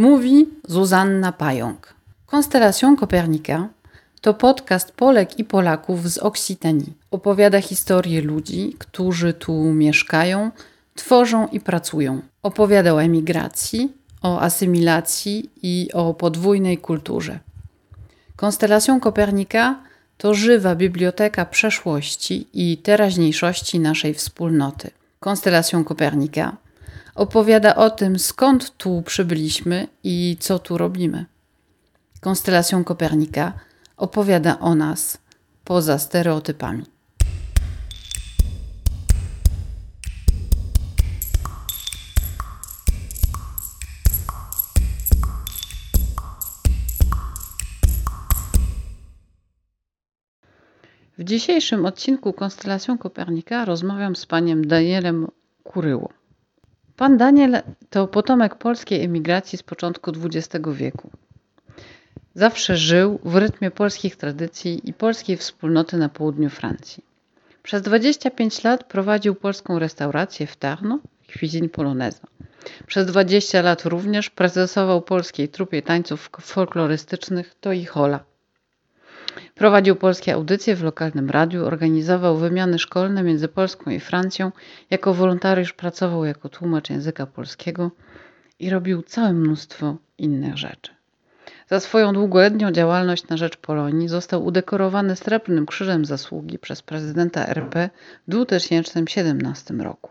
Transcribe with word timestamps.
Mówi 0.00 0.48
Zuzanna 0.68 1.32
Pająk. 1.32 1.94
Konstelacją 2.26 2.96
Kopernika 2.96 3.68
to 4.20 4.34
podcast 4.34 4.92
Polek 4.92 5.38
i 5.38 5.44
Polaków 5.44 6.10
z 6.10 6.18
Oksitanii. 6.18 6.92
Opowiada 7.10 7.60
historię 7.60 8.22
ludzi, 8.22 8.76
którzy 8.78 9.32
tu 9.34 9.52
mieszkają, 9.54 10.50
tworzą 10.94 11.48
i 11.48 11.60
pracują. 11.60 12.22
Opowiada 12.42 12.94
o 12.94 13.02
emigracji, 13.02 13.92
o 14.22 14.40
asymilacji 14.40 15.50
i 15.62 15.88
o 15.92 16.14
podwójnej 16.14 16.78
kulturze. 16.78 17.38
Konstelacją 18.36 19.00
Kopernika 19.00 19.80
to 20.18 20.34
żywa 20.34 20.74
biblioteka 20.74 21.46
przeszłości 21.46 22.46
i 22.52 22.78
teraźniejszości 22.78 23.80
naszej 23.80 24.14
wspólnoty. 24.14 24.90
Konstelacją 25.18 25.84
Kopernika 25.84 26.56
opowiada 27.20 27.74
o 27.74 27.90
tym, 27.90 28.18
skąd 28.18 28.76
tu 28.76 29.02
przybyliśmy 29.02 29.88
i 30.04 30.36
co 30.40 30.58
tu 30.58 30.78
robimy. 30.78 31.26
Konstelacją 32.20 32.84
Kopernika 32.84 33.52
opowiada 33.96 34.58
o 34.58 34.74
nas 34.74 35.18
poza 35.64 35.98
stereotypami. 35.98 36.84
W 51.18 51.24
dzisiejszym 51.24 51.86
odcinku 51.86 52.32
Konstelacją 52.32 52.98
Kopernika 52.98 53.64
rozmawiam 53.64 54.16
z 54.16 54.26
paniem 54.26 54.66
Danielem 54.66 55.26
Kuryło. 55.64 56.19
Pan 57.00 57.16
Daniel 57.16 57.62
to 57.90 58.06
potomek 58.06 58.54
polskiej 58.54 59.04
emigracji 59.04 59.58
z 59.58 59.62
początku 59.62 60.12
XX 60.24 60.68
wieku. 60.72 61.10
Zawsze 62.34 62.76
żył 62.76 63.18
w 63.24 63.36
rytmie 63.36 63.70
polskich 63.70 64.16
tradycji 64.16 64.88
i 64.88 64.92
polskiej 64.92 65.36
wspólnoty 65.36 65.96
na 65.96 66.08
południu 66.08 66.50
Francji. 66.50 67.04
Przez 67.62 67.82
25 67.82 68.64
lat 68.64 68.84
prowadził 68.84 69.34
polską 69.34 69.78
restaurację 69.78 70.46
w 70.46 70.56
Tarno, 70.56 70.98
Cuisine 71.32 71.68
Polonaise. 71.68 72.20
Przez 72.86 73.06
20 73.06 73.62
lat 73.62 73.86
również 73.86 74.30
prezesował 74.30 75.02
polskiej 75.02 75.48
trupie 75.48 75.82
tańców 75.82 76.30
folklorystycznych 76.40 77.54
To 77.60 77.72
i 77.72 77.84
Hola. 77.84 78.29
Prowadził 79.54 79.96
polskie 79.96 80.34
audycje 80.34 80.76
w 80.76 80.82
lokalnym 80.82 81.30
radiu, 81.30 81.66
organizował 81.66 82.36
wymiany 82.36 82.78
szkolne 82.78 83.22
między 83.22 83.48
Polską 83.48 83.90
i 83.90 84.00
Francją. 84.00 84.52
Jako 84.90 85.14
wolontariusz 85.14 85.72
pracował 85.72 86.24
jako 86.24 86.48
tłumacz 86.48 86.90
języka 86.90 87.26
polskiego 87.26 87.90
i 88.58 88.70
robił 88.70 89.02
całe 89.02 89.32
mnóstwo 89.32 89.96
innych 90.18 90.56
rzeczy. 90.56 90.92
Za 91.68 91.80
swoją 91.80 92.12
długoletnią 92.12 92.72
działalność 92.72 93.28
na 93.28 93.36
rzecz 93.36 93.56
Polonii 93.56 94.08
został 94.08 94.44
udekorowany 94.44 95.16
Srebrnym 95.16 95.66
Krzyżem 95.66 96.04
Zasługi 96.04 96.58
przez 96.58 96.82
prezydenta 96.82 97.46
RP 97.46 97.90
w 98.28 98.30
2017 98.30 99.74
roku. 99.74 100.10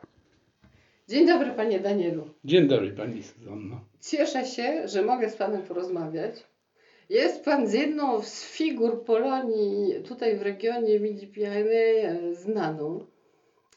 Dzień 1.10 1.28
dobry 1.28 1.52
panie 1.52 1.80
Danielu. 1.80 2.28
Dzień 2.46 2.68
dobry 2.68 2.92
pani 2.92 3.24
Suzanno. 3.24 3.82
Cieszę 4.02 4.46
się, 4.46 4.88
że 4.88 5.02
mogę 5.02 5.30
z 5.30 5.36
panem 5.36 5.62
porozmawiać. 5.62 6.49
Jest 7.10 7.46
pan 7.46 7.68
z 7.68 7.74
jedną 7.74 8.22
z 8.22 8.44
figur 8.44 9.04
Polonii 9.04 9.94
tutaj 10.08 10.38
w 10.38 10.42
regionie 10.42 11.00
Midi-Pyrénées 11.00 12.34
znaną 12.34 13.06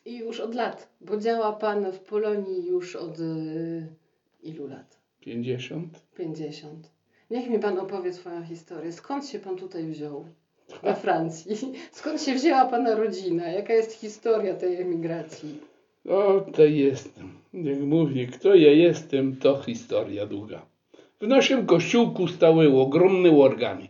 i 0.05 0.19
już 0.19 0.41
od 0.41 0.55
lat, 0.55 0.89
bo 1.01 1.17
działa 1.17 1.53
pan 1.53 1.93
w 1.93 2.01
Polonii 2.01 2.67
już 2.67 2.97
od 2.97 3.21
y, 3.21 3.87
ilu 4.43 4.67
lat? 4.67 4.99
50. 5.21 6.03
50. 6.17 6.91
Niech 7.31 7.51
mi 7.51 7.59
pan 7.59 7.79
opowie 7.79 8.13
swoją 8.13 8.45
historię. 8.45 8.93
Skąd 8.93 9.27
się 9.27 9.39
pan 9.39 9.57
tutaj 9.57 9.85
wziął? 9.87 10.25
We 10.83 10.95
Francji. 10.95 11.57
Skąd 11.93 12.23
się 12.23 12.35
wzięła 12.35 12.65
pana 12.65 12.95
rodzina? 12.95 13.49
Jaka 13.49 13.75
jest 13.75 13.93
historia 13.93 14.55
tej 14.55 14.77
emigracji? 14.77 15.61
O, 16.09 16.41
to 16.41 16.65
jestem. 16.65 17.33
Jak 17.55 17.81
mówi, 17.81 18.27
kto 18.27 18.55
ja 18.55 18.73
jestem, 18.73 19.37
to 19.37 19.63
historia 19.63 20.27
długa. 20.27 20.72
W 21.23 21.29
naszym 21.29 21.67
kościółku 21.67 22.29
stały 22.29 22.81
ogromne 22.81 23.31
organy. 23.31 23.89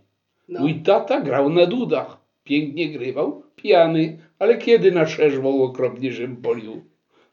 No. 0.48 0.60
Mój 0.60 0.74
tata 0.74 1.20
grał 1.20 1.50
na 1.50 1.66
dudach. 1.66 2.18
Pięknie 2.44 2.88
grywał, 2.88 3.42
pijany, 3.56 4.18
ale 4.38 4.58
kiedy 4.58 4.92
naszerzwał 4.92 5.62
okropnie, 5.62 6.12
żem 6.12 6.36
polił. 6.36 6.84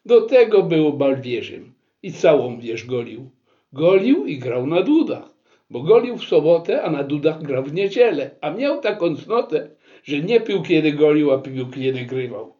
Do 0.05 0.21
tego 0.21 0.63
był 0.63 0.93
balwierzem 0.93 1.73
i 2.03 2.11
całą 2.11 2.59
wież 2.59 2.85
golił. 2.85 3.29
Golił 3.73 4.25
i 4.25 4.37
grał 4.37 4.67
na 4.67 4.81
dudach, 4.81 5.29
bo 5.69 5.83
golił 5.83 6.17
w 6.17 6.25
sobotę, 6.25 6.83
a 6.83 6.91
na 6.91 7.03
dudach 7.03 7.43
grał 7.43 7.63
w 7.63 7.73
niedzielę. 7.73 8.31
A 8.41 8.51
miał 8.51 8.81
taką 8.81 9.15
cnotę, 9.15 9.69
że 10.03 10.19
nie 10.19 10.41
pił 10.41 10.61
kiedy 10.61 10.91
golił, 10.91 11.31
a 11.31 11.37
pił 11.37 11.69
kiedy 11.69 12.05
grywał. 12.05 12.53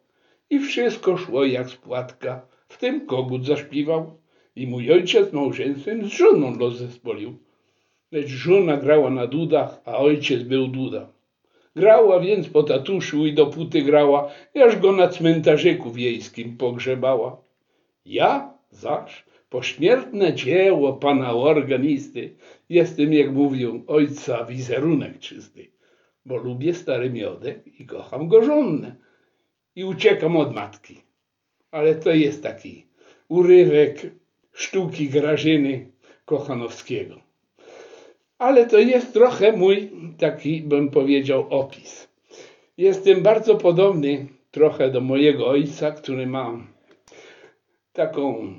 I 0.50 0.60
wszystko 0.60 1.18
szło 1.18 1.46
jak 1.46 1.70
z 1.70 1.76
płatka. 1.76 2.42
W 2.68 2.78
tym 2.78 3.06
kogut 3.06 3.46
zaśpiewał. 3.46 4.19
I 4.60 4.68
mój 4.68 4.92
ojciec 4.92 5.34
małżeństwem 5.34 6.06
z 6.06 6.08
żoną 6.08 6.58
los 6.60 6.78
zespolił. 6.78 7.38
Lecz 8.12 8.28
żona 8.28 8.78
grała 8.78 9.10
na 9.10 9.28
dudach, 9.28 9.82
a 9.86 9.98
ojciec 9.98 10.44
był 10.44 10.68
duda. 10.68 11.10
Grała 11.76 12.20
więc 12.20 12.50
po 12.50 12.64
tatuszu 12.64 13.26
i 13.26 13.34
dopóty 13.34 13.82
grała, 13.82 14.32
aż 14.66 14.76
go 14.80 14.92
na 14.92 15.08
cmentarzyku 15.08 15.92
wiejskim 15.92 16.58
pogrzebała. 16.58 17.42
Ja 18.06 18.54
zaś, 18.72 19.26
pośmiertne 19.50 20.34
dzieło 20.34 20.94
pana 20.94 21.34
organisty, 21.34 22.36
jestem, 22.70 23.14
jak 23.14 23.32
mówią, 23.32 23.84
ojca 23.88 24.46
wizerunek 24.46 25.20
czysty, 25.20 25.72
bo 26.26 26.38
lubię 26.38 26.74
stary 26.74 27.10
miodek 27.10 27.80
i 27.80 27.86
kocham 27.86 28.28
go 28.28 28.44
żonnę 28.44 28.96
i 29.76 29.84
uciekam 29.84 30.38
od 30.38 30.56
matki. 30.56 31.02
Ale 31.72 31.96
to 31.96 32.12
jest 32.12 32.44
taki 32.44 32.86
urywek 33.30 34.19
sztuki 34.54 35.10
Grażyny 35.10 35.92
Kochanowskiego. 36.26 37.16
Ale 38.38 38.66
to 38.66 38.80
jest 38.80 39.14
trochę 39.14 39.52
mój 39.52 39.92
taki, 40.18 40.62
bym 40.62 40.90
powiedział, 40.90 41.48
opis. 41.50 42.10
Jestem 42.78 43.24
bardzo 43.24 43.56
podobny 43.56 44.28
trochę 44.52 44.92
do 44.92 45.02
mojego 45.02 45.48
ojca, 45.48 45.92
który 45.92 46.28
ma 46.28 46.68
taką 47.94 48.54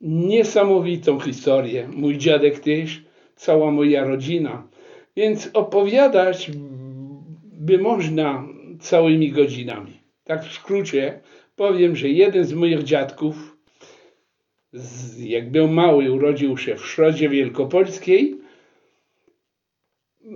niesamowitą 0.00 1.20
historię. 1.20 1.88
Mój 1.96 2.18
dziadek 2.18 2.58
też, 2.58 3.02
cała 3.36 3.70
moja 3.70 4.04
rodzina. 4.04 4.68
Więc 5.16 5.50
opowiadać 5.52 6.50
by 7.52 7.78
można 7.78 8.48
całymi 8.80 9.32
godzinami. 9.32 10.00
Tak 10.24 10.44
w 10.44 10.52
skrócie 10.52 11.20
powiem, 11.56 11.96
że 11.96 12.08
jeden 12.08 12.44
z 12.44 12.52
moich 12.52 12.82
dziadków, 12.82 13.55
z, 14.76 15.20
jak 15.20 15.50
był 15.50 15.68
mały, 15.68 16.12
urodził 16.12 16.56
się 16.58 16.76
w 16.76 16.86
Szrodzie 16.86 17.28
Wielkopolskiej. 17.28 18.36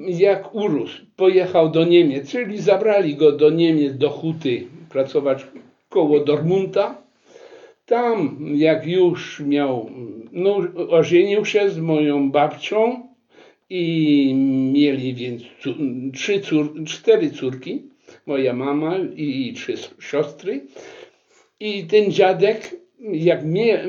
Jak 0.09 0.55
urósł, 0.55 1.03
pojechał 1.17 1.71
do 1.71 1.85
Niemiec, 1.85 2.31
czyli 2.31 2.59
zabrali 2.59 3.15
go 3.15 3.33
do 3.33 3.51
Niemiec, 3.51 3.97
do 3.97 4.11
Huty, 4.11 4.67
pracować 4.89 5.47
koło 5.89 6.21
Dortmunda. 6.21 7.03
Tam, 7.87 8.39
jak 8.55 8.87
już 8.87 9.41
miał, 9.41 9.91
no, 10.33 10.57
ożenił 10.89 11.45
się 11.45 11.71
z 11.71 11.79
moją 11.79 12.31
babcią 12.31 13.09
i 13.71 14.35
mieli 14.73 15.15
więc 15.15 15.43
trzy 16.15 16.41
cór, 16.41 16.85
cztery 16.85 17.31
córki, 17.31 17.83
moja 18.27 18.53
mama 18.53 18.99
i 19.17 19.53
trzy 19.57 19.75
siostry. 20.01 20.61
I 21.61 21.85
ten 21.85 22.13
dziadek, 22.13 22.80
jak, 23.13 23.45
mnie, 23.45 23.85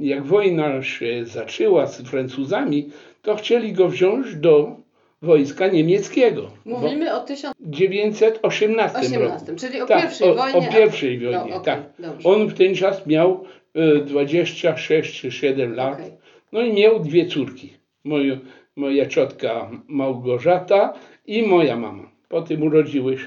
jak 0.00 0.26
wojna 0.26 0.82
się 0.82 1.24
zaczęła 1.24 1.86
z 1.86 2.02
Francuzami, 2.02 2.88
to 3.22 3.36
chcieli 3.36 3.72
go 3.72 3.88
wziąć 3.88 4.34
do 4.36 4.76
wojska 5.22 5.66
niemieckiego. 5.68 6.50
Mówimy 6.64 7.14
o 7.14 7.20
1000 7.20 7.54
w 7.60 7.70
1918 7.70 9.18
roku. 9.18 9.34
18, 9.34 9.54
czyli 9.56 9.80
o 9.80 9.86
Tak, 9.86 10.02
pierwszej 10.02 10.28
o, 10.28 10.34
wojnie. 10.34 10.58
o 10.68 10.72
pierwszej 10.72 11.18
wojnie, 11.18 11.38
No, 11.50 11.56
okej, 11.56 11.64
tak. 11.64 11.82
dobrze. 11.98 12.28
On 12.28 12.46
w 12.46 12.54
ten 12.54 12.74
czas 12.74 13.06
miał 13.06 13.44
e, 13.74 13.96
26 14.04 15.20
czy 15.20 15.32
7 15.32 15.74
lat. 15.74 15.94
Okej. 15.94 16.12
No 16.52 16.60
i 16.62 16.72
miał 16.72 17.00
dwie 17.00 17.26
córki. 17.26 17.72
Moją, 18.04 18.38
moja 18.76 19.06
ciotka 19.06 19.70
Małgorzata 19.88 20.92
i 21.26 21.42
moja 21.42 21.76
mama. 21.76 22.10
Potem 22.28 22.62
urodziły 22.62 23.18
się 23.18 23.24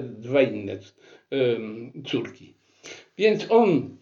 dwa 0.00 0.42
inne 0.42 0.72
em, 1.30 1.92
córki. 2.06 2.54
Więc 3.18 3.46
on 3.50 3.96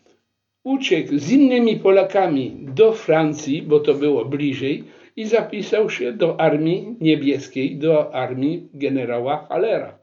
uciekł 0.65 1.19
z 1.19 1.33
innymi 1.33 1.77
Polakami 1.77 2.57
do 2.61 2.93
Francji, 2.93 3.63
bo 3.63 3.81
to 3.81 3.95
było 3.95 4.25
bliżej, 4.25 4.85
i 5.17 5.25
zapisał 5.25 5.91
się 5.91 6.13
do 6.13 6.41
Armii 6.41 6.97
Niebieskiej, 7.01 7.77
do 7.77 8.15
armii 8.15 8.69
generała 8.75 9.47
Hallera. 9.49 9.99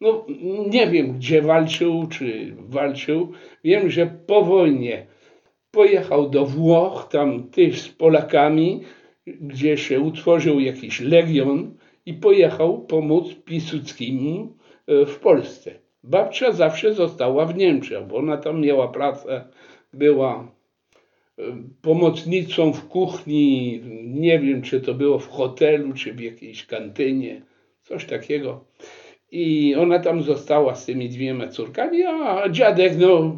No, 0.00 0.26
nie 0.70 0.86
wiem, 0.86 1.12
gdzie 1.12 1.42
walczył, 1.42 2.06
czy 2.06 2.54
walczył. 2.58 3.32
Wiem, 3.64 3.90
że 3.90 4.06
po 4.26 4.44
wojnie 4.44 5.06
pojechał 5.70 6.30
do 6.30 6.46
Włoch, 6.46 7.08
tam 7.10 7.50
też 7.50 7.80
z 7.80 7.88
Polakami 7.88 8.80
gdzie 9.26 9.76
się 9.76 10.00
utworzył 10.00 10.60
jakiś 10.60 11.00
legion 11.00 11.74
i 12.06 12.14
pojechał 12.14 12.86
pomóc 12.86 13.34
Piłsudskiemu 13.44 14.56
e, 14.86 15.06
w 15.06 15.18
Polsce. 15.18 15.74
Babcia 16.02 16.52
zawsze 16.52 16.94
została 16.94 17.46
w 17.46 17.56
Niemczech, 17.56 18.06
bo 18.06 18.16
ona 18.16 18.36
tam 18.36 18.60
miała 18.60 18.88
pracę, 18.88 19.44
była 19.92 20.52
e, 21.38 21.42
pomocnicą 21.82 22.72
w 22.72 22.88
kuchni, 22.88 23.80
nie 24.04 24.38
wiem 24.38 24.62
czy 24.62 24.80
to 24.80 24.94
było 24.94 25.18
w 25.18 25.28
hotelu, 25.28 25.92
czy 25.92 26.12
w 26.12 26.20
jakiejś 26.20 26.66
kantynie, 26.66 27.42
coś 27.82 28.04
takiego. 28.04 28.64
I 29.32 29.74
ona 29.74 29.98
tam 29.98 30.22
została 30.22 30.74
z 30.74 30.86
tymi 30.86 31.08
dwiema 31.08 31.48
córkami, 31.48 32.04
a 32.04 32.48
dziadek 32.48 32.92
no, 32.98 33.36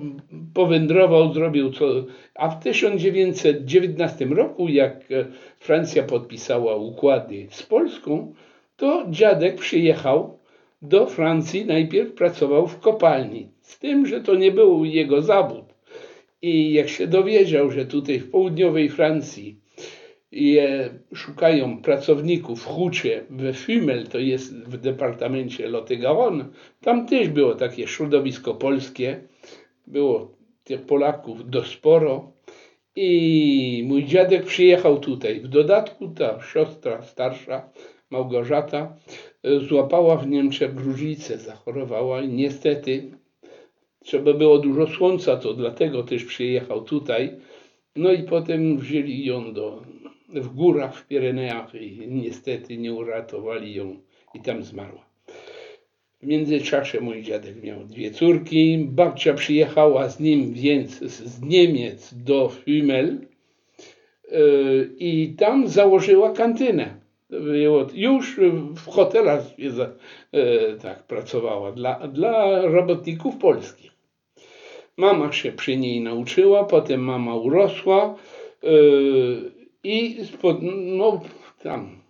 powędrował, 0.55 1.33
zrobił 1.33 1.73
co. 1.73 1.85
A 2.35 2.49
w 2.49 2.63
1919 2.63 4.25
roku, 4.25 4.69
jak 4.69 4.97
e, 5.13 5.25
Francja 5.59 6.03
podpisała 6.03 6.77
układy 6.77 7.47
z 7.51 7.63
Polską, 7.63 8.35
to 8.77 9.07
dziadek 9.11 9.57
przyjechał 9.57 10.42
do 10.83 11.07
Francji, 11.07 11.67
najpierw 11.67 12.13
pracował 12.13 12.67
w 12.67 12.79
kopalni. 12.79 13.49
Z 13.61 13.79
tym, 13.79 14.07
że 14.07 14.21
to 14.21 14.35
nie 14.35 14.53
był 14.53 14.85
jego 14.85 15.23
zawód. 15.23 15.65
I 16.43 16.73
jak 16.73 16.89
się 16.89 17.07
dowiedział, 17.07 17.71
że 17.71 17.87
tutaj 17.87 18.19
w 18.19 18.31
południowej 18.31 18.89
Francji 18.89 19.57
je 20.33 20.91
szukają 21.15 21.83
pracowników 21.83 22.63
w 22.63 22.67
Hucie, 22.67 23.25
we 23.31 23.53
Fumel, 23.53 24.07
to 24.07 24.19
jest 24.19 24.57
w 24.57 24.77
departamencie 24.77 25.69
Lot-et-Garonne, 25.69 26.45
tam 26.81 27.07
też 27.07 27.29
było 27.29 27.55
takie 27.55 27.87
środowisko 27.87 28.55
polskie, 28.55 29.21
było 29.87 30.37
tych 30.65 30.83
Polaków 30.83 31.51
do 31.51 31.65
sporo 31.65 32.33
i 32.97 33.85
mój 33.87 34.05
dziadek 34.05 34.45
przyjechał 34.45 35.01
tutaj. 35.01 35.41
W 35.41 35.49
dodatku 35.49 36.09
ta 36.09 36.43
siostra 36.43 37.03
starsza, 37.03 37.69
Małgorzata, 38.13 38.97
złapała 39.69 40.17
w 40.17 40.29
Niemczech 40.29 40.75
gruźlicę, 40.75 41.39
zachorowała 41.39 42.23
i 42.23 42.29
niestety 42.29 43.11
trzeba 44.05 44.33
było 44.33 44.59
dużo 44.59 44.87
słońca, 44.87 45.37
to 45.37 45.55
dlatego 45.55 46.03
też 46.03 46.25
przyjechał 46.25 46.85
tutaj. 46.85 47.31
No 47.97 48.13
i 48.13 48.23
potem 48.23 48.79
wzięli 48.79 49.25
ją 49.25 49.53
do, 49.53 49.83
w 50.29 50.49
górach 50.55 50.97
w 50.97 51.07
Pireneach 51.07 51.75
i 51.75 52.09
niestety 52.09 52.77
nie 52.77 52.93
uratowali 52.93 53.75
ją 53.75 53.97
i 54.35 54.41
tam 54.41 54.63
zmarła. 54.63 55.05
W 56.23 56.27
międzyczasie 56.27 57.01
mój 57.01 57.23
dziadek 57.23 57.63
miał 57.63 57.85
dwie 57.85 58.11
córki. 58.11 58.79
Babcia 58.79 59.35
przyjechała 59.35 60.09
z 60.09 60.21
nim 60.21 60.53
więc 60.53 60.99
z 61.01 61.43
Niemiec 61.43 62.15
do 62.15 62.53
Hümel 62.67 63.19
yy, 64.31 64.91
i 64.99 65.35
tam 65.39 65.69
założyła 65.69 66.33
kantynę. 66.33 67.02
Już 67.95 68.41
w 68.77 68.87
hotelach 68.91 69.59
yy, 69.59 70.79
tak 70.83 71.03
pracowała 71.03 71.73
dla, 71.73 72.09
dla 72.09 72.63
robotników 72.63 73.37
polskich. 73.37 73.93
Mama 74.97 75.33
się 75.33 75.53
przy 75.53 75.77
niej 75.77 76.01
nauczyła, 76.01 76.65
potem 76.65 77.01
mama 77.01 77.35
urosła 77.35 78.15
yy, 78.63 79.53
i 79.85 80.17
no, 80.97 81.21
tam 81.63 82.03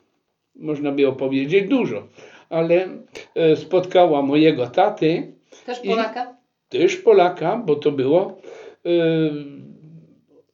można 0.56 0.92
by 0.92 1.08
opowiedzieć 1.08 1.68
dużo, 1.68 2.06
ale 2.50 2.88
e, 3.34 3.56
spotkała 3.56 4.22
mojego 4.22 4.66
taty. 4.66 5.32
Też 5.66 5.80
Polaka? 5.80 6.36
Też 6.68 6.96
Polaka, 6.96 7.62
bo 7.66 7.76
to 7.76 7.92
było 7.92 8.40
e, 8.86 8.90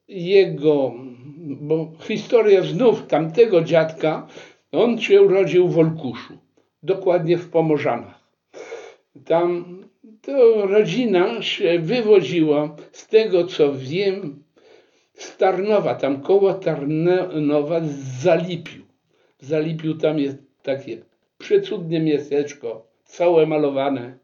jego, 0.09 0.95
bo 1.39 1.93
historia 2.01 2.63
znów 2.63 3.07
tamtego 3.07 3.61
dziadka, 3.61 4.27
on 4.73 4.99
się 4.99 5.23
urodził 5.23 5.69
w 5.69 5.79
Olkuszu, 5.79 6.39
dokładnie 6.83 7.39
w 7.39 7.51
Pomorzanach. 7.51 8.19
Tam 9.25 9.79
to 10.23 10.67
rodzina 10.67 11.43
się 11.43 11.79
wywodziła 11.79 12.77
z 12.93 13.09
tego, 13.09 13.47
co 13.47 13.75
wiem, 13.75 14.43
z 15.15 15.37
Tarnowa, 15.37 15.95
tam 15.95 16.21
koło 16.21 16.55
Tarnowa 16.55 17.81
z 17.81 18.23
Zalipiu. 18.23 18.83
W 19.39 19.45
Zalipiu 19.45 19.95
tam 19.95 20.19
jest 20.19 20.39
takie 20.63 20.99
przecudne 21.39 22.01
miasteczko, 22.01 22.87
całe 23.05 23.47
malowane. 23.47 24.19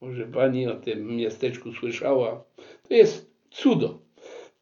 Może 0.00 0.26
pani 0.26 0.66
o 0.66 0.76
tym 0.76 1.16
miasteczku 1.16 1.72
słyszała. 1.72 2.44
To 2.88 2.94
jest 2.94 3.30
cudo. 3.50 3.98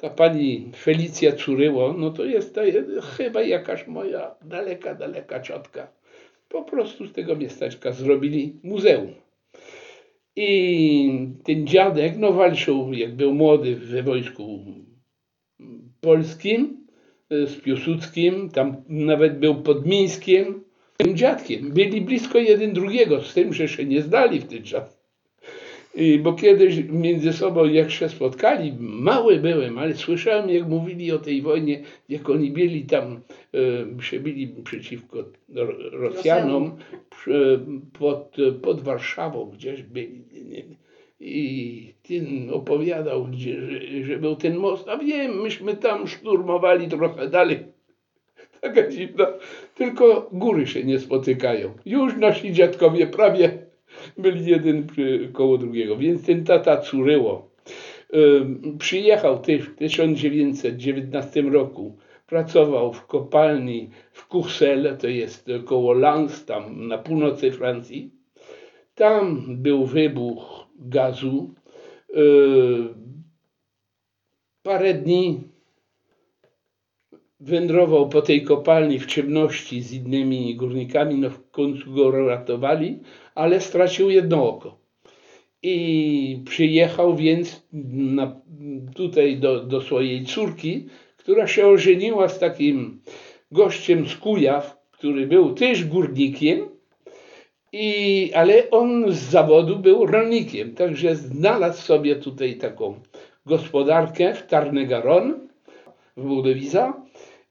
Ta 0.00 0.10
pani 0.10 0.72
Felicja 0.76 1.32
Curyło, 1.32 1.92
no 1.92 2.10
to 2.10 2.24
jest 2.24 2.54
ta, 2.54 2.60
chyba 3.16 3.42
jakaś 3.42 3.86
moja 3.86 4.34
daleka, 4.44 4.94
daleka 4.94 5.40
ciotka. 5.40 5.92
Po 6.48 6.62
prostu 6.62 7.06
z 7.06 7.12
tego 7.12 7.36
miasteczka 7.36 7.92
zrobili 7.92 8.60
muzeum. 8.62 9.12
I 10.36 11.28
ten 11.44 11.66
dziadek, 11.66 12.12
no 12.18 12.32
walczył, 12.32 12.92
jak 12.92 13.16
był 13.16 13.34
młody 13.34 13.76
we 13.76 14.02
wojsku 14.02 14.64
polskim, 16.00 16.86
z 17.30 17.60
Piłsudskim, 17.60 18.50
tam 18.50 18.76
nawet 18.88 19.38
był 19.38 19.62
pod 19.62 19.86
Mińskiem, 19.86 20.64
tym 20.96 21.16
dziadkiem. 21.16 21.70
Byli 21.70 22.00
blisko 22.00 22.38
jeden 22.38 22.72
drugiego, 22.72 23.22
z 23.22 23.34
tym, 23.34 23.52
że 23.52 23.68
się 23.68 23.84
nie 23.84 24.02
zdali 24.02 24.40
w 24.40 24.46
ten 24.46 24.62
czas. 24.62 24.97
Bo 26.22 26.32
kiedyś 26.32 26.84
między 26.88 27.32
sobą, 27.32 27.64
jak 27.64 27.90
się 27.90 28.08
spotkali, 28.08 28.72
mały 28.80 29.38
byłem, 29.38 29.78
ale 29.78 29.94
słyszałem, 29.94 30.50
jak 30.50 30.68
mówili 30.68 31.12
o 31.12 31.18
tej 31.18 31.42
wojnie, 31.42 31.80
jak 32.08 32.30
oni 32.30 32.50
byli 32.50 32.82
tam, 32.82 33.20
e, 33.98 34.02
się 34.02 34.20
byli 34.20 34.48
przeciwko 34.64 35.24
Rosjanom, 35.92 36.76
pod, 37.98 38.36
pod 38.62 38.80
Warszawą 38.80 39.50
gdzieś 39.50 39.82
byli. 39.82 40.24
I 41.20 41.94
ten 42.08 42.50
opowiadał, 42.52 43.24
gdzie, 43.24 43.60
że, 43.60 44.04
że 44.04 44.18
był 44.18 44.36
ten 44.36 44.56
most, 44.56 44.88
a 44.88 44.98
wiem, 44.98 45.40
myśmy 45.42 45.76
tam 45.76 46.06
szturmowali 46.06 46.88
trochę 46.88 47.28
dalej. 47.28 47.58
Taka 48.60 48.88
dziwna, 48.88 49.26
tylko 49.74 50.28
góry 50.32 50.66
się 50.66 50.84
nie 50.84 50.98
spotykają. 50.98 51.74
Już 51.86 52.16
nasi 52.16 52.52
dziadkowie 52.52 53.06
prawie 53.06 53.57
byli 54.18 54.50
jeden 54.50 54.86
przy, 54.86 55.28
koło 55.32 55.58
drugiego, 55.58 55.96
więc 55.96 56.26
ten 56.26 56.44
tata 56.44 56.76
Curyło 56.76 57.48
przyjechał 58.78 59.38
też 59.38 59.62
w 59.62 59.76
1919 59.76 61.42
roku, 61.42 61.96
pracował 62.26 62.92
w 62.92 63.06
kopalni 63.06 63.90
w 64.12 64.28
Courcelles, 64.28 65.00
to 65.00 65.08
jest 65.08 65.50
koło 65.64 65.92
Lens, 65.92 66.44
tam 66.44 66.88
na 66.88 66.98
północy 66.98 67.52
Francji. 67.52 68.10
Tam 68.94 69.44
był 69.48 69.84
wybuch 69.84 70.66
gazu. 70.78 71.54
Parę 74.62 74.94
dni 74.94 75.40
wędrował 77.40 78.08
po 78.08 78.22
tej 78.22 78.42
kopalni 78.42 78.98
w 78.98 79.06
ciemności 79.06 79.82
z 79.82 79.92
innymi 79.92 80.56
górnikami, 80.56 81.14
no 81.14 81.30
w 81.30 81.50
końcu 81.50 81.94
go 81.94 82.10
ratowali, 82.10 83.00
ale 83.38 83.60
stracił 83.60 84.10
jedno 84.10 84.48
oko. 84.48 84.78
I 85.62 86.42
przyjechał 86.44 87.16
więc 87.16 87.66
na, 87.72 88.40
tutaj 88.94 89.36
do, 89.36 89.64
do 89.64 89.80
swojej 89.80 90.24
córki, 90.24 90.86
która 91.16 91.46
się 91.46 91.66
ożeniła 91.66 92.28
z 92.28 92.38
takim 92.38 93.00
gościem 93.52 94.06
z 94.06 94.16
Kujaw, 94.16 94.76
który 94.90 95.26
był 95.26 95.54
też 95.54 95.84
górnikiem, 95.84 96.68
i, 97.72 98.30
ale 98.34 98.70
on 98.70 99.12
z 99.12 99.18
zawodu 99.18 99.78
był 99.78 100.06
rolnikiem, 100.06 100.74
także 100.74 101.16
znalazł 101.16 101.82
sobie 101.82 102.16
tutaj 102.16 102.56
taką 102.56 103.00
gospodarkę 103.46 104.34
w 104.34 104.46
Tarnegaron, 104.46 105.48
w 106.16 106.22
Budowiza 106.26 107.02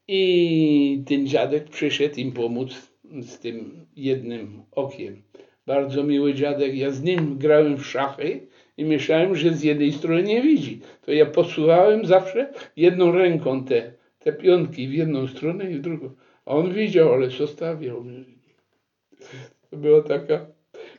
i 0.07 1.03
ten 1.07 1.27
dziadek 1.27 1.69
przyszedł 1.69 2.19
im 2.19 2.31
pomóc 2.31 2.91
z 3.21 3.39
tym 3.39 3.85
jednym 3.95 4.63
okiem. 4.71 5.21
Bardzo 5.67 6.03
miły 6.03 6.33
dziadek, 6.33 6.75
ja 6.75 6.91
z 6.91 7.03
nim 7.03 7.37
grałem 7.37 7.77
w 7.77 7.85
szachy 7.85 8.47
i 8.77 8.85
myślałem, 8.85 9.35
że 9.35 9.53
z 9.53 9.63
jednej 9.63 9.91
strony 9.91 10.23
nie 10.23 10.41
widzi. 10.41 10.81
To 11.01 11.11
ja 11.11 11.25
posuwałem 11.25 12.05
zawsze 12.05 12.53
jedną 12.75 13.11
ręką 13.11 13.63
te, 13.63 13.93
te 14.19 14.33
pionki 14.33 14.87
w 14.87 14.93
jedną 14.93 15.27
stronę 15.27 15.71
i 15.71 15.75
w 15.75 15.81
drugą. 15.81 16.09
A 16.45 16.51
on 16.51 16.73
widział, 16.73 17.13
ale 17.13 17.29
zostawiał. 17.29 18.05
To 19.69 19.77
była 19.77 20.01
taka 20.01 20.45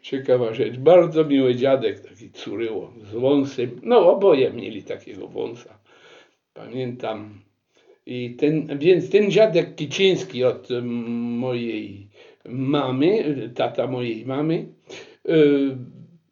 ciekawa 0.03 0.55
rzecz. 0.55 0.77
Bardzo 0.77 1.25
miły 1.25 1.55
dziadek, 1.55 2.01
taki 2.01 2.31
curyło, 2.31 2.93
z 3.03 3.13
wąsem. 3.15 3.81
No 3.83 4.13
oboje 4.13 4.51
mieli 4.51 4.83
takiego 4.83 5.29
wąsa. 5.29 5.79
Pamiętam. 6.55 7.41
I 8.07 8.35
ten, 8.35 8.79
więc 8.79 9.11
ten 9.11 9.31
dziadek 9.31 9.75
Kiciński 9.75 10.45
od 10.45 10.69
mojej 10.83 12.08
mamy, 12.45 13.51
tata 13.55 13.87
mojej 13.87 14.27
mamy, 14.27 14.69
y, 15.29 15.77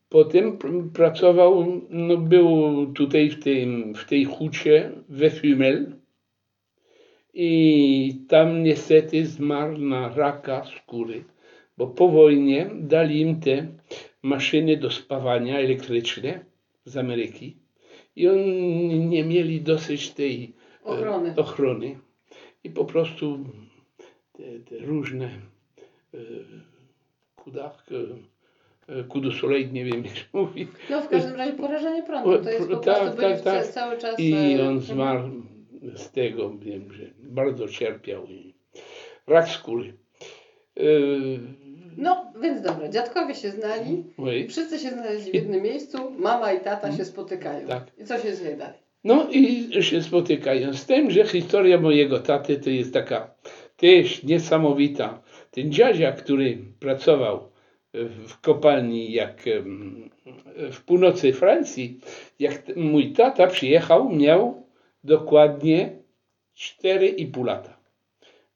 potem 0.09 0.59
pracował, 0.95 1.83
no 1.91 2.17
był 2.17 2.87
tutaj 2.93 3.31
w, 3.31 3.43
tym, 3.43 3.95
w 3.95 4.05
tej 4.05 4.25
hucie 4.25 4.91
we 5.09 5.31
Fumel 5.31 5.93
i 7.35 8.21
tam 8.29 8.63
niestety 8.63 9.27
zmarł 9.27 9.79
na 9.79 10.09
raka 10.09 10.65
skóry, 10.65 11.25
bo 11.79 11.87
po 11.87 12.09
wojnie 12.09 12.71
dali 12.75 13.21
im 13.21 13.41
te 13.41 13.67
maszyny 14.23 14.77
do 14.77 14.91
spawania 14.91 15.59
elektryczne 15.59 16.45
z 16.85 16.97
Ameryki 16.97 17.57
i 18.17 18.29
oni 18.29 18.99
nie 18.99 19.25
mieli 19.25 19.61
dosyć 19.61 20.11
tej 20.11 20.45
e, 20.45 20.85
Ochrony. 20.85 21.35
ochrony. 21.37 21.99
I 22.65 22.71
po 22.71 22.85
prostu 22.85 23.39
te, 24.33 24.43
te 24.61 24.79
różne 24.79 25.31
e, 26.17 26.21
kudach, 27.37 27.87
e, 28.89 29.05
kudu 29.05 29.33
soleil, 29.33 29.73
nie 29.73 29.85
wiem 29.85 30.05
jak 30.05 30.17
się 30.17 30.25
mówi. 30.33 30.69
No 30.91 31.01
w 31.01 31.09
każdym 31.09 31.37
razie 31.37 31.53
porażenie 31.53 32.03
prądu. 32.03 32.45
To 32.45 32.51
jest 32.51 32.69
po 32.69 32.77
Tak, 32.77 33.01
prostu 33.01 33.23
tak, 33.23 33.41
tak. 33.41 33.67
ca- 33.67 33.73
cały 33.73 33.99
czas... 33.99 34.21
I 34.21 34.35
e, 34.35 34.37
on 34.37 34.77
mhm. 34.77 34.81
zmarł 34.81 35.31
z 35.95 36.11
tego, 36.11 36.59
wiem, 36.59 36.93
że 36.93 37.03
bardzo 37.19 37.69
cierpiał. 37.69 38.27
I 38.27 38.55
rak 39.27 39.49
skóry. 39.49 39.93
No, 41.97 42.33
więc 42.43 42.63
dobra, 42.63 42.89
dziadkowie 42.89 43.35
się 43.35 43.51
znali, 43.51 44.05
oj. 44.19 44.49
wszyscy 44.49 44.79
się 44.79 44.91
znaleźli 44.91 45.31
w 45.31 45.35
jednym 45.35 45.63
miejscu, 45.63 46.11
mama 46.11 46.53
i 46.53 46.61
tata 46.61 46.97
się 46.97 47.05
spotykają. 47.05 47.67
Tak. 47.67 47.85
I 47.99 48.05
co 48.05 48.19
się 48.19 48.37
dzieje 48.37 48.57
dalej? 48.57 48.79
No 49.05 49.27
i 49.31 49.69
się 49.83 50.03
spotykają 50.03 50.75
z 50.75 50.87
tym, 50.87 51.11
że 51.11 51.25
historia 51.25 51.81
mojego 51.81 52.19
taty 52.19 52.57
to 52.59 52.71
jest 52.71 52.93
taka 52.93 53.31
też 53.77 54.23
niesamowita. 54.23 55.23
Ten 55.57 55.73
dziadzia, 55.73 56.13
który 56.13 56.59
pracował 56.81 57.51
w 58.29 58.41
kopalni 58.41 59.13
jak 59.13 59.43
w 60.73 60.81
północy 60.87 61.33
Francji, 61.33 62.01
jak 62.39 62.77
mój 62.77 63.13
tata 63.13 63.47
przyjechał, 63.47 64.09
miał 64.09 64.67
dokładnie 65.05 65.99
4,5 66.57 67.45
lata. 67.45 67.77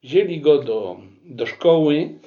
Wzięli 0.02 0.40
go 0.40 0.62
do, 0.62 0.96
do 1.24 1.46
szkoły, 1.46 2.18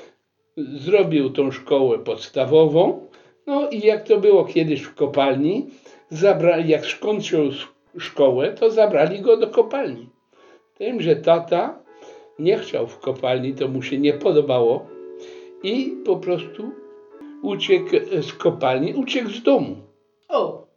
zrobił 0.57 1.29
tą 1.29 1.51
szkołę 1.51 1.99
podstawową, 1.99 3.07
no 3.47 3.69
i 3.69 3.79
jak 3.79 4.03
to 4.03 4.17
było 4.17 4.45
kiedyś 4.45 4.81
w 4.81 4.95
kopalni, 4.95 5.69
zabrali, 6.09 6.69
jak 6.69 6.85
skończył 6.85 7.51
szkołę, 7.99 8.53
to 8.53 8.71
zabrali 8.71 9.21
go 9.21 9.37
do 9.37 9.47
kopalni. 9.47 10.09
Tym, 10.77 11.01
że 11.01 11.15
tata 11.15 11.82
nie 12.39 12.57
chciał 12.57 12.87
w 12.87 12.99
kopalni, 12.99 13.53
to 13.53 13.67
mu 13.67 13.81
się 13.81 13.97
nie 13.97 14.13
podobało 14.13 14.85
i 15.63 15.97
po 16.05 16.15
prostu 16.15 16.71
uciekł 17.41 17.89
z 18.21 18.33
kopalni, 18.33 18.93
uciekł 18.93 19.29
z 19.29 19.43
domu. 19.43 19.75
O, 20.29 20.67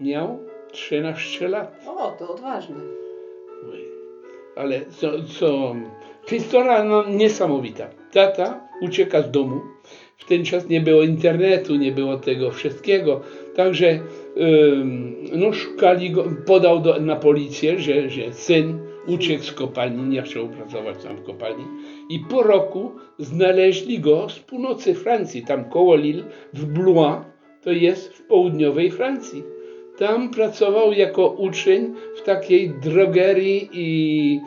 Miał 0.00 0.38
13 0.72 1.48
lat. 1.48 1.80
o, 1.86 2.12
to 2.18 2.28
odważne. 2.34 2.76
Ale 4.56 4.80
co, 4.86 5.08
co 5.38 5.74
historia 6.28 6.84
no, 6.84 7.04
niesamowita. 7.08 7.88
Tata 8.12 8.60
ucieka 8.82 9.22
z 9.22 9.30
domu. 9.30 9.60
W 10.16 10.24
ten 10.24 10.44
czas 10.44 10.68
nie 10.68 10.80
było 10.80 11.02
internetu, 11.02 11.76
nie 11.76 11.92
było 11.92 12.16
tego 12.16 12.50
wszystkiego. 12.50 13.20
Także 13.54 14.00
no, 15.32 15.52
szukali 15.52 16.10
go, 16.10 16.24
podał 16.46 16.80
do, 16.80 17.00
na 17.00 17.16
policję, 17.16 17.78
że, 17.78 18.10
że 18.10 18.32
syn 18.32 18.78
uciekł 19.06 19.44
z 19.44 19.52
kopalni, 19.52 20.02
nie 20.02 20.22
chciał 20.22 20.48
pracować 20.48 21.02
tam 21.04 21.16
w 21.16 21.22
kopalni. 21.22 21.64
I 22.10 22.18
po 22.20 22.42
roku 22.42 22.90
znaleźli 23.18 23.98
go 24.00 24.28
z 24.28 24.38
północy 24.38 24.94
Francji, 24.94 25.42
tam 25.42 25.64
koło 25.64 25.96
Lille, 25.96 26.24
w 26.54 26.64
Blois, 26.66 27.16
to 27.62 27.72
jest 27.72 28.12
w 28.12 28.22
południowej 28.26 28.90
Francji. 28.90 29.42
Tam 29.98 30.30
pracował 30.30 30.92
jako 30.92 31.28
uczeń 31.28 31.94
w 32.16 32.22
takiej 32.22 32.70
drogerii 32.70 33.68
i 33.72 34.40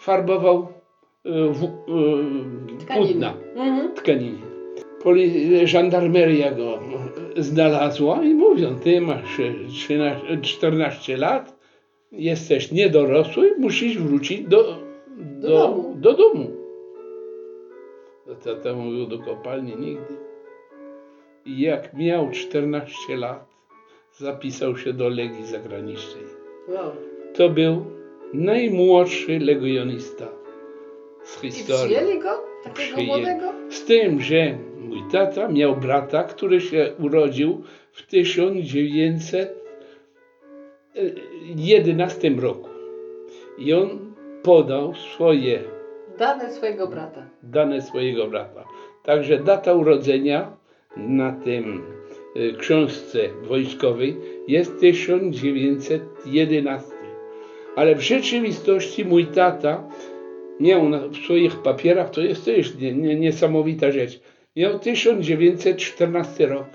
farbował 0.00 0.68
y, 1.26 1.30
w, 1.52 1.66
Tkaniny. 2.78 3.06
płótna, 3.06 3.34
Mhm. 3.56 3.94
tkaniny. 3.94 4.38
Poli, 5.02 5.30
żandarmeria 5.68 6.50
go 6.52 6.78
znalazła 7.36 8.24
i 8.24 8.34
mówią, 8.34 8.74
ty 8.84 9.00
masz 9.00 9.40
e, 9.40 9.68
13, 9.68 10.38
14 10.42 11.16
lat, 11.16 11.53
jesteś 12.16 12.72
niedorosły, 12.72 13.54
musisz 13.58 13.98
wrócić 13.98 14.40
do, 14.40 14.78
do, 15.16 15.48
Do 15.48 15.58
domu. 15.58 15.96
Do 16.00 16.12
domu. 16.12 16.50
Mówił 18.76 19.06
do 19.06 19.18
kopalni 19.18 19.76
nigdy. 19.76 20.16
I 21.46 21.60
jak 21.60 21.94
miał 21.94 22.30
14 22.30 23.16
lat, 23.16 23.46
zapisał 24.12 24.76
się 24.76 24.92
do 24.92 25.08
Legii 25.08 25.46
Zagranicznej. 25.46 26.24
Wow. 26.68 26.92
To 27.34 27.48
był 27.48 27.84
najmłodszy 28.32 29.38
legionista 29.38 30.28
z 31.24 31.44
I 31.44 31.50
historii. 31.50 31.96
przyjęli 31.96 32.18
go? 32.18 32.30
Takiego 32.64 33.02
młodego? 33.02 33.52
Z 33.70 33.84
tym, 33.84 34.20
że 34.20 34.58
mój 34.80 35.02
tata 35.12 35.48
miał 35.48 35.76
brata, 35.76 36.24
który 36.24 36.60
się 36.60 36.92
urodził 36.98 37.62
w 37.92 38.06
1911 40.94 42.40
roku. 42.40 42.68
I 43.58 43.74
on 43.74 44.14
podał 44.42 44.94
swoje 44.94 45.62
Dane 46.18 46.52
swojego 46.52 46.86
brata. 46.86 47.26
dane 47.42 47.82
swojego 47.82 48.26
brata. 48.26 48.64
Także 49.02 49.38
data 49.38 49.74
urodzenia 49.74 50.56
na 50.96 51.32
tym 51.32 51.82
y, 52.36 52.54
książce 52.58 53.18
wojskowej 53.42 54.16
jest 54.48 54.80
1911. 54.80 56.94
Ale 57.76 57.94
w 57.94 58.00
rzeczywistości 58.00 59.04
mój 59.04 59.26
tata 59.26 59.88
miał 60.60 60.82
w 61.10 61.16
swoich 61.16 61.56
papierach, 61.56 62.10
to 62.10 62.20
jest 62.20 62.44
też 62.44 62.78
nie, 62.78 62.92
nie, 62.92 63.16
niesamowita 63.16 63.90
rzecz, 63.90 64.20
miał 64.56 64.78
1914 64.78 66.46
rok. 66.46 66.66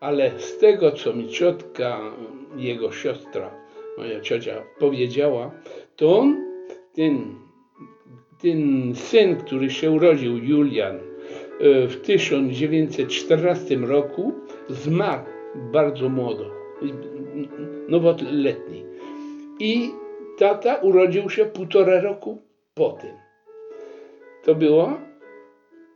Ale 0.00 0.30
z 0.38 0.58
tego, 0.58 0.92
co 0.92 1.12
mi 1.12 1.28
ciotka, 1.28 2.00
jego 2.56 2.92
siostra, 2.92 3.50
moja 3.98 4.20
ciocia 4.20 4.62
powiedziała, 4.78 5.50
to 5.96 6.18
on, 6.18 6.36
ten 6.94 7.34
ten 8.42 8.92
syn, 8.94 9.36
który 9.36 9.70
się 9.70 9.90
urodził, 9.90 10.38
Julian, 10.38 10.96
e, 10.96 11.00
w 11.86 12.00
1914 12.00 13.76
roku, 13.76 14.32
zmarł 14.68 15.24
bardzo 15.72 16.08
młodo, 16.08 16.50
nowoletni. 17.88 18.84
I 19.60 19.90
tata 20.38 20.74
urodził 20.74 21.30
się 21.30 21.44
półtora 21.44 22.00
roku 22.00 22.42
po 22.74 22.90
tym. 22.90 23.10
To 24.44 24.54
była 24.54 25.00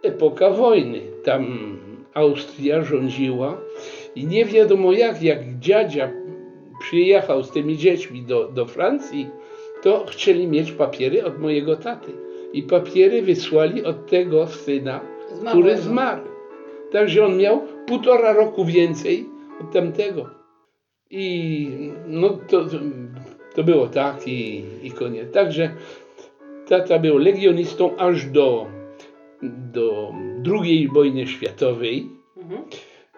epoka 0.02 0.50
wojny. 0.50 1.00
Tam 1.24 1.76
Austria 2.14 2.82
rządziła 2.82 3.60
i 4.16 4.26
nie 4.26 4.44
wiadomo 4.44 4.92
jak, 4.92 5.22
jak 5.22 5.58
dziadzia 5.58 6.10
przyjechał 6.92 7.42
z 7.42 7.50
tymi 7.50 7.76
dziećmi 7.76 8.22
do, 8.22 8.48
do 8.48 8.66
Francji, 8.66 9.26
to 9.82 10.06
chcieli 10.06 10.46
mieć 10.46 10.72
papiery 10.72 11.24
od 11.24 11.38
mojego 11.38 11.76
taty. 11.76 12.12
I 12.52 12.62
papiery 12.62 13.22
wysłali 13.22 13.84
od 13.84 14.06
tego 14.06 14.46
syna, 14.46 15.00
który 15.48 15.76
zmarł. 15.76 16.22
Także 16.90 17.24
on 17.24 17.36
miał 17.36 17.62
półtora 17.86 18.32
roku 18.32 18.64
więcej 18.64 19.26
od 19.60 19.72
tamtego. 19.72 20.30
I 21.10 21.68
no 22.06 22.28
to, 22.48 22.64
to 23.54 23.64
było 23.64 23.86
tak 23.86 24.28
i, 24.28 24.64
i 24.82 24.90
koniec. 24.90 25.32
Także 25.32 25.70
tata 26.68 26.98
był 26.98 27.18
legionistą 27.18 27.96
aż 27.96 28.26
do, 28.26 28.66
do 29.72 30.12
II 30.62 30.88
wojny 30.94 31.26
światowej. 31.26 32.08
Mhm. 32.36 32.62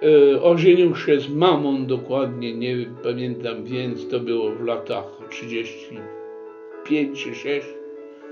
E, 0.02 0.42
ożenił 0.42 0.96
się 0.96 1.20
z 1.20 1.28
mamą 1.28 1.86
dokładnie, 1.86 2.54
nie 2.54 2.76
pamiętam, 3.02 3.64
więc 3.64 4.08
to 4.08 4.20
było 4.20 4.50
w 4.50 4.64
latach 4.64 5.04
35 5.30 7.24
czy 7.24 7.34
6, 7.34 7.66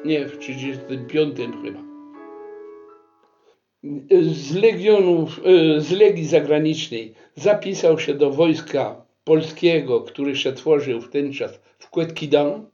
nie, 0.04 0.26
w 0.28 0.38
35 0.38 1.36
chyba. 1.62 1.82
Z 4.32 4.54
legionów, 4.54 5.40
e, 5.44 5.80
z 5.80 5.92
Legii 5.92 6.24
Zagranicznej 6.24 7.14
zapisał 7.34 7.98
się 7.98 8.14
do 8.14 8.30
wojska 8.30 9.04
polskiego, 9.24 10.00
który 10.00 10.36
się 10.36 10.52
tworzył 10.52 11.00
w 11.00 11.10
ten 11.10 11.32
czas 11.32 11.60
w 11.78 11.90
Quetquidan 11.90 12.66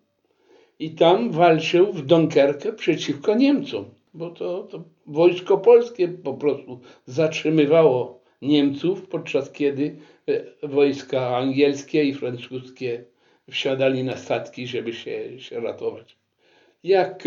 i 0.78 0.90
tam 0.90 1.30
walczył 1.30 1.92
w 1.92 2.02
Dunkerque 2.02 2.73
przeciwko 2.76 3.35
Niemcom, 3.35 3.85
bo 4.14 4.30
to, 4.30 4.62
to 4.62 4.83
wojsko 5.07 5.59
polskie 5.59 6.09
po 6.09 6.35
prostu 6.35 6.80
zatrzymywało 7.07 8.18
Niemców, 8.42 9.09
podczas 9.09 9.52
kiedy 9.52 9.97
e, 10.28 10.68
wojska 10.68 11.37
angielskie 11.37 12.04
i 12.04 12.14
francuskie 12.14 13.04
wsiadali 13.50 14.04
na 14.04 14.16
statki, 14.16 14.66
żeby 14.66 14.92
się, 14.92 15.40
się 15.40 15.61
ratować. 15.61 16.16
Jak, 16.83 17.25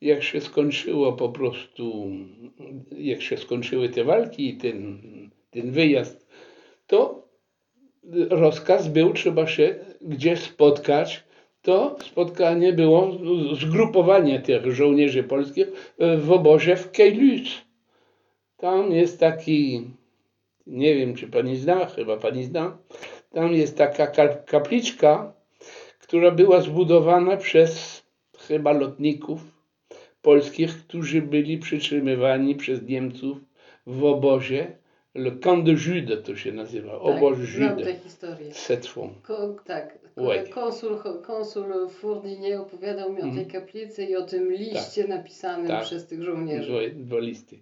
jak 0.00 0.22
się 0.22 0.40
skończyło 0.40 1.12
po 1.12 1.28
prostu, 1.28 2.10
jak 2.98 3.22
się 3.22 3.36
skończyły 3.36 3.88
te 3.88 4.04
walki 4.04 4.48
i 4.48 4.56
ten, 4.56 4.98
ten 5.50 5.70
wyjazd, 5.70 6.26
to 6.86 7.28
rozkaz 8.30 8.88
był, 8.88 9.12
trzeba 9.12 9.46
się 9.46 9.74
gdzieś 10.00 10.40
spotkać 10.40 11.24
to 11.62 11.96
spotkanie 12.04 12.72
było 12.72 13.12
zgrupowanie 13.60 14.40
tych 14.40 14.72
żołnierzy 14.72 15.22
polskich 15.22 15.66
e, 15.98 16.16
w 16.16 16.32
obozie 16.32 16.76
w 16.76 16.90
Keilus. 16.90 17.62
Tam 18.62 18.92
jest 18.92 19.20
taki, 19.20 19.90
nie 20.66 20.94
wiem 20.94 21.14
czy 21.14 21.26
pani 21.28 21.56
zna, 21.56 21.86
chyba 21.86 22.16
pani 22.16 22.44
zna, 22.44 22.78
tam 23.32 23.52
jest 23.54 23.76
taka 23.76 24.06
ka- 24.06 24.34
kapliczka, 24.34 25.32
która 25.98 26.30
była 26.30 26.60
zbudowana 26.60 27.36
przez 27.36 28.02
chyba 28.38 28.72
lotników 28.72 29.40
polskich, 30.22 30.70
którzy 30.78 31.22
byli 31.22 31.58
przytrzymywani 31.58 32.54
przez 32.54 32.82
Niemców 32.82 33.38
w 33.86 34.04
obozie. 34.04 34.76
Le 35.14 35.30
Camp 35.30 35.66
de 35.66 35.72
Jude 35.72 36.16
to 36.16 36.36
się 36.36 36.52
nazywa, 36.52 36.92
tak, 36.92 37.46
znam 37.46 37.70
Jude. 37.70 37.84
tę 37.84 37.94
historię. 37.94 38.52
Ko, 39.22 39.54
tak, 39.64 39.98
konsul, 40.50 40.96
konsul 41.26 41.88
Fournier 41.88 42.60
opowiadał 42.60 43.12
mi 43.12 43.18
o 43.18 43.20
tej 43.20 43.28
Mhm. 43.30 43.50
kaplicy 43.50 44.04
i 44.04 44.16
o 44.16 44.22
tym 44.22 44.52
liście 44.52 45.08
napisanym 45.08 45.66
Tak. 45.68 45.82
przez 45.84 46.06
tych 46.06 46.22
żołnierzy. 46.22 46.90
Dwa 46.94 47.18
listy. 47.18 47.58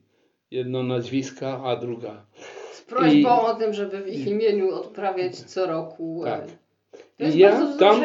Jedno 0.51 0.83
nazwiska, 0.83 1.61
a 1.65 1.77
druga. 1.77 2.27
Z 2.73 2.83
prośbą 2.83 3.13
I- 3.43 3.47
o 3.47 3.55
tym, 3.55 3.75
żeby 3.75 4.01
w 4.03 4.09
ich 4.09 4.27
imieniu 4.27 4.71
odprawiać 4.75 5.37
co 5.37 5.67
roku. 5.67 6.23
Tak. 6.25 6.45
e, 6.45 6.47
To 7.19 7.25
jest 7.25 7.37
ja 7.37 7.51
bardzo 7.51 7.79
tam-. 7.79 8.03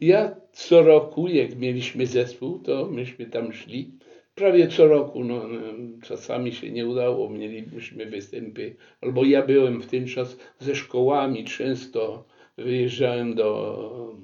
Ja 0.00 0.36
co 0.52 0.82
roku, 0.82 1.28
jak 1.28 1.56
mieliśmy 1.56 2.06
zespół, 2.06 2.58
to 2.58 2.86
myśmy 2.86 3.26
tam 3.26 3.52
szli. 3.52 3.92
Prawie 4.34 4.68
co 4.68 4.86
roku, 4.88 5.24
no, 5.24 5.48
no, 5.48 5.60
czasami 6.02 6.52
się 6.52 6.70
nie 6.70 6.86
udało, 6.86 7.30
mieliśmy 7.30 8.06
występy, 8.06 8.76
albo 9.00 9.24
ja 9.24 9.42
byłem 9.46 9.80
w 9.82 9.86
ten 9.86 10.06
czas 10.06 10.36
ze 10.58 10.74
szkołami, 10.74 11.44
często 11.44 12.24
wyjeżdżałem 12.58 13.34
do, 13.34 14.14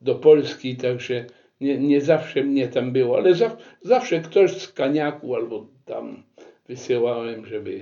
do 0.00 0.14
Polski, 0.14 0.76
także 0.76 1.24
nie, 1.60 1.78
nie 1.78 2.00
zawsze 2.00 2.42
mnie 2.44 2.68
tam 2.68 2.92
było, 2.92 3.16
ale 3.16 3.34
za, 3.34 3.56
zawsze 3.82 4.20
ktoś 4.20 4.50
z 4.56 4.72
Kaniaku 4.72 5.34
albo 5.34 5.66
tam 5.84 6.22
wysyłałem, 6.70 7.46
żeby. 7.46 7.80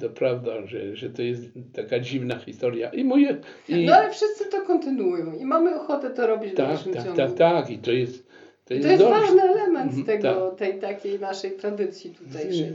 To, 0.00 0.08
prawda, 0.08 0.66
że, 0.66 0.96
że 0.96 1.10
to 1.10 1.22
jest 1.22 1.42
taka 1.74 2.00
dziwna 2.00 2.38
historia. 2.38 2.90
I 2.90 3.04
moje. 3.04 3.36
I, 3.68 3.84
No 3.84 3.94
ale 3.94 4.10
wszyscy 4.10 4.50
to 4.50 4.62
kontynuują 4.62 5.32
i 5.32 5.44
mamy 5.44 5.80
ochotę 5.80 6.10
to 6.10 6.26
robić 6.26 6.52
w 6.52 6.54
tak, 6.54 6.66
dalszym 6.68 6.92
tak, 6.94 7.04
ciągu. 7.04 7.16
tak, 7.16 7.34
tak. 7.34 7.70
I 7.70 7.78
to 7.78 7.92
jest. 7.92 8.26
To 8.64 8.74
jest, 8.74 8.86
to 8.86 8.92
jest 8.92 9.04
ważny 9.04 9.42
element 9.42 9.92
Mhm, 9.92 10.04
tego, 10.06 10.50
tak. 10.50 10.58
tej 10.58 10.80
takiej 10.80 11.20
naszej 11.20 11.50
tradycji 11.50 12.10
tutejszej. 12.10 12.72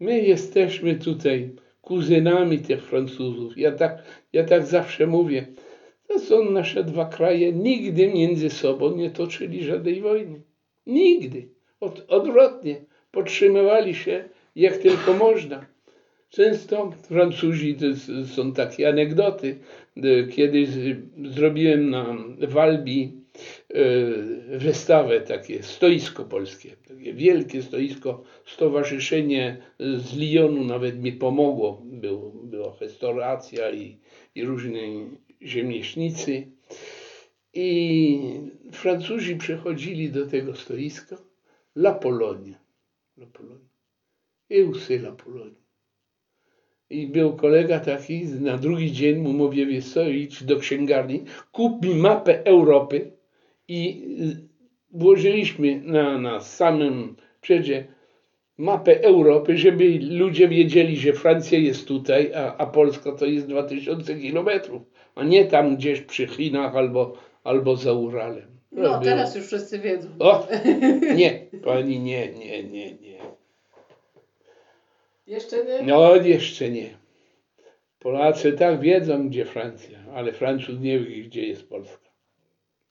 My 0.00 0.20
jesteśmy 0.20 0.94
tutaj 0.94 1.50
kuzynami 1.80 2.58
tych 2.58 2.82
Francuzów. 2.82 3.58
Ja 3.58 3.72
tak, 3.72 4.02
ja 4.32 4.44
tak 4.44 4.66
zawsze 4.66 5.06
mówię. 5.06 5.46
To 6.08 6.18
są 6.18 6.50
nasze 6.50 6.84
dwa 6.84 7.04
kraje. 7.04 7.52
Nigdy 7.52 8.08
między 8.08 8.50
sobą 8.50 8.96
nie 8.96 9.10
toczyli 9.10 9.64
żadnej 9.64 10.00
wojny. 10.00 10.42
Nigdy. 10.86 11.48
Od, 11.80 12.04
odwrotnie. 12.08 12.76
Podtrzymywali 13.14 13.94
się 13.94 14.24
jak 14.56 14.76
tylko 14.76 15.12
można. 15.14 15.66
Często 16.30 16.92
Francuzi, 17.02 17.76
są 18.34 18.52
takie 18.52 18.88
anegdoty. 18.88 19.58
E, 19.96 20.26
Kiedyś 20.26 20.68
zrobiłem 21.24 21.90
na 21.90 22.16
Walbi 22.48 23.12
e, 23.70 23.84
wystawę, 24.58 25.20
takie 25.20 25.62
stoisko 25.62 26.24
polskie, 26.24 26.76
takie 26.88 27.14
wielkie 27.14 27.62
stoisko. 27.62 28.22
Stowarzyszenie 28.46 29.56
z 29.78 30.16
Lyonu 30.16 30.64
nawet 30.64 31.02
mi 31.02 31.12
pomogło. 31.12 31.82
Było, 31.84 32.30
była 32.30 32.76
restauracja 32.80 33.70
i, 33.70 33.98
i 34.34 34.44
różni 34.44 35.06
rzemieślnicy. 35.40 36.46
I 37.54 38.20
Francuzi 38.72 39.36
przychodzili 39.36 40.10
do 40.10 40.26
tego 40.26 40.54
stoiska. 40.54 41.16
La 41.76 41.92
Pologne. 41.92 42.63
La 43.16 43.26
Pologne. 43.26 43.68
I 44.50 44.62
łzy 44.62 44.98
La 44.98 45.12
Pologne. 45.12 45.54
I 46.90 47.06
był 47.06 47.36
kolega 47.36 47.80
taki, 47.80 48.24
na 48.24 48.58
drugi 48.58 48.92
dzień 48.92 49.18
mu 49.18 49.32
mówię, 49.32 49.66
wiesz 49.66 49.92
co, 49.92 50.08
idź 50.08 50.44
do 50.44 50.56
księgarni, 50.56 51.24
kup 51.52 51.84
mi 51.84 51.94
mapę 51.94 52.44
Europy 52.44 53.12
i 53.68 54.02
włożyliśmy 54.90 55.80
na, 55.80 56.18
na 56.18 56.40
samym 56.40 57.16
przedzie 57.40 57.86
mapę 58.58 59.02
Europy, 59.02 59.58
żeby 59.58 59.98
ludzie 60.10 60.48
wiedzieli, 60.48 60.96
że 60.96 61.12
Francja 61.12 61.58
jest 61.58 61.88
tutaj, 61.88 62.34
a, 62.34 62.56
a 62.56 62.66
Polska 62.66 63.12
to 63.12 63.26
jest 63.26 63.46
2000 63.46 64.14
kilometrów, 64.20 64.82
a 65.14 65.24
nie 65.24 65.44
tam 65.44 65.76
gdzieś 65.76 66.00
przy 66.00 66.26
Chinach 66.26 66.76
albo, 66.76 67.16
albo 67.44 67.76
za 67.76 67.92
Uralem. 67.92 68.53
No 68.74 69.00
teraz 69.00 69.34
już 69.34 69.46
wszyscy 69.46 69.78
wiedzą. 69.78 70.08
O, 70.18 70.46
nie, 71.16 71.30
pani 71.64 72.00
nie, 72.00 72.28
nie, 72.32 72.62
nie, 72.62 72.92
nie. 72.92 73.18
Jeszcze 75.26 75.64
nie? 75.64 75.82
No 75.82 76.16
jeszcze 76.16 76.70
nie. 76.70 76.88
Polacy 77.98 78.52
tak 78.52 78.80
wiedzą, 78.80 79.28
gdzie 79.28 79.44
Francja, 79.44 79.98
ale 80.14 80.32
Francuz 80.32 80.80
nie 80.80 80.98
wie, 80.98 81.22
gdzie 81.22 81.46
jest 81.46 81.68
Polska. 81.68 82.04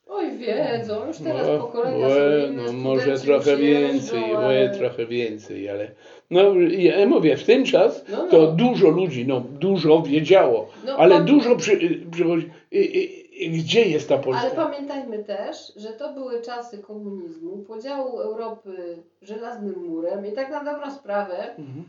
Oj 0.07 0.31
wiedzą, 0.37 1.07
już 1.07 1.17
teraz 1.17 1.47
No, 1.47 1.59
pokolenia 1.59 2.07
no, 2.51 2.73
może 2.73 3.17
trochę 3.19 3.51
już 3.51 3.61
jeżdżą, 3.61 3.91
więcej, 3.91 4.23
ale- 4.35 4.69
trochę 4.69 5.05
więcej, 5.05 5.69
ale 5.69 5.91
no 6.29 6.53
ja 6.69 7.05
mówię, 7.05 7.37
w 7.37 7.43
ten 7.43 7.65
czas 7.65 8.05
No, 8.09 8.17
no. 8.17 8.31
to 8.31 8.47
dużo 8.51 8.87
ludzi, 8.89 9.27
no 9.27 9.39
dużo 9.39 10.01
wiedziało, 10.01 10.69
No, 10.85 10.95
ale 10.97 11.15
pan- 11.15 11.25
dużo 11.25 11.55
przy, 11.55 11.99
przychodzi, 12.11 12.49
i, 12.71 12.77
i, 12.97 13.22
gdzie 13.41 13.81
jest 13.85 14.09
ta 14.09 14.17
Polska? 14.17 14.41
Ale 14.41 14.51
pamiętajmy 14.55 15.23
też, 15.23 15.73
że 15.75 15.89
to 15.89 16.13
były 16.13 16.41
czasy 16.41 16.77
komunizmu, 16.77 17.57
podziału 17.57 18.19
Europy 18.19 18.97
żelaznym 19.21 19.85
murem 19.87 20.25
i 20.25 20.31
tak 20.31 20.51
na 20.51 20.63
dobrą 20.63 20.91
sprawę, 20.91 21.55
Mhm. 21.57 21.83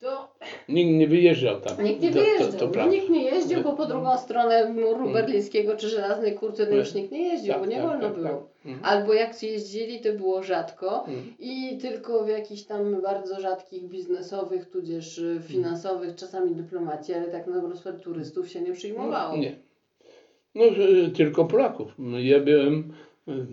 to 0.00 0.28
Nikt 0.68 0.90
nie 0.98 1.08
wyjeżdżał 1.08 1.60
tam. 1.60 1.84
nikt 1.84 2.02
nie 2.02 2.08
To- 2.10 2.18
to- 2.18 2.24
wyjeżdżał. 2.24 2.60
to 2.60 2.68
prawda. 2.68 2.92
nikt 2.92 3.08
nie 3.08 3.24
jeździł, 3.24 3.62
bo 3.62 3.72
po 3.72 3.86
drugą 3.86 4.18
stronę 4.18 4.68
muru 4.68 5.10
berlińskiego 5.12 5.76
czy 5.76 5.88
żelaznej 5.88 6.34
kurtyny 6.34 6.76
już 6.76 6.94
nikt 6.94 7.12
nie 7.12 7.28
jeździł, 7.28 7.52
Tak, 7.52 7.62
bo 7.62 7.66
nie 7.68 7.76
tak, 7.76 7.86
wolno 7.86 8.02
tak, 8.08 8.14
było. 8.14 8.28
tak. 8.28 8.36
Mhm. 8.66 8.84
Albo 8.84 9.14
jak 9.14 9.42
jeździli, 9.42 10.00
to 10.00 10.12
było 10.12 10.42
rzadko 10.42 10.98
Mhm. 10.98 11.34
i 11.38 11.78
tylko 11.82 12.24
w 12.24 12.28
jakichś 12.28 12.62
tam 12.62 13.02
bardzo 13.02 13.40
rzadkich 13.40 13.82
biznesowych, 13.88 14.70
tudzież 14.70 15.18
y, 15.18 15.40
finansowych, 15.48 16.14
czasami 16.14 16.54
dyplomacji, 16.54 17.14
ale 17.14 17.28
tak 17.28 17.46
na 17.46 17.60
dobrą 17.60 17.76
sprawę 17.76 17.98
turystów 17.98 18.48
się 18.48 18.60
nie 18.60 18.72
przyjmowało. 18.72 19.36
Nie. 19.36 19.56
No, 20.54 20.64
tylko 21.14 21.44
Polaków. 21.44 21.94
No, 21.98 22.18
ja 22.18 22.40
byłem 22.40 22.92
em, 23.28 23.46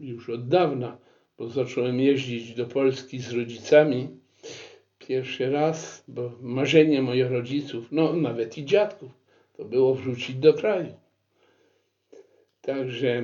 już 0.00 0.30
od 0.30 0.48
dawna, 0.48 0.98
bo 1.38 1.48
zacząłem 1.48 2.00
jeździć 2.00 2.54
do 2.54 2.66
Polski 2.66 3.18
z 3.18 3.32
rodzicami 3.32 4.08
pierwszy 4.98 5.50
raz, 5.50 6.04
bo 6.08 6.32
marzenie 6.40 7.02
moich 7.02 7.30
rodziców, 7.30 7.88
no 7.90 8.12
nawet 8.12 8.58
i 8.58 8.64
dziadków, 8.64 9.10
to 9.56 9.64
było 9.64 9.94
wrócić 9.94 10.36
do 10.36 10.54
kraju. 10.54 10.94
Także 12.60 13.22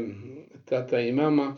tata 0.65 1.01
i 1.01 1.13
mama, 1.13 1.57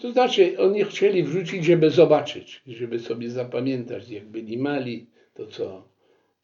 to 0.00 0.12
znaczy 0.12 0.58
oni 0.58 0.84
chcieli 0.84 1.22
wrócić, 1.22 1.64
żeby 1.64 1.90
zobaczyć, 1.90 2.62
żeby 2.66 2.98
sobie 2.98 3.30
zapamiętać, 3.30 4.10
jak 4.10 4.24
byli 4.24 4.58
mali, 4.58 5.06
to 5.34 5.46
co 5.46 5.91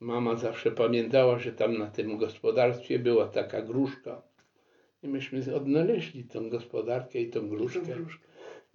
Mama 0.00 0.36
zawsze 0.36 0.70
pamiętała, 0.70 1.38
że 1.38 1.52
tam 1.52 1.78
na 1.78 1.86
tym 1.86 2.16
gospodarstwie 2.16 2.98
była 2.98 3.26
taka 3.26 3.62
gruszka. 3.62 4.22
I 5.02 5.08
myśmy 5.08 5.54
odnaleźli 5.54 6.24
tą 6.24 6.48
gospodarkę 6.48 7.20
i 7.20 7.30
tą 7.30 7.48
gruszkę. 7.48 7.96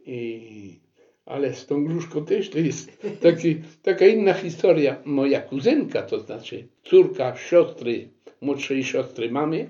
I, 0.06 0.80
ale 1.26 1.54
z 1.54 1.66
tą 1.66 1.86
gruszką 1.86 2.26
też 2.26 2.50
to 2.50 2.60
jest 2.60 3.08
taki, 3.22 3.62
taka 3.84 4.06
inna 4.06 4.34
historia. 4.34 5.02
Moja 5.06 5.42
kuzynka, 5.42 6.02
to 6.02 6.20
znaczy 6.20 6.68
córka 6.84 7.36
siostry, 7.36 8.10
młodszej 8.42 8.84
siostry 8.84 9.32
mamy, 9.32 9.70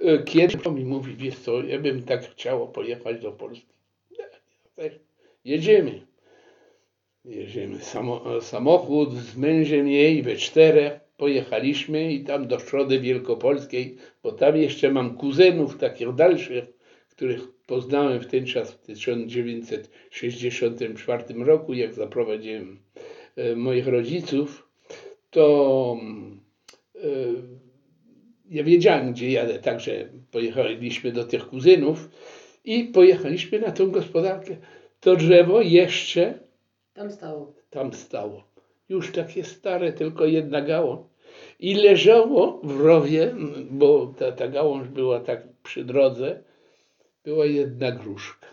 e, 0.00 0.22
kiedyś 0.22 0.66
mi 0.66 0.84
mówi, 0.84 1.16
wiesz 1.16 1.38
co, 1.38 1.62
ja 1.62 1.78
bym 1.78 2.02
tak 2.02 2.30
chciała 2.30 2.66
pojechać 2.66 3.22
do 3.22 3.32
Polski. 3.32 3.72
Jedziemy. 5.44 6.11
Samo, 7.80 8.40
samochód 8.40 9.12
z 9.12 9.36
mężem 9.36 9.88
jej 9.88 10.22
we 10.22 10.36
czterech. 10.36 11.00
Pojechaliśmy 11.16 12.12
i 12.12 12.24
tam 12.24 12.48
do 12.48 12.58
Środy 12.58 13.00
Wielkopolskiej, 13.00 13.96
bo 14.22 14.32
tam 14.32 14.56
jeszcze 14.56 14.90
mam 14.90 15.16
kuzynów 15.16 15.78
takich 15.78 16.14
dalszych, 16.14 16.64
których 17.10 17.40
poznałem 17.66 18.20
w 18.20 18.26
ten 18.26 18.46
czas 18.46 18.72
w 18.72 18.78
1964 18.78 21.24
roku, 21.34 21.74
jak 21.74 21.94
zaprowadziłem 21.94 22.78
e, 23.36 23.56
moich 23.56 23.86
rodziców, 23.86 24.68
to 25.30 25.96
e, 26.94 26.98
ja 28.50 28.64
wiedziałem, 28.64 29.12
gdzie 29.12 29.30
jadę, 29.30 29.58
także 29.58 30.08
pojechaliśmy 30.30 31.12
do 31.12 31.24
tych 31.24 31.46
kuzynów 31.46 32.08
i 32.64 32.84
pojechaliśmy 32.84 33.58
na 33.58 33.72
tą 33.72 33.90
gospodarkę. 33.90 34.56
To 35.00 35.16
drzewo 35.16 35.60
jeszcze 35.60 36.51
Tam 36.94 37.10
stało. 37.10 37.52
tam 37.70 37.92
stało. 37.92 38.44
Już 38.88 39.12
takie 39.12 39.44
stare, 39.44 39.92
tylko 39.92 40.26
jedna 40.26 40.62
gałąź. 40.62 41.00
I 41.60 41.74
leżało 41.74 42.60
w 42.62 42.80
rowie, 42.80 43.34
bo 43.70 44.14
ta, 44.18 44.32
ta 44.32 44.48
gałąź 44.48 44.88
była 44.88 45.20
tak 45.20 45.42
przy 45.62 45.84
drodze 45.84 46.42
była 47.24 47.46
jedna 47.46 47.92
gruszka. 47.92 48.46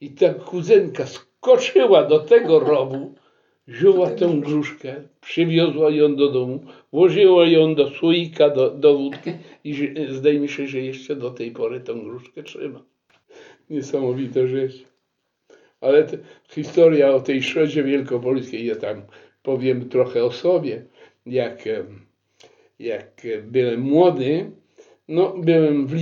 I 0.00 0.10
ta 0.10 0.34
kuzynka 0.34 1.06
skoczyła 1.06 2.06
do 2.06 2.18
tego 2.18 2.60
rowu, 2.60 3.14
wzięła 3.68 4.10
tą 4.10 4.40
gruszkę, 4.40 4.94
przywiozła 5.20 5.90
ją 5.90 6.16
do 6.16 6.30
domu, 6.30 6.64
włożyła 6.92 7.46
ją 7.46 7.74
do 7.74 7.90
słoika, 7.90 8.50
do, 8.50 8.70
do 8.70 8.98
wódki 8.98 9.30
i 9.64 9.74
zdaje 10.10 10.40
mi 10.40 10.48
się, 10.48 10.66
że 10.66 10.78
jeszcze 10.80 11.16
do 11.16 11.30
tej 11.30 11.50
pory 11.50 11.80
tą 11.80 12.02
gruszkę 12.02 12.42
trzyma. 12.42 12.82
Niesamowita 13.70 14.46
rzecz. 14.46 14.89
Ale 15.80 16.06
historia 16.48 17.10
o 17.14 17.20
tej 17.20 17.42
Szrodzie 17.42 17.82
Wielkopolskiej, 17.82 18.66
ja 18.66 18.76
tam 18.76 19.02
powiem 19.42 19.88
trochę 19.88 20.24
o 20.24 20.32
sobie. 20.32 20.84
Jak, 21.26 21.68
jak 22.78 23.26
byłem 23.44 23.80
młody, 23.80 24.50
no, 25.08 25.34
byłem 25.38 25.86
w 25.86 25.94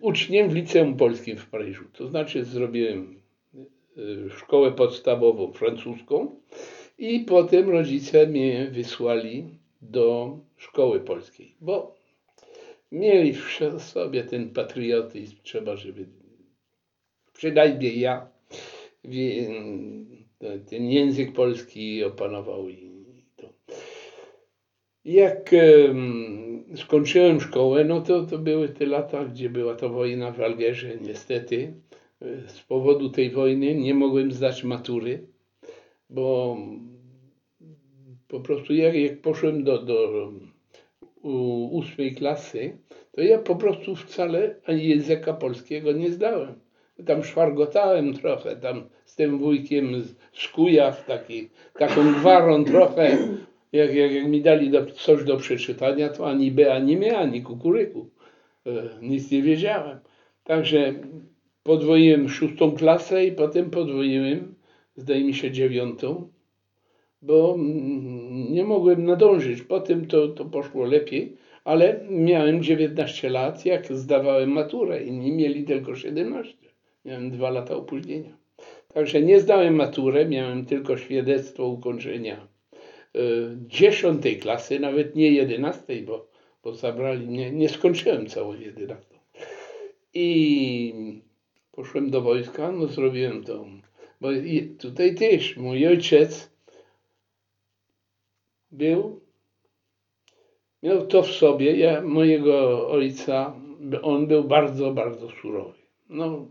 uczniem 0.00 0.48
w 0.48 0.54
liceum 0.54 0.96
polskim 0.96 1.36
w 1.36 1.46
Paryżu. 1.46 1.84
To 1.92 2.08
znaczy 2.08 2.44
zrobiłem 2.44 3.20
e, 3.96 4.00
szkołę 4.30 4.72
podstawową 4.72 5.52
francuską 5.52 6.40
i 6.98 7.20
potem 7.20 7.70
rodzice 7.70 8.26
mnie 8.26 8.70
wysłali 8.72 9.44
do 9.82 10.38
szkoły 10.56 11.00
polskiej, 11.00 11.54
bo 11.60 11.94
mieli 12.92 13.32
w 13.32 13.60
sobie 13.78 14.24
ten 14.24 14.50
patriotyzm, 14.50 15.36
trzeba, 15.42 15.76
żeby 15.76 16.06
przynajmniej 17.32 18.00
ja 18.00 18.35
ten 20.66 20.90
język 20.90 21.32
polski 21.32 22.04
opanował 22.04 22.68
i 22.68 22.90
to. 23.36 23.48
Jak 25.04 25.52
em, 25.52 26.64
skończyłem 26.76 27.40
szkołę, 27.40 27.84
no 27.84 28.00
to, 28.00 28.22
to 28.26 28.38
były 28.38 28.68
te 28.68 28.86
lata, 28.86 29.24
gdzie 29.24 29.50
była 29.50 29.74
to 29.74 29.88
wojna 29.88 30.32
w 30.32 30.40
Algierze. 30.40 30.96
Niestety 31.00 31.74
z 32.46 32.62
powodu 32.62 33.10
tej 33.10 33.30
wojny 33.30 33.74
nie 33.74 33.94
mogłem 33.94 34.32
zdać 34.32 34.64
matury, 34.64 35.26
bo 36.10 36.56
po 38.28 38.40
prostu 38.40 38.74
jak, 38.74 38.94
jak 38.94 39.20
poszłem 39.20 39.64
do, 39.64 39.82
do 39.82 40.32
ósmej 41.70 42.14
klasy, 42.14 42.78
to 43.12 43.22
ja 43.22 43.38
po 43.38 43.56
prostu 43.56 43.96
wcale 43.96 44.60
ani 44.64 44.88
języka 44.88 45.32
polskiego 45.32 45.92
nie 45.92 46.10
zdałem. 46.10 46.60
Tam 47.06 47.24
szwargotałem 47.24 48.14
trochę, 48.14 48.56
tam 48.56 48.88
tym 49.16 49.38
wujkiem 49.38 50.02
z, 50.02 50.14
z 50.32 50.48
Kujaw, 50.48 51.04
taki, 51.04 51.48
taką 51.78 52.12
gwarą 52.12 52.64
trochę. 52.64 53.18
Jak, 53.72 53.94
jak, 53.94 54.12
jak 54.12 54.26
mi 54.26 54.42
dali 54.42 54.70
do, 54.70 54.86
coś 54.86 55.24
do 55.24 55.36
przeczytania, 55.36 56.08
to 56.08 56.26
ani 56.26 56.50
B, 56.50 56.74
ani 56.74 56.96
my, 56.96 57.16
ani 57.16 57.42
kukuryku. 57.42 58.10
E, 58.66 58.70
nic 59.02 59.30
nie 59.30 59.42
wiedziałem. 59.42 59.98
Także 60.44 60.94
podwoiłem 61.62 62.28
szóstą 62.28 62.72
klasę 62.72 63.26
i 63.26 63.32
potem 63.32 63.70
podwoiłem, 63.70 64.54
zdaje 64.96 65.24
mi 65.24 65.34
się, 65.34 65.50
dziewiątą, 65.50 66.28
bo 67.22 67.54
mm, 67.54 68.52
nie 68.52 68.64
mogłem 68.64 69.04
nadążyć. 69.04 69.62
Potem 69.62 70.06
to, 70.06 70.28
to 70.28 70.44
poszło 70.44 70.84
lepiej, 70.84 71.36
ale 71.64 72.00
miałem 72.10 72.62
19 72.62 73.30
lat, 73.30 73.66
jak 73.66 73.92
zdawałem 73.92 74.50
maturę. 74.50 75.04
Inni 75.04 75.32
mieli 75.32 75.64
tylko 75.64 75.96
17. 75.96 76.56
Miałem 77.04 77.30
dwa 77.30 77.50
lata 77.50 77.76
opóźnienia. 77.76 78.45
Także 78.96 79.22
nie 79.22 79.40
zdałem 79.40 79.74
maturę, 79.74 80.26
miałem 80.26 80.66
tylko 80.66 80.96
świadectwo 80.96 81.66
ukończenia 81.66 82.36
e, 82.36 83.20
dziesiątej 83.56 84.38
klasy, 84.38 84.80
nawet 84.80 85.16
nie 85.16 85.30
jedenastej, 85.30 86.02
bo, 86.02 86.28
bo 86.62 86.74
zabrali 86.74 87.26
mnie, 87.26 87.50
nie 87.50 87.68
skończyłem 87.68 88.26
całą 88.26 88.54
jedenastą. 88.54 89.16
I 90.14 91.22
poszłem 91.72 92.10
do 92.10 92.20
wojska, 92.20 92.72
no 92.72 92.86
zrobiłem 92.86 93.44
to. 93.44 93.66
Bo 94.20 94.28
tutaj 94.78 95.14
też 95.14 95.56
mój 95.56 95.86
ojciec 95.86 96.50
był, 98.70 99.20
miał 100.82 101.06
to 101.06 101.22
w 101.22 101.30
sobie, 101.32 101.76
ja, 101.76 102.00
mojego 102.00 102.88
ojca, 102.90 103.54
on 104.02 104.26
był 104.26 104.44
bardzo, 104.44 104.92
bardzo 104.92 105.30
surowy. 105.30 105.78
No, 106.08 106.46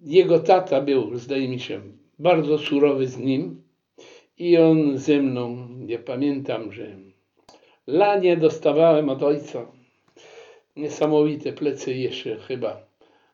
jego 0.00 0.38
tata 0.38 0.80
był, 0.80 1.18
zdaje 1.18 1.48
mi 1.48 1.60
się, 1.60 1.80
bardzo 2.18 2.58
surowy 2.58 3.06
z 3.06 3.18
nim 3.18 3.62
i 4.38 4.58
on 4.58 4.98
ze 4.98 5.22
mną, 5.22 5.68
ja 5.86 5.98
pamiętam, 5.98 6.72
że 6.72 6.96
lanie 7.86 8.36
dostawałem 8.36 9.08
od 9.08 9.22
ojca. 9.22 9.72
Niesamowite 10.76 11.52
plecy 11.52 11.94
jeszcze 11.94 12.36
chyba 12.36 12.86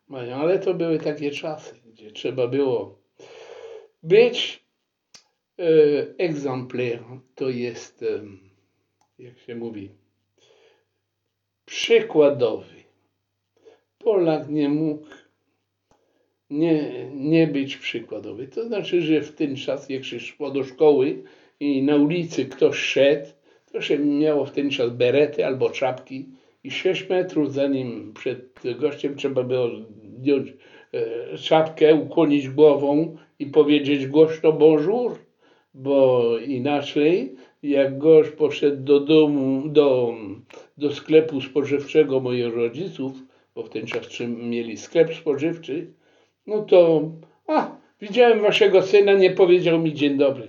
mają, 0.08 0.36
ale 0.36 0.58
to 0.58 0.74
były 0.74 0.98
takie 0.98 1.30
czasy, 1.30 1.74
gdzie 1.86 2.10
trzeba 2.10 2.48
było 2.48 2.98
być 4.02 4.64
e, 5.58 5.64
egzemplarz, 6.18 7.00
to 7.34 7.48
jest, 7.48 8.02
e, 8.02 8.22
jak 9.18 9.38
się 9.38 9.54
mówi, 9.54 9.90
przykładowy. 11.64 12.74
Polak 13.98 14.48
nie 14.48 14.68
mógł 14.68 15.06
nie, 16.50 17.10
nie 17.14 17.46
być 17.46 17.76
przykładowy. 17.76 18.48
To 18.48 18.64
znaczy, 18.64 19.02
że 19.02 19.20
w 19.20 19.34
ten 19.34 19.56
czas, 19.56 19.88
jak 19.88 20.04
się 20.04 20.20
szło 20.20 20.50
do 20.50 20.64
szkoły 20.64 21.22
i 21.60 21.82
na 21.82 21.96
ulicy 21.96 22.44
ktoś 22.44 22.76
szedł, 22.76 23.26
to 23.72 23.80
się 23.80 23.98
miało 23.98 24.44
w 24.44 24.52
ten 24.52 24.70
czas 24.70 24.90
berety 24.90 25.46
albo 25.46 25.70
czapki 25.70 26.26
i 26.64 26.70
6 26.70 27.08
metrów 27.08 27.52
zanim 27.52 28.12
przed 28.14 28.60
gościem 28.78 29.16
trzeba 29.16 29.42
było 29.42 29.68
zdjąć 30.18 30.48
e, 30.92 31.38
czapkę, 31.38 31.94
ukłonić 31.94 32.48
głową 32.48 33.16
i 33.38 33.46
powiedzieć 33.46 34.06
głośno 34.06 34.52
bonjour, 34.52 35.18
bo 35.74 36.38
inaczej 36.38 37.34
jak 37.62 37.98
gość 37.98 38.30
poszedł 38.30 38.82
do 38.82 39.00
domu, 39.00 39.68
do, 39.68 40.14
do 40.78 40.92
sklepu 40.92 41.40
spożywczego 41.40 42.20
moich 42.20 42.54
rodziców, 42.54 43.12
bo 43.54 43.62
w 43.62 43.68
ten 43.68 43.86
czas 43.86 44.20
mieli 44.28 44.76
sklep 44.76 45.14
spożywczy, 45.14 45.92
no 46.46 46.62
to, 46.62 47.02
a, 47.46 47.76
widziałem 48.00 48.40
waszego 48.40 48.82
syna, 48.82 49.12
nie 49.12 49.30
powiedział 49.30 49.78
mi 49.78 49.94
dzień 49.94 50.18
dobry. 50.18 50.48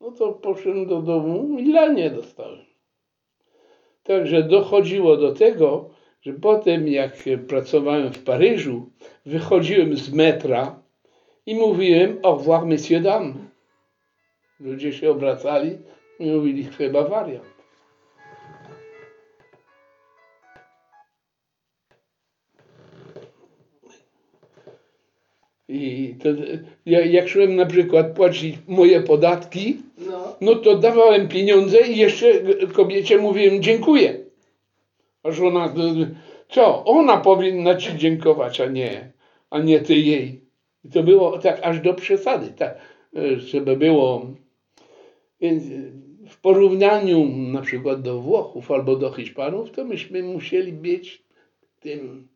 No 0.00 0.12
to 0.12 0.32
poszedłem 0.32 0.86
do 0.86 1.02
domu 1.02 1.58
i 1.58 1.72
lanie 1.72 2.10
dostałem. 2.10 2.64
Także 4.02 4.42
dochodziło 4.42 5.16
do 5.16 5.32
tego, 5.32 5.90
że 6.22 6.32
potem 6.32 6.88
jak 6.88 7.12
pracowałem 7.48 8.12
w 8.12 8.24
Paryżu, 8.24 8.90
wychodziłem 9.26 9.96
z 9.96 10.12
metra 10.12 10.82
i 11.46 11.54
mówiłem 11.54 12.18
au 12.22 12.38
revoir 12.38 12.66
messieurs 12.66 13.04
dames. 13.04 13.36
Ludzie 14.60 14.92
się 14.92 15.10
obracali 15.10 15.78
i 16.18 16.30
mówili 16.30 16.64
chyba 16.64 17.08
wariant. 17.08 17.53
I 25.68 26.14
to, 26.22 26.28
ja, 26.86 27.06
jak 27.06 27.28
szłem 27.28 27.56
na 27.56 27.66
przykład 27.66 28.16
płacić 28.16 28.58
moje 28.66 29.00
podatki, 29.00 29.76
No, 29.98 30.36
no 30.40 30.54
to 30.54 30.78
dawałem 30.78 31.28
pieniądze 31.28 31.80
i 31.80 31.96
jeszcze 31.96 32.26
kobiecie 32.72 33.18
mówiłem 33.18 33.62
dziękuję. 33.62 34.24
A 35.22 35.30
żona, 35.30 35.74
co, 36.48 36.84
ona 36.84 37.16
powinna 37.16 37.74
ci 37.74 37.96
dziękować, 37.98 38.60
a 38.60 38.66
nie, 38.66 39.12
a 39.50 39.58
nie 39.58 39.80
ty 39.80 39.94
jej. 39.94 40.40
I 40.84 40.88
to 40.88 41.02
było 41.02 41.38
tak 41.38 41.60
aż 41.62 41.80
do 41.80 41.94
przesady, 41.94 42.52
tak, 42.56 42.78
e, 43.16 43.36
żeby 43.40 43.76
było. 43.76 44.26
Więc 45.40 45.64
w 46.28 46.40
porównaniu 46.40 47.26
na 47.26 47.60
przykład 47.60 48.02
do 48.02 48.20
Włochów 48.20 48.70
albo 48.70 48.96
do 48.96 49.12
Hiszpanów, 49.12 49.70
to 49.70 49.84
myśmy 49.84 50.22
musieli 50.22 50.72
być 50.72 51.22
tym 51.80 52.28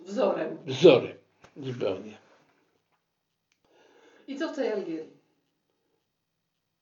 wzorem. 0.00 0.58
wzorem 0.66 1.16
zupełnie. 1.56 2.19
I 4.30 4.36
co 4.36 4.52
w 4.52 4.56
tej 4.56 4.72
Algierii? 4.72 5.20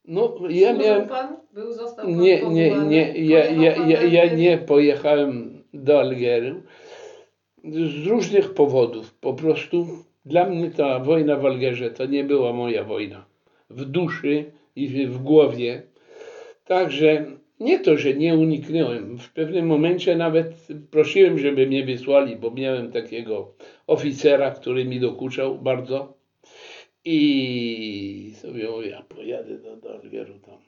No, 0.04 0.34
ja 0.50 0.72
miałem. 0.72 1.08
pan? 1.08 1.36
Był, 1.52 1.72
został 1.72 2.06
pan 2.06 2.20
Nie, 2.20 2.42
nie, 2.42 2.70
nie, 2.70 3.12
ja, 3.18 3.50
ja, 3.50 3.86
ja, 3.86 4.02
ja 4.02 4.34
nie 4.34 4.58
pojechałem 4.58 5.62
do 5.74 6.00
Algierii 6.00 6.54
z 7.64 8.06
różnych 8.06 8.54
powodów. 8.54 9.14
Po 9.14 9.34
prostu 9.34 9.86
dla 10.24 10.46
mnie 10.46 10.70
ta 10.70 10.98
wojna 10.98 11.36
w 11.36 11.46
Algierze 11.46 11.90
to 11.90 12.06
nie 12.06 12.24
była 12.24 12.52
moja 12.52 12.84
wojna. 12.84 13.24
W 13.70 13.84
duszy 13.84 14.52
i 14.76 15.06
w 15.06 15.22
głowie. 15.22 15.82
Także 16.64 17.26
nie 17.60 17.78
to, 17.78 17.96
że 17.96 18.14
nie 18.14 18.36
uniknąłem. 18.36 19.18
W 19.18 19.32
pewnym 19.32 19.66
momencie 19.66 20.16
nawet 20.16 20.68
prosiłem, 20.90 21.38
żeby 21.38 21.66
mnie 21.66 21.84
wysłali, 21.84 22.36
bo 22.36 22.50
miałem 22.50 22.92
takiego 22.92 23.54
oficera, 23.86 24.50
który 24.50 24.84
mi 24.84 25.00
dokuczał 25.00 25.58
bardzo. 25.58 26.17
I 27.10 28.32
sobie 28.34 28.70
mówię, 28.70 28.88
ja 28.88 29.02
pojadę 29.02 29.58
do, 29.58 29.76
do 29.76 29.94
Algieru 29.94 30.34
tam. 30.46 30.58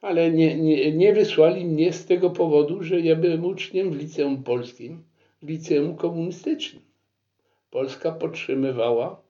Ale 0.00 0.30
nie, 0.30 0.56
nie, 0.56 0.92
nie 0.92 1.12
wysłali 1.12 1.64
mnie 1.64 1.92
z 1.92 2.06
tego 2.06 2.30
powodu, 2.30 2.82
że 2.82 3.00
ja 3.00 3.16
byłem 3.16 3.44
uczniem 3.44 3.90
w 3.90 3.96
liceum 3.96 4.42
polskim, 4.42 5.02
w 5.42 5.48
liceum 5.48 5.96
komunistycznym. 5.96 6.82
Polska 7.70 8.12
podtrzymywała 8.12 9.22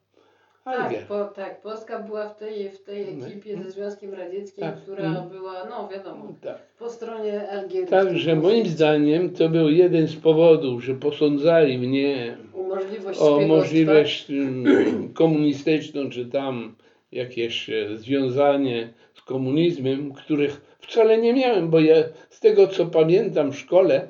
Algier. 0.64 0.99
Tak, 0.99 1.09
po, 1.09 1.25
tak, 1.25 1.62
Polska 1.62 1.99
była 2.03 2.29
w 2.29 2.37
tej, 2.37 2.70
w 2.70 2.83
tej 2.85 3.16
No. 3.16 3.27
ekipie 3.27 3.57
ze 3.62 3.70
Związkiem 3.70 4.14
Radzieckim, 4.14 4.64
Tak. 4.64 4.83
która 4.83 5.05
Mm. 5.05 5.29
była, 5.29 5.66
no 5.70 5.88
wiadomo, 5.88 6.35
Tak. 6.42 6.59
po 6.79 6.90
stronie 6.90 7.51
Algierii. 7.51 7.88
Także 7.88 8.37
moim 8.37 8.66
zdaniem 8.66 9.31
to 9.31 9.49
był 9.49 9.68
jeden 9.70 10.07
z 10.09 10.16
powodów, 10.16 10.85
że 10.85 10.94
posądzali 10.94 11.79
mnie 11.79 12.37
możliwość 12.70 13.20
o 13.20 13.40
możliwość 13.40 14.30
mm, 14.30 15.12
komunistyczną, 15.22 16.11
czy 16.11 16.26
tam 16.26 16.74
jakieś 17.12 17.70
e, 17.70 17.96
związanie 17.96 18.92
z 19.14 19.22
komunizmem, 19.22 20.12
których 20.12 20.76
wcale 20.80 21.18
nie 21.18 21.33
miałem, 21.33 21.70
bo 21.70 21.80
ja 21.80 21.96
z 22.30 22.40
tego 22.40 22.68
co 22.68 22.87
pamiętam 22.87 23.52
w 23.52 23.59
szkole 23.59 24.09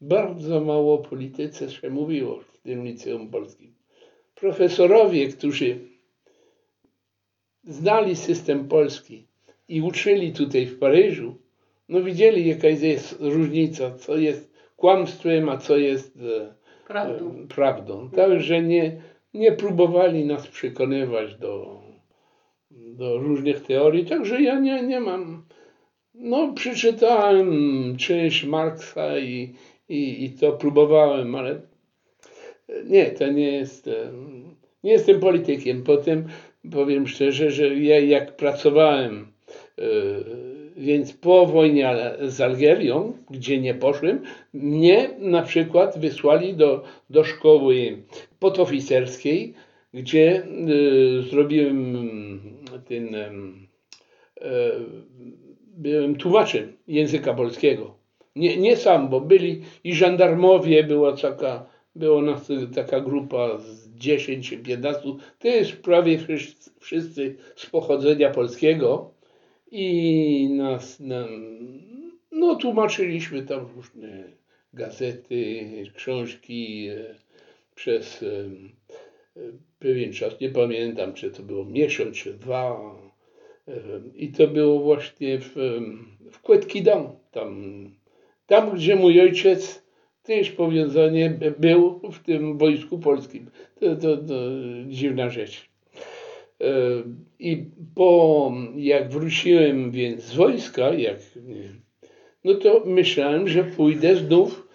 bardzo 0.00 0.60
mało 0.60 0.94
o 0.94 0.98
polityce 0.98 1.70
się 1.70 1.90
mówiło 1.90 2.40
w 2.40 2.58
tym 2.58 2.84
liceum 2.84 3.30
polskim. 3.30 3.74
Profesorowie, 4.34 5.28
którzy 5.28 5.78
znali 7.64 8.16
system 8.16 8.68
polski 8.68 9.26
i 9.68 9.82
uczyli 9.82 10.32
tutaj 10.32 10.66
w 10.66 10.78
Paryżu, 10.78 11.36
no 11.88 12.02
widzieli 12.02 12.48
jaka 12.48 12.68
jest 12.68 13.16
różnica, 13.20 13.94
co 13.98 14.16
jest 14.16 14.50
kłamstwem, 14.76 15.48
a 15.48 15.56
co 15.56 15.76
jest 15.76 16.16
e, 16.16 16.59
Prawdą. 16.90 17.34
e, 17.44 17.46
prawdą. 17.46 18.10
Także 18.10 18.62
nie, 18.62 19.00
nie 19.34 19.52
próbowali 19.52 20.24
nas 20.24 20.46
przekonywać 20.46 21.34
do, 21.34 21.80
do 22.70 23.18
różnych 23.18 23.60
teorii, 23.60 24.06
także 24.06 24.42
ja 24.42 24.58
nie, 24.58 24.82
nie 24.82 25.00
mam. 25.00 25.44
No, 26.14 26.52
przeczytałem 26.52 27.52
część 27.96 28.44
Marksa 28.44 29.18
i, 29.18 29.54
i, 29.88 30.24
i 30.24 30.30
to 30.30 30.52
próbowałem, 30.52 31.34
ale 31.34 31.60
nie, 32.84 33.06
to 33.06 33.32
nie 33.32 33.52
jest. 33.52 33.90
Nie 34.84 34.92
jestem 34.92 35.20
politykiem. 35.20 35.82
Potem 35.82 36.28
powiem 36.72 37.06
szczerze, 37.06 37.50
że 37.50 37.74
ja 37.74 38.00
jak 38.00 38.36
pracowałem, 38.36 39.32
e, 39.78 39.84
więc 40.80 41.12
po 41.12 41.46
wojnie 41.46 41.94
z 42.20 42.40
Algierią, 42.40 43.12
gdzie 43.30 43.60
nie 43.60 43.74
poszłem, 43.74 44.22
mnie 44.54 45.10
na 45.18 45.42
przykład 45.42 45.98
wysłali 45.98 46.54
do, 46.54 46.82
do 47.10 47.24
szkoły 47.24 48.02
podoficerskiej, 48.38 49.54
gdzie 49.94 50.42
e, 50.42 51.22
zrobiłem 51.22 52.40
ten. 52.88 53.14
em, 53.14 53.68
e, 54.40 54.70
byłem 55.76 56.16
tłumaczem 56.16 56.72
języka 56.88 57.34
polskiego. 57.34 57.94
Nie, 58.36 58.56
nie 58.56 58.76
sam, 58.76 59.08
bo 59.08 59.20
byli 59.20 59.62
i 59.84 59.94
żandarmowie, 59.94 60.84
była 60.84 61.16
taka, 61.16 61.66
była 61.94 62.22
nas 62.22 62.48
taka 62.74 63.00
grupa 63.00 63.58
z 63.58 63.88
10 63.88 64.48
czy 64.48 64.58
15, 64.58 65.02
też 65.38 65.76
prawie 65.76 66.18
wszyscy, 66.18 66.70
wszyscy 66.80 67.36
z 67.56 67.66
pochodzenia 67.66 68.30
polskiego 68.30 69.09
i 69.70 70.48
nas, 70.50 71.00
nam, 71.00 71.28
no 72.32 72.54
tłumaczyliśmy 72.54 73.42
tam 73.42 73.66
różne 73.76 74.24
gazety, 74.72 75.66
książki 75.94 76.88
e, 76.88 77.14
przez 77.74 78.22
e, 78.22 78.26
e, 79.36 79.40
pewien 79.78 80.12
czas, 80.12 80.40
nie 80.40 80.48
pamiętam 80.48 81.12
czy 81.12 81.30
to 81.30 81.42
było 81.42 81.64
miesiąc 81.64 82.16
czy 82.16 82.34
dwa, 82.34 82.80
i 84.14 84.28
to 84.28 84.48
było 84.48 84.80
właśnie 84.80 85.38
w, 85.38 85.54
w 86.32 86.42
Kłetki-Dam, 86.42 87.08
tam, 87.30 87.90
tam 88.46 88.74
gdzie 88.74 88.96
mój 88.96 89.20
ojciec 89.20 89.82
też 90.22 90.50
powiązanie 90.50 91.38
był 91.58 92.00
w 92.12 92.18
tym 92.18 92.58
wojsku 92.58 92.98
polskim. 92.98 93.50
To, 93.80 93.96
to, 93.96 94.16
to 94.16 94.34
dziwna 94.86 95.30
rzecz. 95.30 95.69
E, 96.60 96.64
I 97.38 97.64
po, 97.94 98.52
jak 98.76 99.10
wróciłem 99.10 99.90
więc 99.90 100.22
z 100.22 100.34
wojska, 100.34 100.94
jak, 100.94 101.16
no 102.44 102.54
to 102.54 102.82
myślałem, 102.86 103.48
że 103.48 103.64
pójdę 103.64 104.16
znów, 104.16 104.68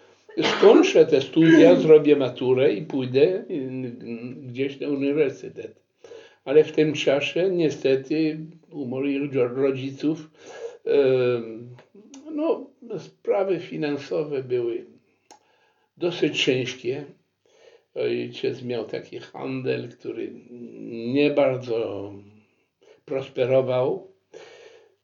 skończę 0.43 1.05
te 1.05 1.21
studia, 1.21 1.75
zrobię 1.75 2.15
maturę 2.15 2.73
i 2.73 2.81
pójdę 2.81 3.21
y, 3.21 3.95
gdzieś 4.47 4.79
na 4.79 4.87
uniwersytet 4.87 5.85
ale 6.45 6.63
w 6.63 6.71
tym 6.71 6.93
czasie 6.93 7.49
niestety 7.49 8.39
u 8.71 8.85
moich 8.85 9.33
ro- 9.33 9.47
rodziców 9.47 10.29
em, 10.85 11.69
no, 12.31 12.69
sprawy 12.99 13.59
finansowe 13.59 14.43
były 14.43 14.85
dosyć 15.97 16.43
ciężkie. 16.43 17.05
Ojciec 17.95 18.63
miał 18.63 18.85
taki 18.85 19.19
handel, 19.19 19.89
który 19.89 20.31
nie 21.13 21.29
bardzo 21.29 22.13
prosperował. 23.05 24.07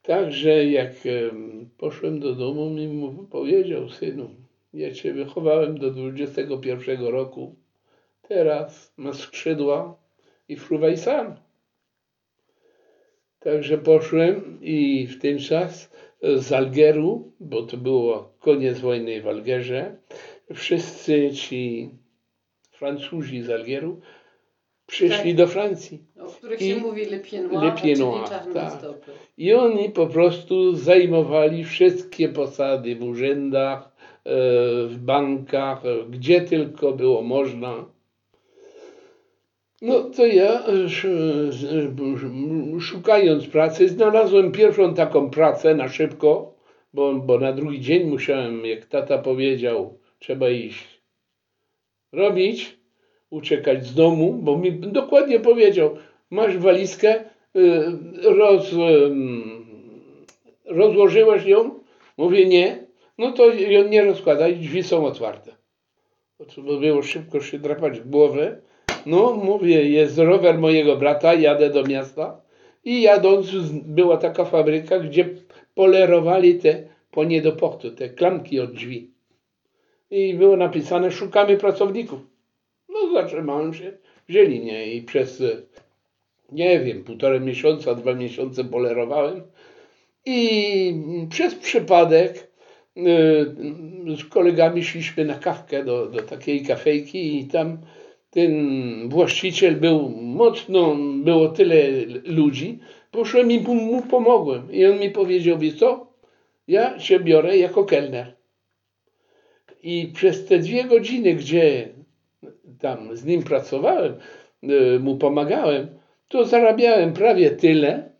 Także 0.02 0.66
jak 0.66 0.92
em, 1.06 1.70
poszłem 1.78 2.20
do 2.20 2.34
domu, 2.34 2.70
mi 2.70 2.88
mu 2.88 3.24
powiedział, 3.24 3.88
synu, 3.88 4.30
ja 4.74 4.90
cię 4.90 5.12
wychowałem 5.12 5.78
do 5.78 5.90
21 5.90 7.04
roku, 7.04 7.54
teraz 8.28 8.92
masz 8.96 9.16
skrzydła, 9.16 10.02
i 10.48 10.56
fruwaj 10.56 10.96
sam. 10.96 11.36
Także 13.40 13.78
poszłem 13.78 14.58
i 14.62 15.06
w 15.06 15.20
ten 15.20 15.38
czas 15.38 15.90
z 16.22 16.52
Algieru, 16.52 17.32
bo 17.40 17.62
to 17.62 17.76
było 17.76 18.32
koniec 18.40 18.78
wojny 18.78 19.22
w 19.22 19.28
Algierze, 19.28 19.96
wszyscy 20.54 21.30
ci 21.30 21.90
Francuzi 22.82 23.42
z 23.42 23.50
Algieru 23.50 24.00
przyszli 24.86 25.30
Tak. 25.30 25.34
do 25.34 25.46
Francji. 25.46 26.02
O 26.20 26.26
których 26.26 26.62
I 26.62 26.68
się 26.68 26.76
mówi 26.76 27.04
Le 27.04 27.18
Pied-Noir, 27.18 27.62
Le 27.64 27.72
Pied 27.82 27.98
Noir, 27.98 28.24
czyli 28.42 28.54
tak. 28.54 28.72
stopy. 28.72 29.12
I 29.38 29.54
oni 29.54 29.90
po 29.90 30.06
prostu 30.06 30.74
zajmowali 30.74 31.64
wszystkie 31.64 32.28
posady 32.28 32.96
w 32.96 33.02
urzędach, 33.02 33.78
e, 33.78 34.30
w 34.86 34.98
bankach, 34.98 35.86
e, 35.86 36.04
gdzie 36.10 36.40
tylko 36.40 36.92
było 36.92 37.22
można. 37.22 37.84
No 39.82 40.00
to 40.00 40.26
ja, 40.26 40.62
e, 40.66 40.88
szukając 42.80 43.46
pracy, 43.46 43.88
znalazłem 43.88 44.52
pierwszą 44.52 44.94
taką 44.94 45.30
pracę 45.30 45.74
na 45.74 45.88
szybko, 45.88 46.54
bo, 46.94 47.14
bo 47.14 47.38
na 47.38 47.52
drugi 47.52 47.80
dzień 47.80 48.08
musiałem, 48.08 48.66
jak 48.66 48.86
tata 48.86 49.18
powiedział, 49.18 49.98
trzeba 50.18 50.50
iść 50.50 50.91
robić, 52.12 52.76
uciekać 53.30 53.86
z 53.86 53.94
domu, 53.94 54.32
bo 54.32 54.58
mi 54.58 54.72
dokładnie 54.72 55.40
powiedział, 55.40 55.96
masz 56.30 56.58
walizkę, 56.58 57.24
y, 57.56 57.82
roz, 58.22 58.70
rozłożyłeś 60.64 61.46
ją? 61.46 61.70
Mówię 62.16 62.46
nie, 62.46 62.86
no 63.18 63.32
to 63.32 63.54
ją 63.54 63.88
nie 63.88 64.04
rozkładaj, 64.04 64.56
drzwi 64.56 64.82
są 64.82 65.06
otwarte. 65.06 65.52
Trzeba 66.46 66.78
było 66.78 67.02
szybko 67.02 67.40
się 67.40 67.58
drapać 67.58 68.00
w 68.00 68.10
głowę. 68.10 68.60
No 69.06 69.32
mówię, 69.32 69.90
jest 69.90 70.18
rower 70.18 70.58
mojego 70.58 70.96
brata, 70.96 71.34
jadę 71.34 71.70
do 71.70 71.82
miasta 71.82 72.40
i 72.84 73.02
jadąc 73.02 73.50
była 73.72 74.16
taka 74.16 74.44
fabryka, 74.44 74.98
gdzie 74.98 75.28
polerowali 75.74 76.58
te 76.58 76.82
po 77.10 77.24
nie 77.24 77.42
do 77.42 77.52
portu, 77.52 77.90
te 77.90 78.08
klamki 78.08 78.60
od 78.60 78.72
drzwi. 78.72 79.11
I 80.12 80.34
było 80.34 80.56
napisane, 80.56 81.10
szukamy 81.10 81.56
pracowników. 81.56 82.20
No 82.88 83.12
zatrzymałem 83.12 83.74
się, 83.74 83.92
wzięli 84.28 84.60
mnie 84.60 84.94
i 84.94 85.02
przez, 85.02 85.40
e, 85.40 85.56
nie 86.52 86.80
wiem, 86.80 87.04
półtora 87.04 87.40
miesiąca, 87.40 87.94
dwa 87.94 88.14
miesiące 88.14 88.64
polerowałem. 88.64 89.42
I 90.26 90.94
przez 91.30 91.54
przypadek 91.54 92.50
y, 92.96 93.02
z 94.16 94.24
kolegami 94.24 94.84
szliśmy 94.84 95.24
na 95.24 95.34
kawkę 95.34 95.84
do, 95.84 96.06
do 96.06 96.22
takiej 96.22 96.62
kafejki 96.62 97.38
i 97.38 97.46
tam 97.46 97.78
ten 98.30 98.52
właściciel 99.08 99.76
był 99.76 100.08
mocno, 100.10 100.96
było 101.24 101.48
tyle 101.48 101.76
ludzi, 102.24 102.78
poszłem 103.10 103.50
i 103.50 103.60
mu, 103.60 104.02
pomogłem. 104.02 104.72
I 104.72 104.86
on 104.86 104.98
mi 104.98 105.10
powiedział, 105.10 105.58
wiesz 105.58 105.78
co, 105.78 106.06
ja 106.68 107.00
się 107.00 107.20
biorę 107.20 107.58
jako 107.58 107.84
kelner. 107.84 108.41
I 109.82 110.12
przez 110.14 110.46
te 110.46 110.58
dwie 110.58 110.84
godziny, 110.84 111.34
gdzie 111.34 111.88
tam 112.80 113.16
z 113.16 113.24
nim 113.24 113.42
pracowałem, 113.42 114.14
y, 114.62 115.00
mu 115.00 115.16
pomagałem, 115.16 115.88
to 116.28 116.44
zarabiałem 116.44 117.12
prawie 117.12 117.50
tyle, 117.50 118.12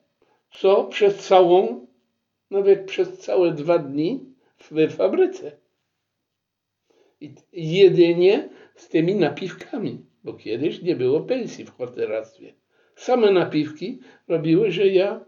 co 0.50 0.84
przez 0.84 1.16
całą, 1.16 1.86
nawet 2.50 2.84
przez 2.86 3.18
całe 3.18 3.52
dwa 3.52 3.78
dni 3.78 4.20
w 4.58 4.94
fabryce. 4.96 5.52
I 7.20 7.34
jedynie 7.52 8.48
z 8.76 8.88
tymi 8.88 9.14
napiwkami, 9.14 10.04
bo 10.24 10.34
kiedyś 10.34 10.82
nie 10.82 10.96
było 10.96 11.20
pensji 11.20 11.64
w 11.64 11.76
hotelarstwie. 11.76 12.54
Same 12.96 13.30
napiwki 13.30 14.00
robiły, 14.28 14.70
że 14.70 14.86
ja 14.86 15.24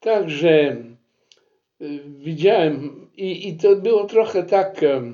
także 0.00 0.76
y, 1.80 2.00
widziałem 2.18 3.06
i, 3.16 3.48
i 3.48 3.56
to 3.56 3.76
było 3.76 4.04
trochę 4.04 4.42
tak, 4.42 4.82
e, 4.82 5.12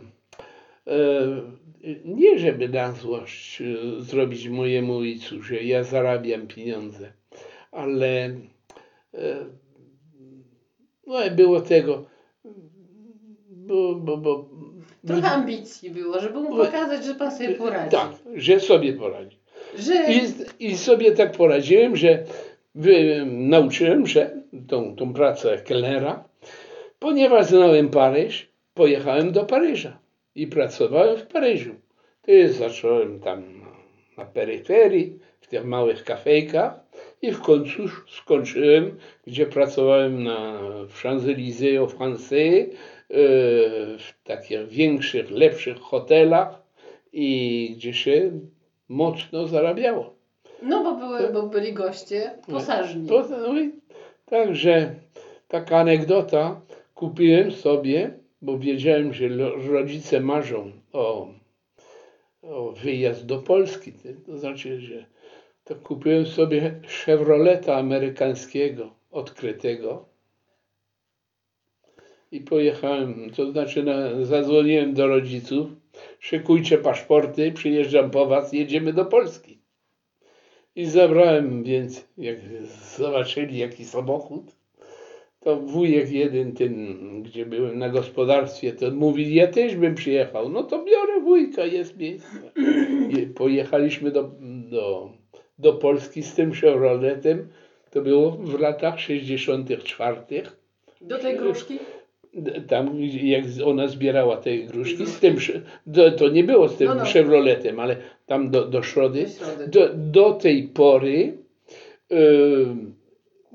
nie 2.04 2.38
żeby 2.38 2.68
na 2.68 2.92
złość 2.92 3.60
e, 3.62 3.64
zrobić 4.02 4.48
mojemu 4.48 4.96
ojcu, 4.96 5.42
że 5.42 5.62
ja 5.62 5.84
zarabiam 5.84 6.46
pieniądze, 6.46 7.12
ale 7.72 8.24
e, 9.14 9.46
no 11.06 11.18
było 11.36 11.60
tego, 11.60 12.04
bo, 13.48 13.94
bo, 13.94 14.16
bo 14.16 14.48
Trochę 15.06 15.28
ambicji 15.28 15.90
było, 15.90 16.20
żeby 16.20 16.40
mu 16.40 16.56
pokazać, 16.56 17.04
że 17.04 17.14
pan 17.14 17.36
sobie 17.36 17.54
poradzi. 17.54 17.90
tak, 17.90 18.10
że 18.34 18.60
sobie 18.60 18.92
poradzi. 18.92 19.38
Że 19.78 19.94
I, 20.12 20.20
I 20.68 20.76
sobie 20.76 21.12
tak 21.12 21.32
poradziłem, 21.32 21.96
że 21.96 22.24
wy, 22.74 23.24
nauczyłem 23.26 24.06
się 24.06 24.30
tą, 24.68 24.96
tą 24.96 25.12
pracę 25.12 25.58
kelnera, 25.58 26.24
ponieważ 26.98 27.46
znałem 27.46 27.88
Paryż, 27.88 28.48
pojechałem 28.74 29.32
do 29.32 29.44
Paryża 29.44 30.03
i 30.34 30.46
pracowałem 30.46 31.16
w 31.16 31.26
Paryżu. 31.26 31.74
To 32.22 32.30
jest, 32.30 32.58
zacząłem 32.58 33.20
tam 33.20 33.42
na, 34.16 34.24
peryferii, 34.24 35.18
w 35.40 35.46
tych 35.46 35.64
małych 35.64 36.04
kafejkach 36.04 36.80
i 37.22 37.32
w 37.32 37.40
końcu 37.40 37.82
skończyłem, 38.08 38.98
gdzie 39.26 39.46
pracowałem 39.46 40.24
na, 40.24 40.58
w 40.88 41.02
Champs-Élysées 41.02 41.78
au 41.78 41.86
Français, 41.86 42.66
yy, 43.10 43.18
w 43.98 44.14
takich 44.24 44.68
większych, 44.68 45.30
lepszych 45.30 45.78
hotelach 45.78 46.62
i 47.12 47.74
gdzie 47.76 47.94
się 47.94 48.30
mocno 48.88 49.46
zarabiało. 49.46 50.14
no 50.62 50.82
bo, 50.84 50.94
były, 50.94 51.32
bo 51.32 51.42
byli 51.42 51.72
goście 51.72 52.30
posażni. 52.46 53.08
To, 53.08 53.28
no 53.28 53.54
także 54.26 54.94
taka 55.48 55.78
anegdota. 55.78 56.60
Kupiłem 56.94 57.52
sobie, 57.52 58.18
bo 58.44 58.58
wiedziałem, 58.58 59.12
że 59.12 59.28
rodzice 59.68 60.20
marzą 60.20 60.72
o, 60.92 61.28
o 62.42 62.72
wyjazd 62.72 63.26
do 63.26 63.38
Polski. 63.38 63.92
To 64.26 64.38
znaczy, 64.38 64.80
że 64.80 65.04
to 65.64 65.74
kupiłem 65.74 66.26
sobie 66.26 66.80
Chevroleta 67.04 67.76
amerykańskiego, 67.76 68.94
odkrytego. 69.10 70.04
I 72.32 72.40
pojechałem, 72.40 73.30
to 73.36 73.50
znaczy 73.50 73.82
na, 73.82 74.24
zadzwoniłem 74.24 74.94
do 74.94 75.06
rodziców, 75.06 75.68
szykujcie 76.20 76.78
paszporty, 76.78 77.52
przyjeżdżam 77.52 78.10
po 78.10 78.26
was, 78.26 78.52
jedziemy 78.52 78.92
do 78.92 79.04
Polski. 79.04 79.58
I 80.76 80.86
zabrałem, 80.86 81.62
więc 81.62 82.08
jak 82.18 82.36
zobaczyli 82.96 83.58
jaki 83.58 83.84
samochód, 83.84 84.63
to 85.44 85.56
wujek 85.56 86.10
jeden, 86.10 86.52
ten, 86.52 86.96
gdzie 87.22 87.46
byłem 87.46 87.78
na 87.78 87.88
gospodarstwie, 87.88 88.72
to 88.72 88.90
mówi, 88.90 89.34
ja 89.34 89.46
też 89.46 89.76
bym 89.76 89.94
przyjechał. 89.94 90.48
No 90.48 90.62
to 90.62 90.84
biorę 90.84 91.20
wujka, 91.20 91.64
jest 91.64 91.98
miejsce. 91.98 92.38
I 93.10 93.26
pojechaliśmy 93.26 94.10
do, 94.10 94.30
do, 94.70 95.12
do 95.58 95.72
Polski 95.72 96.22
z 96.22 96.34
tym 96.34 96.52
Chevroletem. 96.52 97.48
To 97.90 98.02
było 98.02 98.30
w 98.30 98.60
latach 98.60 99.00
64. 99.00 100.16
Do 101.00 101.18
tej 101.18 101.36
gruszki? 101.36 101.78
Tam, 102.68 102.90
jak 103.22 103.44
ona 103.64 103.88
zbierała 103.88 104.36
te 104.36 104.58
gruszki, 104.58 105.06
z 105.06 105.20
tym, 105.20 105.36
do, 105.86 106.10
to 106.10 106.28
nie 106.28 106.44
było 106.44 106.68
z 106.68 106.76
tym 106.76 106.88
No, 106.88 106.94
no. 106.94 107.04
Chevroletem, 107.04 107.80
ale 107.80 107.96
tam 108.26 108.50
do, 108.50 108.64
do 108.64 108.82
Środy. 108.82 109.26
Do, 109.68 109.88
do 109.94 110.32
tej 110.32 110.62
pory 110.62 111.38
y, 112.12 112.16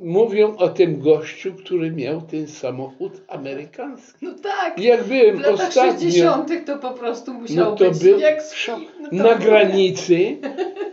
mówią 0.01 0.57
o 0.57 0.69
tym 0.69 0.99
gościu, 0.99 1.53
który 1.53 1.91
miał 1.91 2.21
ten 2.21 2.47
samochód 2.47 3.13
amerykański. 3.27 4.25
No 4.25 4.31
tak. 4.43 4.79
Jak 4.79 5.03
byłem 5.03 5.37
W 5.37 5.41
latach 5.41 5.67
ostatnio 5.67 5.99
60. 5.99 6.65
to 6.65 6.77
po 6.77 6.91
prostu 6.91 7.33
musiał 7.33 7.65
No 7.69 7.75
to 7.75 7.85
być 7.91 8.03
był 8.03 8.19
jak 8.19 8.41
szok. 8.53 8.79
No 9.11 9.23
na 9.23 9.35
granicy, 9.35 10.37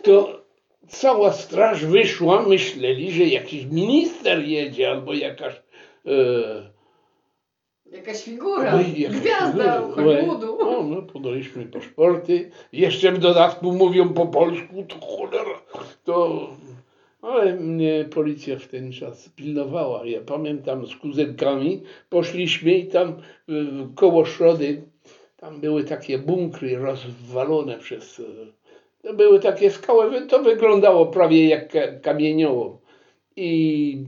to 0.03 0.43
cała 0.89 1.33
straż 1.33 1.85
wyszła, 1.85 2.43
myśleli, 2.43 3.13
że 3.13 3.25
jakiś 3.25 3.65
minister 3.65 4.45
jedzie 4.45 4.91
albo 4.91 5.15
jakaś 5.15 5.55
e, 6.07 6.77
Jakaś 7.93 8.23
figura. 8.23 8.73
no 8.73 8.81
jakaś 8.97 9.21
Gwiazda 9.21 9.81
figura. 9.81 9.95
Hollywoodu. 9.95 10.59
No, 10.61 10.83
no, 10.83 11.03
podaliśmy 11.03 11.67
paszporty. 11.67 12.51
Jeszcze 12.73 13.13
w 13.13 13.19
dodatku 13.19 13.73
mówią 13.73 14.09
po 14.09 14.27
polsku, 14.27 14.85
to 14.89 15.07
cholera. 15.07 15.61
To... 16.05 16.49
Ale 17.27 17.55
mnie 17.55 18.05
policja 18.11 18.59
w 18.59 18.67
ten 18.67 18.93
czas 18.93 19.29
pilnowała. 19.29 20.07
Ja 20.07 20.21
pamiętam 20.21 20.87
z 20.87 20.97
kuzynkami 20.97 21.83
poszliśmy 22.09 22.75
i 22.75 22.87
tam 22.87 23.17
koło 23.95 24.25
Szrody 24.25 24.83
tam 25.37 25.61
były 25.61 25.85
takie 25.85 26.19
bunkry 26.19 26.79
rozwalone 26.79 27.79
przez... 27.79 28.23
To 29.03 29.15
były 29.15 29.41
takie 29.41 29.71
skały, 29.71 30.27
to 30.27 30.43
wyglądało 30.43 31.07
prawie 31.07 31.49
jak 31.49 31.73
ka- 31.73 32.01
kamieniołom. 32.03 32.79
I 33.37 34.05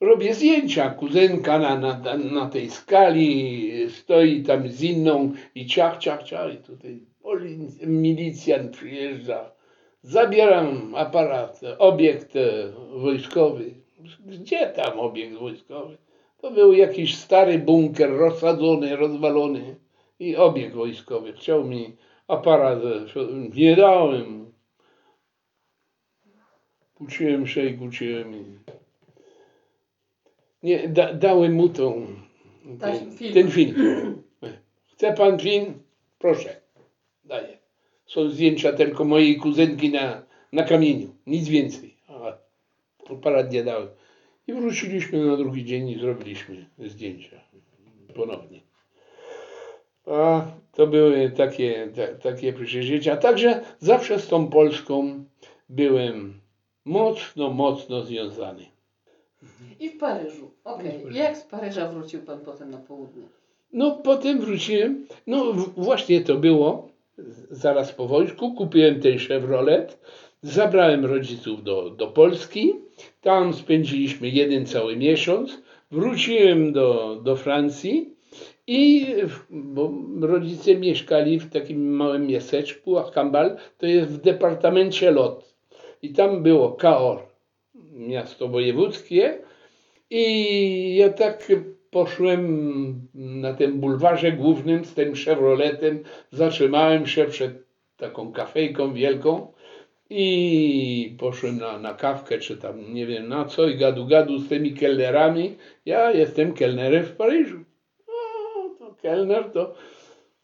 robię 0.00 0.34
zdjęcia. 0.34 0.90
Kuzynka 0.90 1.58
na, 1.58 1.76
na, 1.76 2.16
na 2.16 2.48
tej 2.48 2.70
skali 2.70 3.72
stoi 3.88 4.42
tam 4.42 4.68
z 4.68 4.82
inną 4.82 5.32
i 5.54 5.66
ciach, 5.66 5.98
ciach, 5.98 6.22
ciach. 6.22 6.54
I 6.54 6.56
tutaj 6.56 7.06
poli- 7.22 7.86
milicjant 7.86 8.76
przyjeżdża. 8.76 9.51
Zabieram 10.02 10.94
aparat, 10.94 11.60
obiekt 11.78 12.36
e, 12.36 12.72
wojskowy. 12.90 13.74
Gdzie 14.26 14.66
tam 14.66 15.00
obiekt 15.00 15.34
wojskowy? 15.34 15.98
To 16.38 16.50
był 16.50 16.72
jakiś 16.72 17.16
stary 17.16 17.58
bunker 17.58 18.10
rozsadzony, 18.10 18.96
rozwalony 18.96 19.76
i 20.18 20.36
obiekt 20.36 20.74
wojskowy. 20.74 21.32
Chciał 21.32 21.64
mi 21.64 21.96
aparat, 22.28 22.78
e, 22.78 23.06
nie 23.56 23.76
dałem. 23.76 24.52
Kłóciłem 26.94 27.46
się 27.46 27.66
i 27.66 27.78
kłóciłem. 27.78 28.58
Nie, 30.62 30.88
da, 30.88 31.14
dałem 31.14 31.52
mu 31.52 31.68
tą, 31.68 32.06
ten, 32.80 33.12
film. 33.12 33.34
ten 33.34 33.50
film. 33.50 34.22
Chce 34.92 35.12
pan 35.12 35.38
film? 35.38 35.82
Proszę. 36.18 36.61
Są 38.12 38.30
zdjęcia 38.30 38.72
tylko 38.72 39.04
mojej 39.04 39.36
kuzynki 39.36 39.90
na, 39.90 40.22
na 40.52 40.62
kamieniu, 40.62 41.08
nic 41.26 41.48
więcej. 41.48 41.96
A 42.08 42.32
aparat 43.12 43.52
nie 43.52 43.64
dałem. 43.64 43.88
I 44.46 44.52
wróciliśmy 44.52 45.26
na 45.26 45.36
drugi 45.36 45.64
dzień 45.64 45.88
i 45.88 46.00
zrobiliśmy 46.00 46.66
zdjęcia 46.78 47.40
ponownie. 48.14 48.60
A 50.06 50.44
to 50.72 50.86
były 50.86 51.30
takie, 51.30 51.88
ta, 51.96 52.30
takie 52.30 52.52
przeżycia. 52.52 53.16
Także 53.16 53.60
zawsze 53.78 54.18
z 54.18 54.28
tą 54.28 54.46
Polską 54.46 55.24
byłem 55.68 56.40
mocno, 56.84 57.50
mocno 57.50 58.02
związany. 58.02 58.66
I 59.80 59.90
w 59.90 59.98
Paryżu. 59.98 60.50
Okej. 60.64 60.90
Paryżu. 60.90 61.18
Jak 61.18 61.36
z 61.36 61.42
Paryża 61.42 61.88
wrócił 61.88 62.22
pan 62.22 62.40
potem 62.40 62.70
na 62.70 62.78
południe? 62.78 63.22
No 63.72 63.90
potem 63.90 64.40
wróciłem, 64.40 65.06
no 65.26 65.52
właśnie 65.76 66.20
to 66.20 66.34
było, 66.34 66.91
zaraz 67.50 67.92
po 67.92 68.06
wojsku, 68.06 68.54
kupiłem 68.54 69.00
ten 69.00 69.18
Chevrolet, 69.18 69.98
zabrałem 70.42 71.04
rodziców 71.04 71.64
do, 71.64 71.90
do 71.90 72.06
Polski, 72.06 72.74
tam 73.20 73.54
spędziliśmy 73.54 74.28
jeden 74.28 74.66
cały 74.66 74.96
miesiąc, 74.96 75.62
wróciłem 75.90 76.72
do, 76.72 77.20
do 77.24 77.36
Francji 77.36 78.14
i, 78.66 79.06
bo 79.50 79.92
rodzice 80.20 80.76
mieszkali 80.76 81.38
w 81.38 81.50
takim 81.50 81.96
małym 81.96 82.26
miasteczku, 82.26 82.98
a 82.98 83.10
Cambal 83.10 83.56
to 83.78 83.86
jest 83.86 84.10
w 84.10 84.20
departamencie 84.20 85.10
Lot. 85.10 85.54
I 86.02 86.12
tam 86.12 86.42
było 86.42 86.72
Cahors, 86.72 87.22
miasto 87.92 88.48
wojewódzkie, 88.48 89.38
i 90.10 90.96
ja 90.96 91.08
tak 91.08 91.52
poszłem 91.92 93.08
na 93.14 93.54
tym 93.54 93.80
bulwarze 93.80 94.32
głównym 94.32 94.84
z 94.84 94.94
tym 94.94 95.14
Chevroletem, 95.14 96.02
zatrzymałem 96.30 97.06
się 97.06 97.24
przed 97.24 97.52
taką 97.96 98.32
kafejką 98.32 98.92
wielką 98.92 99.52
i 100.10 101.16
poszłem 101.18 101.58
na, 101.58 101.78
na 101.78 101.94
kawkę, 101.94 102.38
czy 102.38 102.56
tam 102.56 102.94
nie 102.94 103.06
wiem 103.06 103.28
na 103.28 103.44
co 103.44 103.68
i 103.68 103.76
gadu 103.76 104.06
gadu 104.06 104.38
z 104.38 104.48
tymi 104.48 104.74
kelnerami. 104.74 105.56
Ja 105.86 106.12
jestem 106.12 106.52
kelnerem 106.52 107.04
w 107.04 107.16
Paryżu. 107.16 107.58
O, 108.08 108.68
to 108.78 108.94
kelner 109.02 109.44
to, 109.50 109.74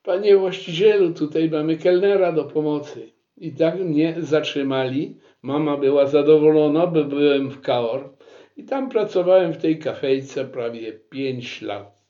panie 0.03 0.37
właścicielu, 0.37 1.15
tutaj 1.15 1.51
mamy 1.51 1.77
kelnera 1.77 2.33
do 2.33 2.45
pomocy. 2.45 3.13
I 3.37 3.53
tak 3.53 3.81
mnie 3.81 4.15
zatrzymali. 4.19 5.17
Mama 5.43 5.77
była 5.77 6.07
zadowolona, 6.07 6.87
bo 6.87 7.05
byłem 7.05 7.51
w 7.51 7.61
Cahors. 7.61 8.18
I 8.59 8.65
tam 8.65 8.89
pracowałem 8.89 9.53
w 9.53 9.59
tej 9.59 9.79
kafejce 9.79 10.45
prawie 10.45 10.93
5 10.93 11.63
lat. 11.63 12.05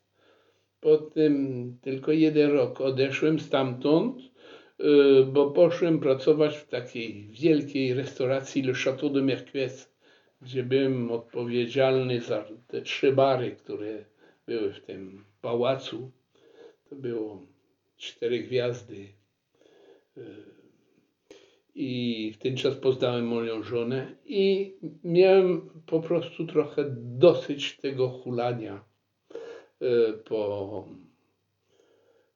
Potem 0.81 1.77
tylko 1.83 2.13
jeden 2.13 2.51
rok 2.51 2.81
odeszłem 2.81 3.41
stamtąd, 3.41 4.17
y, 4.81 5.25
bo 5.25 5.51
poszłem 5.51 6.01
pracować 6.01 6.57
w 6.57 6.69
takiej 6.69 7.29
wielkiej 7.31 7.95
restauracji 7.95 8.63
Le 8.63 8.73
Château 8.73 9.13
de 9.13 9.23
Mercues, 9.23 9.95
gdzie 10.43 10.63
byłem 10.63 11.11
odpowiedzialny 11.11 12.21
za 12.21 12.45
te 12.67 12.83
trzy 12.83 13.13
bary, 13.13 13.51
które 13.51 14.05
były 14.47 14.73
w 14.73 14.81
tym 14.81 15.25
pałacu. 15.41 16.11
To 16.91 16.97
było 16.97 17.47
cztery 17.97 18.39
gwiazdy. 18.39 19.09
I 21.81 22.33
w 22.35 22.39
ten 22.39 22.57
czas 22.57 22.75
poznałem 22.75 23.27
moją 23.27 23.63
żonę 23.63 24.07
i 24.27 24.75
miałem 25.05 25.71
po 25.87 26.01
prostu 26.01 26.47
trochę 26.47 26.85
dosyć 26.97 27.77
tego 27.77 28.09
hulania 28.09 28.85
e, 29.81 30.13
po, 30.13 30.85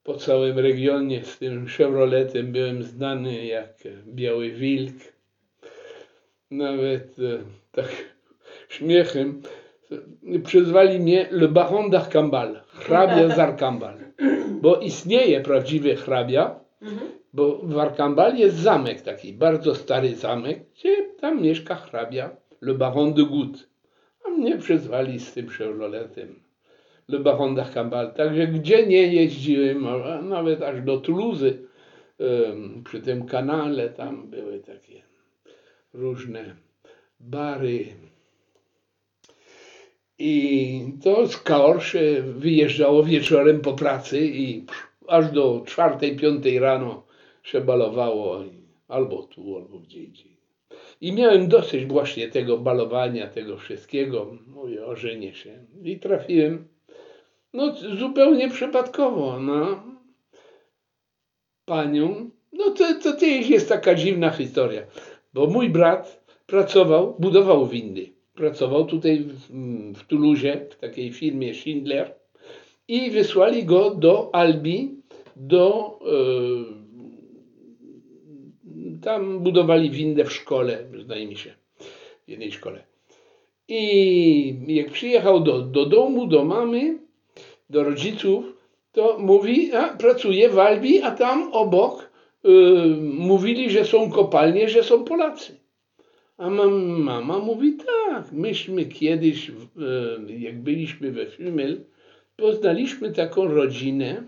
po 0.04 0.14
całym 0.14 0.58
regionie. 0.58 1.24
Z 1.24 1.38
tym 1.38 1.66
Chevroletem 1.66 2.52
byłem 2.52 2.82
znany 2.82 3.46
jak 3.46 3.74
Biały 4.06 4.50
Wilk. 4.50 4.94
Nawet 6.50 7.18
e, 7.18 7.38
tak 7.72 7.88
śmiechem 8.76 9.42
przyzwali 10.44 11.00
mnie 11.00 11.28
Le 11.30 11.48
Baron 11.48 11.90
d'Arcambal, 11.90 12.60
hrabia 12.68 13.28
z 13.28 13.38
Arkambal, 13.38 13.98
bo 14.60 14.76
istnieje 14.80 15.40
prawdziwy 15.40 15.96
hrabia, 15.96 16.61
bo 17.32 17.58
w 17.58 17.78
Arkambal 17.78 18.36
jest 18.36 18.56
zamek 18.56 19.00
taki, 19.00 19.32
bardzo 19.32 19.74
stary 19.74 20.14
zamek, 20.14 20.64
gdzie 20.74 20.96
tam 21.20 21.42
mieszka 21.42 21.74
hrabia 21.74 22.36
Le 22.60 22.74
Baron 22.74 23.14
de 23.14 23.22
Gut. 23.22 23.68
A 24.24 24.30
mnie 24.30 24.58
przyzwali 24.58 25.20
z 25.20 25.32
tym 25.32 25.48
Chevroletem 25.48 26.42
Le 27.08 27.18
Baron 27.18 27.54
d'Arcambal. 27.54 28.14
Także 28.14 28.46
gdzie 28.46 28.86
nie 28.86 29.12
jeździłem, 29.12 29.86
nawet 30.28 30.62
aż 30.62 30.82
do 30.82 31.00
Toulouse, 31.00 31.52
przy 32.84 33.00
tym 33.00 33.26
kanale 33.26 33.88
tam 33.88 34.30
były 34.30 34.60
takie 34.60 35.02
różne 35.92 36.56
bary, 37.20 37.86
i 40.18 40.84
to 41.04 41.26
z 41.26 41.36
Kaor 41.36 41.82
się 41.82 42.22
wyjeżdżało 42.22 43.04
wieczorem 43.04 43.60
po 43.60 43.72
pracy 43.72 44.26
i 44.26 44.66
aż 45.08 45.30
do 45.30 45.62
czwartej, 45.66 46.16
piątej 46.16 46.58
rano 46.58 47.02
się 47.42 47.60
balowało 47.60 48.44
albo 48.88 49.22
tu, 49.22 49.56
albo 49.56 49.78
gdzie 49.78 50.02
indziej. 50.02 50.36
I 51.00 51.12
miałem 51.12 51.48
dosyć 51.48 51.86
właśnie 51.86 52.28
tego 52.28 52.58
balowania, 52.58 53.26
tego 53.26 53.56
wszystkiego. 53.56 54.36
Mówię, 54.46 54.86
ożenię 54.86 55.34
się. 55.34 55.64
I 55.82 55.98
trafiłem, 55.98 56.68
no 57.52 57.74
zupełnie 57.98 58.50
przypadkowo, 58.50 59.40
na 59.40 59.84
panią. 61.64 62.30
No 62.52 62.70
to, 62.70 62.84
to 63.02 63.12
też 63.12 63.48
jest 63.48 63.68
taka 63.68 63.94
dziwna 63.94 64.30
historia, 64.30 64.82
bo 65.34 65.46
mój 65.46 65.70
brat 65.70 66.24
pracował, 66.46 67.16
budował 67.18 67.66
windy 67.66 68.12
pracował 68.34 68.84
tutaj 68.84 69.18
w, 69.18 69.48
w 69.98 70.06
Toulouse, 70.06 70.68
w 70.70 70.76
takiej 70.76 71.12
firmie 71.12 71.54
Schindler 71.54 72.14
i 72.92 73.10
wysłali 73.10 73.64
go 73.64 73.90
do 73.94 74.34
Albi, 74.34 74.90
do 75.36 75.98
e, 76.00 76.12
tam 79.02 79.38
budowali 79.38 79.90
windę 79.90 80.24
w 80.24 80.32
szkole, 80.32 80.84
zdaje 80.98 81.26
mi 81.26 81.36
się, 81.36 81.54
w 82.26 82.30
jednej 82.30 82.52
szkole. 82.52 82.84
I 83.68 84.56
jak 84.66 84.90
przyjechał 84.90 85.40
do, 85.40 85.62
do 85.62 85.86
domu, 85.86 86.26
do 86.26 86.44
mamy, 86.44 86.98
do 87.70 87.84
rodziców, 87.84 88.44
to 88.92 89.18
mówi, 89.18 89.72
a 89.72 89.88
pracuje 89.88 90.48
w 90.48 90.58
Albi, 90.58 91.02
a 91.02 91.10
tam 91.10 91.52
obok 91.52 92.10
y, 92.44 92.48
mówili, 93.02 93.70
że 93.70 93.84
są 93.84 94.10
kopalnie, 94.10 94.68
że 94.68 94.82
są 94.82 95.04
Polacy. 95.04 95.60
A 96.38 96.50
mam, 96.50 96.72
mama 97.02 97.38
mówi 97.38 97.72
tak, 97.72 98.32
myśmy 98.32 98.84
kiedyś, 98.84 99.50
e, 99.50 99.52
jak 100.38 100.62
byliśmy 100.62 101.12
we 101.12 101.26
Fiumel, 101.26 101.84
poznaliśmy 102.42 103.12
taką 103.12 103.48
rodzinę 103.48 104.22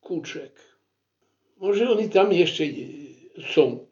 Kuczek. 0.00 0.52
Może 1.56 1.90
oni 1.90 2.08
tam 2.08 2.32
jeszcze 2.32 2.64
są. 3.54 3.86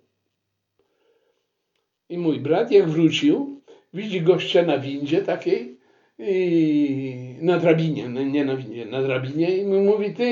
I 2.08 2.18
mój 2.18 2.40
brat 2.40 2.70
jak 2.70 2.88
wrócił, 2.88 3.60
widzi 3.94 4.20
gościa 4.20 4.62
na 4.62 4.78
windzie 4.78 5.22
takiej, 5.22 5.78
i 6.18 7.36
na 7.40 7.58
drabinie, 7.58 8.08
no 8.08 8.22
nie 8.22 8.44
na 8.44 8.56
windzie, 8.56 8.86
na 8.86 9.02
drabinie 9.02 9.56
i 9.56 9.64
mówi, 9.64 10.14
ty 10.14 10.24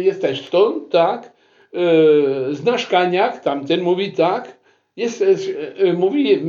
jesteś 0.00 0.46
stąd? 0.46 0.92
Tak. 0.92 1.32
E, 1.74 2.54
znasz 2.54 2.86
Kaniak? 2.86 3.40
Tamten 3.40 3.82
mówi 3.82 4.12
tak. 4.12 4.58
Jest, 4.96 5.24
e, 5.76 5.92
mówi, 5.92 6.40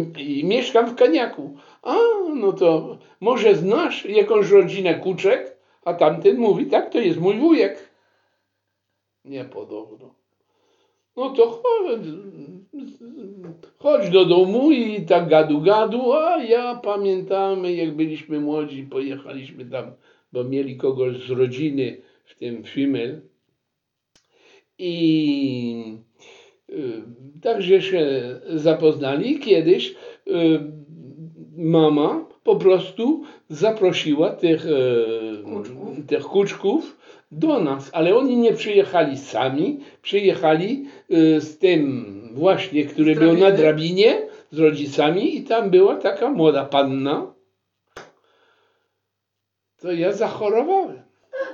mieszkam 0.44 0.90
w 0.90 0.96
Kaniaku. 0.96 1.58
A, 1.82 1.96
no 2.36 2.54
to 2.54 2.98
może 3.20 3.56
znasz 3.56 4.06
jakąś 4.06 4.50
rodzinę 4.50 4.96
Kuczek? 4.96 5.51
A 5.86 5.94
tamten 5.94 6.38
mówi, 6.38 6.66
tak, 6.66 6.90
to 6.90 7.00
jest 7.00 7.20
mój 7.20 7.40
wujek. 7.40 7.92
Niepodobno. 9.26 10.16
No 11.18 11.30
to 11.30 11.48
chodź, 11.50 12.02
chodź 13.78 14.10
do 14.10 14.26
domu 14.26 14.72
i 14.72 15.06
tak 15.06 15.30
gadu 15.30 15.62
gadu, 15.62 16.14
a 16.14 16.44
ja 16.44 16.76
pamiętamy 16.76 17.74
jak 17.74 17.96
byliśmy 17.96 18.40
młodzi, 18.40 18.84
pojechaliśmy 18.84 19.66
tam, 19.66 19.92
bo 20.32 20.44
mieli 20.44 20.78
kogoś 20.78 21.28
z 21.28 21.30
rodziny 21.30 22.02
w 22.26 22.36
tym 22.36 22.64
Fimmel 22.64 23.22
i 24.78 25.98
Y, 26.72 27.04
także 27.42 27.82
się 27.82 28.22
zapoznali. 28.50 29.40
Kiedyś 29.40 29.96
y, 30.28 30.60
mama 31.58 32.26
po 32.44 32.56
prostu 32.56 33.24
zaprosiła 33.50 34.30
tych 34.30 34.66
y, 34.66 35.44
Kuczków. 35.44 36.06
tych 36.08 36.24
kuczków 36.24 36.98
do 37.32 37.60
nas, 37.60 37.90
ale 37.94 38.16
oni 38.16 38.38
nie 38.38 38.54
przyjechali 38.54 39.18
sami, 39.18 39.80
przyjechali 40.02 40.86
z 41.40 41.58
tym 41.58 42.06
właśnie, 42.34 42.86
który 42.86 43.16
był 43.16 43.38
na 43.38 43.52
drabinie 43.52 44.22
z 44.52 44.60
rodzicami 44.60 45.38
i 45.38 45.44
tam 45.44 45.70
była 45.70 45.96
taka 45.96 46.30
młoda 46.30 46.66
panna. 46.66 47.34
To 49.82 49.92
ja 49.92 50.14
zachorowałem, 50.14 51.02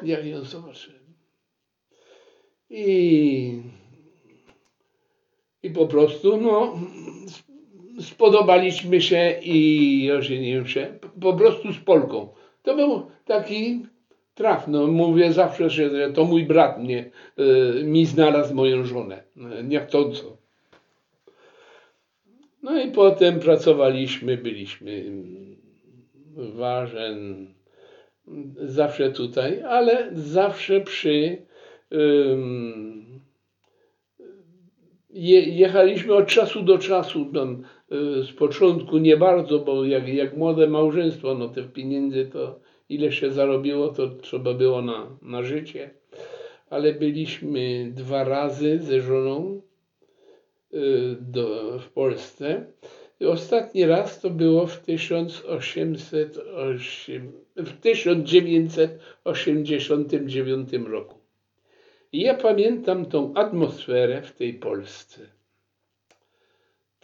jak 0.01 0.25
ją 0.25 0.43
zobaczyłem. 0.43 0.99
I 2.69 3.61
i 5.63 5.69
po 5.69 5.87
prostu, 5.87 6.37
no, 6.37 6.79
spodobaliśmy 8.01 9.01
się 9.01 9.39
i 9.43 10.11
ożeniłem 10.11 10.67
się 10.67 10.87
po 11.21 11.33
prostu 11.33 11.73
z 11.73 11.79
Polką. 11.79 12.29
To 12.63 12.75
był 12.75 13.07
taki 13.25 13.85
traf. 14.35 14.67
No, 14.67 14.87
mówię 14.87 15.33
zawsze, 15.33 15.69
że 15.69 16.11
to 16.11 16.25
mój 16.25 16.43
brat 16.45 16.79
mnie, 16.79 17.11
y, 17.79 17.83
mi 17.83 18.05
znalazł 18.05 18.55
moją 18.55 18.85
żonę. 18.85 19.23
Niechcąco. 19.63 20.37
No 22.63 22.81
i 22.81 22.91
potem 22.91 23.39
pracowaliśmy, 23.39 24.37
byliśmy 24.37 25.03
ważen, 26.35 27.47
zawsze 28.57 29.11
tutaj, 29.11 29.61
ale 29.61 30.09
zawsze 30.13 30.81
przy 30.81 31.37
je, 35.09 35.41
jechaliśmy 35.41 36.13
od 36.13 36.27
czasu 36.27 36.61
do 36.61 36.77
czasu, 36.77 37.25
tam 37.33 37.63
z 38.21 38.31
początku 38.31 38.97
nie 38.97 39.17
bardzo, 39.17 39.59
bo 39.59 39.85
jak, 39.85 40.07
jak 40.07 40.37
młode 40.37 40.67
małżeństwo, 40.67 41.33
no 41.33 41.49
tych 41.49 41.71
pieniędzy 41.71 42.25
to 42.25 42.59
ile 42.89 43.11
się 43.11 43.31
zarobiło, 43.31 43.89
to 43.89 44.09
trzeba 44.09 44.53
było 44.53 44.81
na, 44.81 45.17
na 45.21 45.43
życie. 45.43 45.89
Ale 46.69 46.93
byliśmy 46.93 47.91
dwa 47.95 48.23
razy 48.23 48.79
ze 48.79 49.01
żoną 49.01 49.61
y, 50.73 50.77
do, 51.21 51.79
w 51.79 51.89
Polsce. 51.89 52.65
I 53.19 53.25
ostatni 53.25 53.85
raz 53.85 54.21
to 54.21 54.29
było 54.29 54.67
w 54.67 54.79
1808, 54.79 57.31
w 57.55 57.81
1989 57.81 60.69
roku. 60.87 61.17
I 62.11 62.21
ja 62.21 62.33
pamiętam 62.33 63.05
tą 63.05 63.33
atmosferę 63.33 64.21
w 64.21 64.31
tej 64.31 64.53
Polsce. 64.53 65.36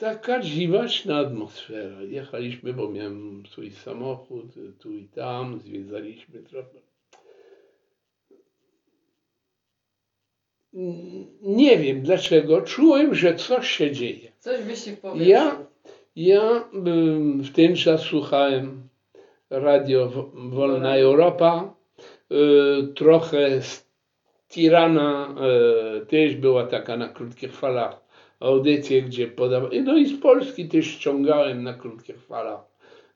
Taka 0.04 0.40
dziwaczna 0.40 1.18
atmosfera. 1.18 2.02
Jechaliśmy, 2.02 2.74
bo 2.74 2.90
miałem 2.90 3.44
swój 3.52 3.72
samochód, 3.72 4.46
tu 4.80 4.94
i 4.94 5.08
tam, 5.08 5.60
zwiedzaliśmy 5.60 6.40
trochę. 6.40 6.80
Nie 11.42 11.78
wiem 11.78 12.02
dlaczego, 12.02 12.62
czułem, 12.62 13.16
że 13.16 13.36
coś 13.36 13.72
się 13.72 13.92
dzieje. 13.92 14.32
Coś 14.40 14.64
wisi 14.64 14.92
w 14.92 15.00
powietrzu. 15.00 15.30
Ja, 15.30 15.66
ja 16.16 16.70
w 17.40 17.52
ten 17.54 17.76
czas 17.76 18.02
słuchałem 18.02 18.88
radio 19.50 20.32
Wolna 20.34 20.98
Europa, 20.98 21.76
y, 22.32 22.94
trochę 22.94 23.62
Tirana 24.48 25.36
e, 25.38 26.06
też 26.06 26.36
była 26.36 26.68
taka 26.68 26.98
na 26.98 27.10
krótkich 27.10 27.54
falach 27.54 28.03
audycje, 28.44 29.02
gdzie 29.02 29.28
podawałem, 29.28 29.84
no 29.84 29.98
i 29.98 30.06
z 30.06 30.20
Polski 30.22 30.68
też 30.70 30.86
ściągałem 30.86 31.64
na 31.64 31.74
krótkich 31.74 32.22
falach 32.22 32.62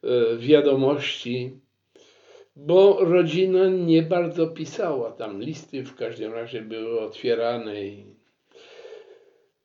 e, 0.03 0.37
wiadomości, 0.37 1.51
bo 2.55 2.97
rodzina 2.99 3.67
nie 3.67 4.01
bardzo 4.01 4.47
pisała, 4.47 5.11
tam 5.11 5.41
listy 5.41 5.83
w 5.83 5.95
każdym 5.95 6.33
razie 6.33 6.61
były 6.61 6.99
otwierane 6.99 7.85
i 7.85 8.17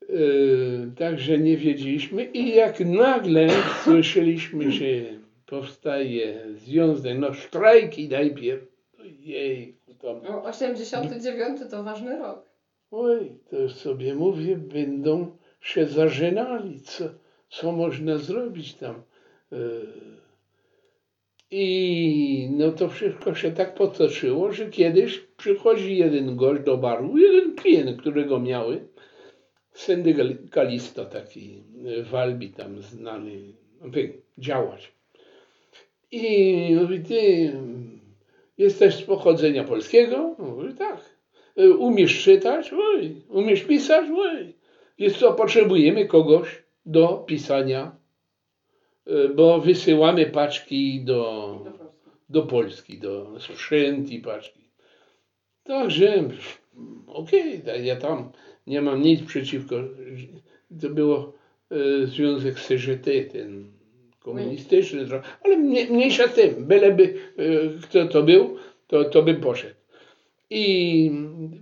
Yy, 0.09 0.91
Także 0.97 1.37
nie 1.37 1.57
wiedzieliśmy 1.57 2.25
i 2.25 2.55
jak 2.55 2.79
nagle 2.79 3.47
słyszeliśmy, 3.83 4.71
że 4.71 4.85
powstaje 5.45 6.43
związek, 6.55 7.17
no 7.17 7.33
strajki 7.33 8.09
najpierw, 8.09 8.63
jej, 9.19 9.77
tam, 10.01 10.21
No, 10.23 10.43
89 10.43 11.59
to 11.71 11.83
ważny 11.83 12.19
rok. 12.19 12.49
oj, 12.91 13.31
to 13.49 13.59
już 13.59 13.73
sobie 13.73 14.15
mówię, 14.15 14.57
będą 14.57 15.37
się 15.63 15.85
zażynali, 15.85 16.79
co, 16.81 17.03
co 17.49 17.71
można 17.71 18.17
zrobić 18.17 18.73
tam. 18.73 19.03
Yy. 19.51 19.87
I 21.51 22.49
no 22.51 22.71
to 22.71 22.89
wszystko 22.89 23.35
się 23.35 23.51
tak 23.51 23.75
potoczyło, 23.75 24.51
że 24.51 24.69
kiedyś 24.69 25.19
przychodzi 25.19 25.97
jeden 25.97 26.35
gość 26.35 26.63
do 26.63 26.77
baru, 26.77 27.17
jeden 27.17 27.55
klient, 27.55 27.99
którego 28.01 28.39
miały, 28.39 28.87
syndykalista 29.73 31.05
taki 31.05 31.63
y, 31.85 32.03
w 32.03 32.15
Albi 32.15 32.49
tam 32.49 32.81
znany, 32.81 33.53
wy, 33.81 34.13
działacz. 34.37 34.91
I 36.11 36.75
mówi, 36.81 36.99
ty 37.03 37.51
jesteś 38.57 38.95
z 38.95 39.01
pochodzenia 39.01 39.63
polskiego? 39.63 40.35
Mówi, 40.39 40.73
tak. 40.73 41.15
"Y, 41.59 41.73
Umiesz 41.77 42.23
czytać? 42.23 42.71
Oj. 42.73 43.21
Umiesz 43.29 43.63
pisać? 43.63 44.05
Oj. 44.15 44.52
Wiesz 44.97 45.17
co, 45.17 45.33
potrzebujemy 45.33 46.05
kogoś 46.05 46.63
do 46.85 47.07
pisania, 47.17 47.95
y, 49.07 49.29
bo 49.29 49.59
wysyłamy 49.59 50.25
paczki 50.25 51.03
do, 51.03 51.59
Do 52.29 52.41
Polski. 52.41 52.99
do 52.99 53.39
sprzęt 53.39 54.11
i 54.11 54.19
paczki. 54.19 54.63
Także, 55.63 56.29
okej, 57.07 57.61
okay, 57.61 57.83
ja 57.83 57.95
tam 57.95 58.31
nie 58.67 58.81
mam 58.81 59.01
nic 59.01 59.23
przeciwko. 59.23 59.75
To 60.81 60.89
było 60.89 61.33
e, 61.71 62.07
związek 62.07 62.59
CGT, 62.59 63.23
ten 63.31 63.71
komunistyczny, 64.19 65.05
ale 65.43 65.57
mnie, 65.57 65.85
mniejsza 65.85 66.27
tym, 66.27 66.65
byleby 66.65 67.03
e, 67.03 67.81
kto 67.81 68.07
to 68.07 68.23
był, 68.23 68.57
to, 68.87 69.03
to 69.03 69.23
bym 69.23 69.41
poszedł. 69.41 69.82
I 70.49 71.11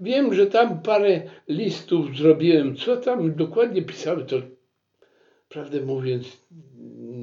wiem, 0.01 0.33
że 0.33 0.47
tam 0.47 0.81
parę 0.81 1.21
listów 1.47 2.17
zrobiłem, 2.17 2.75
co 2.75 2.97
tam 2.97 3.35
dokładnie 3.35 3.81
pisały, 3.81 4.25
to 4.25 4.35
prawdę 5.49 5.81
mówiąc, 5.81 6.45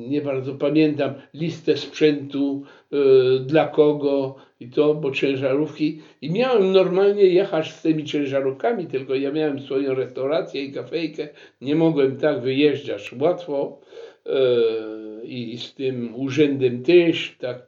nie 0.08 0.22
bardzo 0.22 0.54
pamiętam 0.54 1.14
listę 1.34 1.76
sprzętu, 1.76 2.62
y, 2.92 3.40
dla 3.40 3.66
kogo 3.66 4.36
i 4.60 4.68
to, 4.68 4.94
bo 4.94 5.10
ciężarówki. 5.10 6.02
I 6.22 6.30
miałem 6.30 6.72
normalnie 6.72 7.22
jechać 7.24 7.72
z 7.72 7.82
tymi 7.82 8.04
ciężarówkami, 8.04 8.86
tylko 8.86 9.14
ja 9.14 9.32
miałem 9.32 9.60
swoją 9.60 9.94
restaurację 9.94 10.62
i 10.64 10.72
kafejkę. 10.72 11.28
Nie 11.60 11.76
mogłem 11.76 12.16
tak 12.16 12.40
wyjeżdżać 12.40 13.12
łatwo. 13.20 13.80
y, 14.26 15.26
I 15.26 15.58
z 15.58 15.74
tym 15.74 16.14
urzędem 16.14 16.82
też 16.82 17.36
tak 17.38 17.66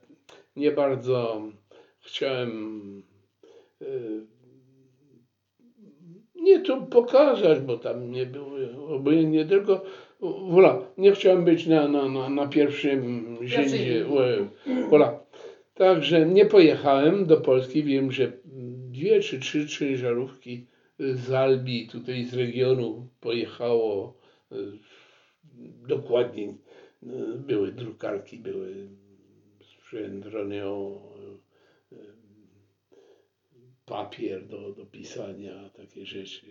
nie 0.56 0.70
bardzo 0.70 1.42
chciałem 2.00 3.09
nie 6.34 6.60
to 6.60 6.80
pokazać, 6.82 7.60
bo 7.60 7.78
tam 7.78 8.10
nie 8.10 8.26
było 8.26 8.50
obojętnie, 8.88 9.44
tylko 9.44 9.84
voilà, 10.20 10.82
nie 10.98 11.12
chciałem 11.12 11.44
być 11.44 11.66
na, 11.66 11.88
na, 11.88 12.08
na, 12.08 12.28
na 12.28 12.46
pierwszym 12.46 13.36
rzędzie. 13.42 14.04
Voilà. 14.90 15.18
Także 15.74 16.26
nie 16.26 16.46
pojechałem 16.46 17.26
do 17.26 17.36
Polski. 17.36 17.82
Wiem, 17.82 18.12
że 18.12 18.32
dwie 18.90 19.20
czy 19.20 19.38
trzy 19.40 19.66
ciężarówki 19.66 20.66
z 20.98 21.32
Albi, 21.32 21.88
tutaj 21.88 22.24
z 22.24 22.34
regionu 22.34 23.08
pojechało. 23.20 24.18
e, 24.52 24.56
Dokładnie 25.88 26.48
e, 26.48 26.56
były 27.38 27.72
drukarki, 27.72 28.38
były 28.38 28.88
sprzęt 29.60 30.26
Roneo, 30.26 31.02
e, 31.16 31.49
papier 33.90 34.46
do, 34.46 34.72
do 34.72 34.86
pisania, 34.86 35.70
takie 35.76 36.06
rzeczy. 36.06 36.46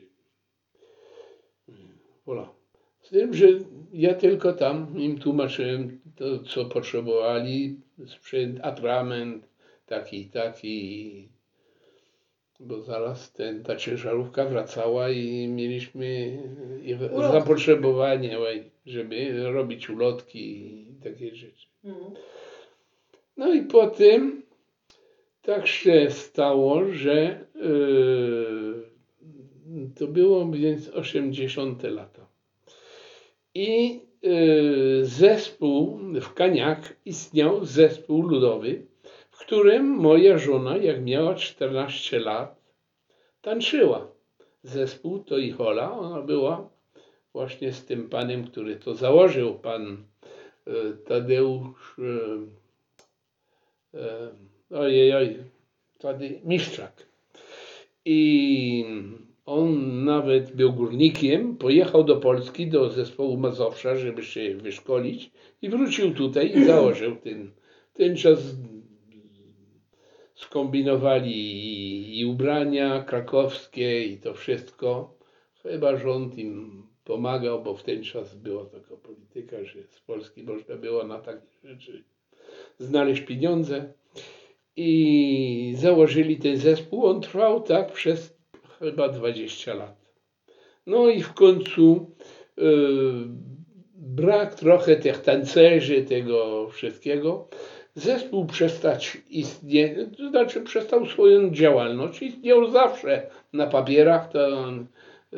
Voilà. 2.26 2.48
Z 3.02 3.10
tym, 3.10 3.34
że 3.34 3.48
ja 3.94 4.14
tylko 4.14 4.54
tam 4.54 5.00
im 5.00 5.18
tłumaczyłem 5.18 6.00
to, 6.16 6.40
co 6.40 6.66
potrzebowali, 6.66 7.80
sprzęt, 8.08 8.60
atrament, 8.62 9.50
taki, 9.86 10.26
taki. 10.26 11.30
Bo 12.60 12.82
zaraz 12.82 13.34
ten, 13.34 13.64
ta 13.64 13.76
ciężarówka 13.76 14.46
wracała 14.46 15.10
i 15.10 15.48
mieliśmy 15.48 16.38
Ulotki. 17.12 17.32
zapotrzebowanie, 17.32 18.38
żeby 18.86 19.44
robić 19.52 19.90
ulotki 19.90 20.42
i 20.42 20.96
takie 21.04 21.36
rzeczy. 21.36 21.68
Mhm. 21.84 22.12
No 23.38 23.54
i 23.54 23.62
potem 23.62 24.42
tak 25.42 25.68
się 25.68 26.10
stało, 26.10 26.86
że 26.92 27.46
yy, 27.56 28.90
to 29.96 30.08
było 30.08 30.52
więc 30.52 30.90
80 30.90 31.84
lata. 31.84 32.28
I 33.54 34.02
yy, 34.22 35.06
zespół 35.06 36.00
w 36.22 36.34
Kaniak 36.34 36.96
istniał 37.06 37.66
zespół 37.66 38.22
ludowy, 38.22 38.86
w 39.32 39.38
którym 39.38 39.86
moja 39.86 40.38
żona, 40.38 40.78
jak 40.78 41.04
miała 41.06 41.36
14 41.36 42.20
lat, 42.20 42.62
tańczyła. 43.42 44.12
Zespół 44.64 45.20
to 45.20 45.38
i 45.38 45.52
Hola, 45.52 45.92
ona 45.92 46.22
była 46.22 46.70
właśnie 47.34 47.74
z 47.74 47.86
tym 47.86 48.10
panem, 48.10 48.48
który 48.48 48.76
to 48.76 48.96
założył, 48.96 49.56
pan 49.56 50.04
yy, 50.68 50.98
Tadeusz. 51.06 51.96
Yy, 51.98 52.48
e, 53.94 54.49
ojej, 54.70 55.14
oj, 55.14 55.38
wtedy 55.96 56.40
Mistrzak. 56.44 57.08
I 58.06 58.86
on 59.46 60.04
nawet 60.06 60.56
był 60.56 60.74
górnikiem, 60.74 61.58
pojechał 61.58 62.04
do 62.04 62.18
Polski, 62.18 62.68
do 62.68 62.90
zespołu 62.90 63.38
Mazowsza, 63.38 63.96
żeby 63.96 64.24
się 64.24 64.56
wyszkolić 64.56 65.32
i 65.62 65.70
wrócił 65.70 66.14
tutaj 66.14 66.58
i 66.58 66.66
założył 66.66 67.16
ten, 67.16 67.52
ten 67.94 68.18
czas 68.18 68.40
skombinowali 70.36 71.32
i, 71.32 72.20
i 72.20 72.26
ubrania 72.26 73.04
krakowskie 73.04 74.04
i 74.04 74.18
to 74.18 74.34
wszystko. 74.34 75.18
Chyba 75.64 75.98
rząd 75.98 76.38
im 76.38 76.84
pomagał, 77.04 77.64
bo 77.64 77.76
w 77.76 77.84
ten 77.84 78.04
czas 78.04 78.36
była 78.36 78.66
taka 78.66 78.96
polityka, 78.96 79.64
że 79.64 79.84
z 79.84 80.00
Polski 80.00 80.44
można 80.44 80.76
było 80.76 81.04
na 81.04 81.20
takie 81.20 81.48
rzeczy 81.64 82.04
znaleźć 82.78 83.22
pieniądze 83.22 83.94
i 84.82 85.74
założyli 85.78 86.38
ten 86.38 86.58
zespół. 86.58 87.06
On 87.06 87.22
trwał 87.22 87.62
tak 87.62 87.92
przez 87.92 88.38
chyba 88.80 89.10
20 89.10 89.74
lat. 89.74 90.14
No 90.86 91.10
i 91.10 91.24
w 91.24 91.34
końcu 91.34 92.12
y, 92.58 92.62
brak 93.96 94.56
trochę 94.56 94.96
tych 94.96 95.22
tancerzy, 95.22 96.04
tego 96.04 96.68
wszystkiego. 96.70 97.48
Zespół 97.96 98.46
przestać 98.46 99.18
istnieć, 99.30 99.92
to 100.18 100.30
znaczy 100.30 100.62
przestał 100.62 101.06
swoją 101.06 101.52
działalność. 101.52 102.22
Istniał 102.22 102.72
zawsze 102.72 103.30
na 103.54 103.68
papierach. 103.68 104.32
To 104.32 104.48
on, 104.48 104.86
y, 105.34 105.38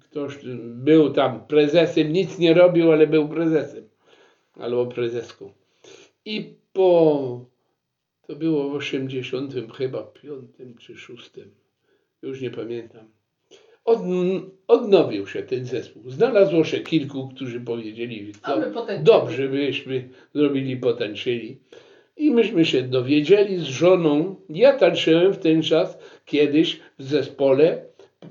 ktoś 0.00 0.38
był 0.64 1.10
tam 1.10 1.46
prezesem, 1.46 2.12
nic 2.12 2.38
nie 2.38 2.54
robił, 2.54 2.92
ale 2.92 3.06
był 3.06 3.28
prezesem 3.28 3.88
albo 4.54 4.86
prezeską. 4.86 5.52
I 6.24 6.54
po, 6.72 7.40
to 8.28 8.36
było 8.36 8.68
w 8.68 8.74
80 8.74 9.54
chyba, 9.76 10.02
5 10.58 10.78
czy 10.78 10.96
6, 10.96 11.30
już 12.22 12.40
nie 12.40 12.50
pamiętam. 12.50 13.08
Od, 13.84 13.98
odnowił 14.68 15.26
się 15.26 15.42
ten 15.42 15.64
zespół. 15.64 16.10
Znalazło 16.10 16.64
się 16.64 16.80
kilku, 16.80 17.28
którzy 17.28 17.60
powiedzieli, 17.60 18.32
potem- 18.74 19.04
dobrze 19.04 19.48
byśmy 19.48 20.08
zrobili, 20.34 20.76
potańczyli. 20.76 21.58
I 22.16 22.30
myśmy 22.30 22.64
się 22.64 22.82
dowiedzieli 22.82 23.58
z 23.58 23.62
żoną. 23.62 24.36
Ja 24.48 24.72
tańczyłem 24.72 25.32
w 25.32 25.38
ten 25.38 25.62
czas 25.62 25.98
kiedyś 26.24 26.80
w 26.98 27.02
zespole 27.02 27.84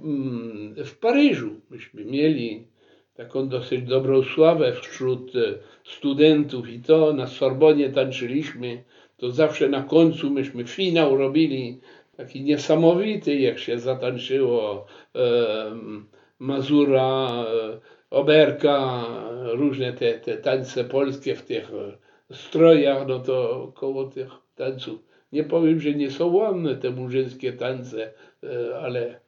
mm, 0.04 0.76
w 0.86 0.98
Paryżu. 0.98 1.62
Myśmy 1.70 2.06
mieli 2.06 2.68
taką 3.16 3.50
dosyć 3.50 3.82
dobrą 3.82 4.24
sławę 4.24 4.74
wśród 4.82 5.36
e, 5.36 5.40
studentów 5.86 6.70
i 6.70 6.80
to 6.80 7.14
na 7.14 7.28
Sorbonie 7.28 7.90
tańczyliśmy. 7.90 8.84
To 9.18 9.32
zawsze 9.32 9.70
na 9.70 9.84
końcu 9.84 10.30
myśmy 10.30 10.64
finał 10.64 11.18
robili 11.18 11.80
taki 12.18 12.42
niesamowity, 12.42 13.36
jak 13.36 13.60
się 13.60 13.80
zatańczyło 13.80 14.86
em, 15.14 16.06
Mazura, 16.40 17.28
e, 17.30 17.80
Oberka, 18.10 19.06
różne 19.54 19.94
te, 19.94 20.20
te 20.20 20.38
tańce 20.38 20.84
polskie 20.84 21.36
w 21.36 21.42
tych 21.42 21.72
e, 21.74 21.98
strojach, 22.36 23.08
no 23.08 23.20
to 23.20 23.72
koło 23.76 24.06
tych 24.06 24.30
tańców. 24.56 25.00
Nie 25.32 25.44
powiem, 25.44 25.80
że 25.80 25.94
nie 25.94 26.12
są 26.12 26.34
ładne 26.34 26.76
te 26.76 26.90
murzyńskie 26.90 27.54
tańce, 27.54 28.14
e, 28.44 28.80
ale 28.80 29.20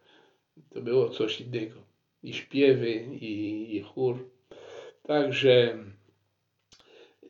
to 0.73 0.81
było 0.81 1.09
coś 1.09 1.41
innego. 1.41 1.75
i 2.23 2.33
śpiewy, 2.33 2.91
i, 3.21 3.75
i 3.75 3.81
chór. 3.81 4.29
Także 5.03 5.77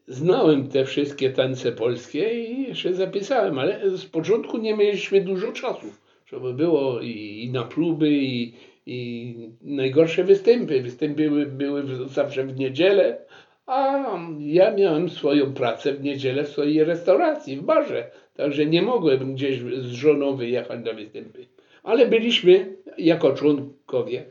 znałem 0.10 0.68
te 0.68 0.86
wszystkie 0.86 1.30
tańce 1.30 1.72
polskie 1.72 2.44
i 2.44 2.76
się 2.76 2.94
zapisałem, 2.94 3.60
ale 3.60 3.98
z 3.98 4.06
początku 4.06 4.58
nie 4.58 4.76
mieliśmy 4.76 5.22
dużo 5.22 5.52
czasu, 5.52 5.88
żeby 6.26 6.54
było 6.54 7.00
i, 7.02 7.44
i 7.44 7.52
na 7.52 7.64
próby, 7.64 8.10
i, 8.12 8.54
i 8.86 9.36
najgorsze 9.62 10.24
występy. 10.24 10.82
Występy 10.82 11.30
były, 11.30 11.46
były 11.46 11.84
zawsze 12.08 12.44
w 12.44 12.60
niedzielę, 12.60 13.18
a 13.66 14.04
ja 14.40 14.72
miałem 14.72 15.10
swoją 15.10 15.54
pracę 15.54 15.94
w 15.94 16.04
niedzielę 16.04 16.44
w 16.44 16.50
swojej 16.50 16.84
restauracji, 16.84 17.58
w 17.58 17.64
barze. 17.64 18.12
Także 18.36 18.66
nie 18.66 18.82
mogłem 18.82 19.34
gdzieś 19.34 19.60
z 19.60 19.92
żoną 19.92 20.36
wyjechać 20.36 20.86
na 20.86 20.94
występy. 20.94 21.48
Ale 21.84 22.08
byliśmy 22.08 22.78
jako 22.98 23.34
członkowie. 23.34 24.26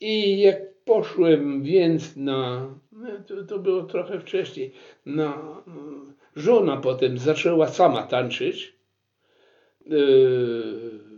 I 0.00 0.40
jak 0.40 0.56
poszłem 0.84 1.62
więc 1.62 2.16
na, 2.16 2.68
to, 3.26 3.44
to 3.44 3.58
było 3.58 3.82
trochę 3.82 4.20
wcześniej, 4.20 4.72
na, 5.06 5.62
żona 6.36 6.76
potem 6.76 7.18
zaczęła 7.18 7.68
sama 7.68 8.02
tańczyć. 8.02 8.74
Yy. 9.86 11.08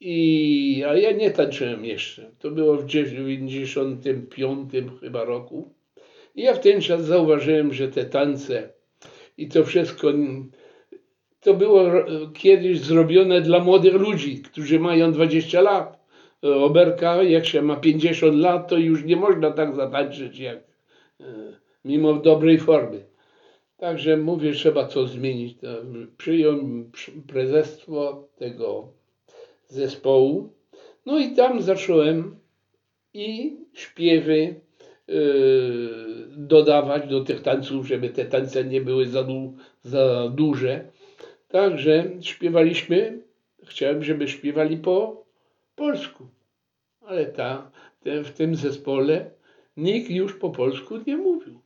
I, 0.00 0.84
a 0.88 0.96
ja 0.96 1.12
nie 1.12 1.30
tańczyłem 1.30 1.84
jeszcze. 1.84 2.30
To 2.38 2.50
było 2.50 2.76
w 2.76 2.86
95 2.86 4.72
chyba 5.00 5.24
roku. 5.24 5.74
I 6.34 6.42
ja 6.42 6.54
w 6.54 6.60
ten 6.60 6.80
czas 6.80 7.04
zauważyłem, 7.04 7.72
że 7.72 7.88
te 7.88 8.04
tańce 8.04 8.72
i 9.38 9.48
to 9.48 9.64
wszystko 9.64 10.12
to 11.40 11.54
było 11.54 11.84
kiedyś 12.34 12.80
zrobione 12.80 13.40
dla 13.40 13.58
młodych 13.58 13.94
ludzi, 13.94 14.42
którzy 14.42 14.80
mają 14.80 15.12
20 15.12 15.60
lat. 15.60 15.97
Oberka, 16.42 17.22
jak 17.22 17.46
się 17.46 17.62
ma 17.62 17.76
50 17.76 18.34
lat, 18.34 18.68
to 18.68 18.76
już 18.76 19.04
nie 19.04 19.16
można 19.16 19.50
tak 19.50 19.74
zatańczyć, 19.74 20.38
jak 20.38 20.58
e, 21.20 21.24
mimo 21.84 22.14
dobrej 22.14 22.58
formy. 22.58 23.04
Także 23.76 24.16
mówię, 24.16 24.52
trzeba 24.52 24.86
coś 24.86 25.10
zmienić. 25.10 25.58
Przyjąłem 26.16 26.90
prezestwo 27.26 28.28
tego 28.36 28.92
zespołu. 29.68 30.52
No 31.06 31.18
i 31.18 31.34
tam 31.34 31.62
zacząłem 31.62 32.36
i 33.14 33.56
śpiewy 33.72 34.60
dodawać 36.28 37.08
do 37.08 37.24
tych 37.24 37.42
tańców, 37.42 37.86
żeby 37.86 38.08
te 38.08 38.24
tańce 38.24 38.64
nie 38.64 38.80
były 38.80 39.06
za, 39.06 39.22
du 39.22 39.54
za 39.82 40.28
duże. 40.28 40.84
Także 41.48 42.04
śpiewaliśmy, 42.20 43.22
chciałem, 43.64 44.04
żeby 44.04 44.28
śpiewali 44.28 44.76
po 44.76 45.24
polsku. 45.78 46.28
Ale 47.00 47.26
ta, 47.26 47.70
te, 48.00 48.24
w 48.24 48.30
tym 48.30 48.54
zespole 48.54 49.30
nikt 49.76 50.10
już 50.10 50.34
po 50.34 50.50
polsku 50.50 50.94
nie 51.06 51.16
mówił. 51.16 51.60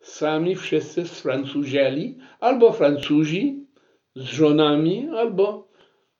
Sami 0.00 0.56
wszyscy 0.56 1.06
sfrancuzieli, 1.08 2.18
albo 2.40 2.72
Francuzi 2.72 3.66
z 4.16 4.22
żonami, 4.22 5.08
albo 5.16 5.68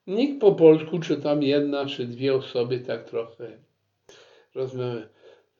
nikt 0.07 0.41
po 0.41 0.53
polsku, 0.53 0.99
czy 0.99 1.17
tam 1.17 1.43
jedna, 1.43 1.87
czy 1.87 2.07
dwie 2.07 2.35
osoby 2.35 2.81
tak 2.81 3.05
trochę 3.05 3.59
rozmawiały. 4.55 5.09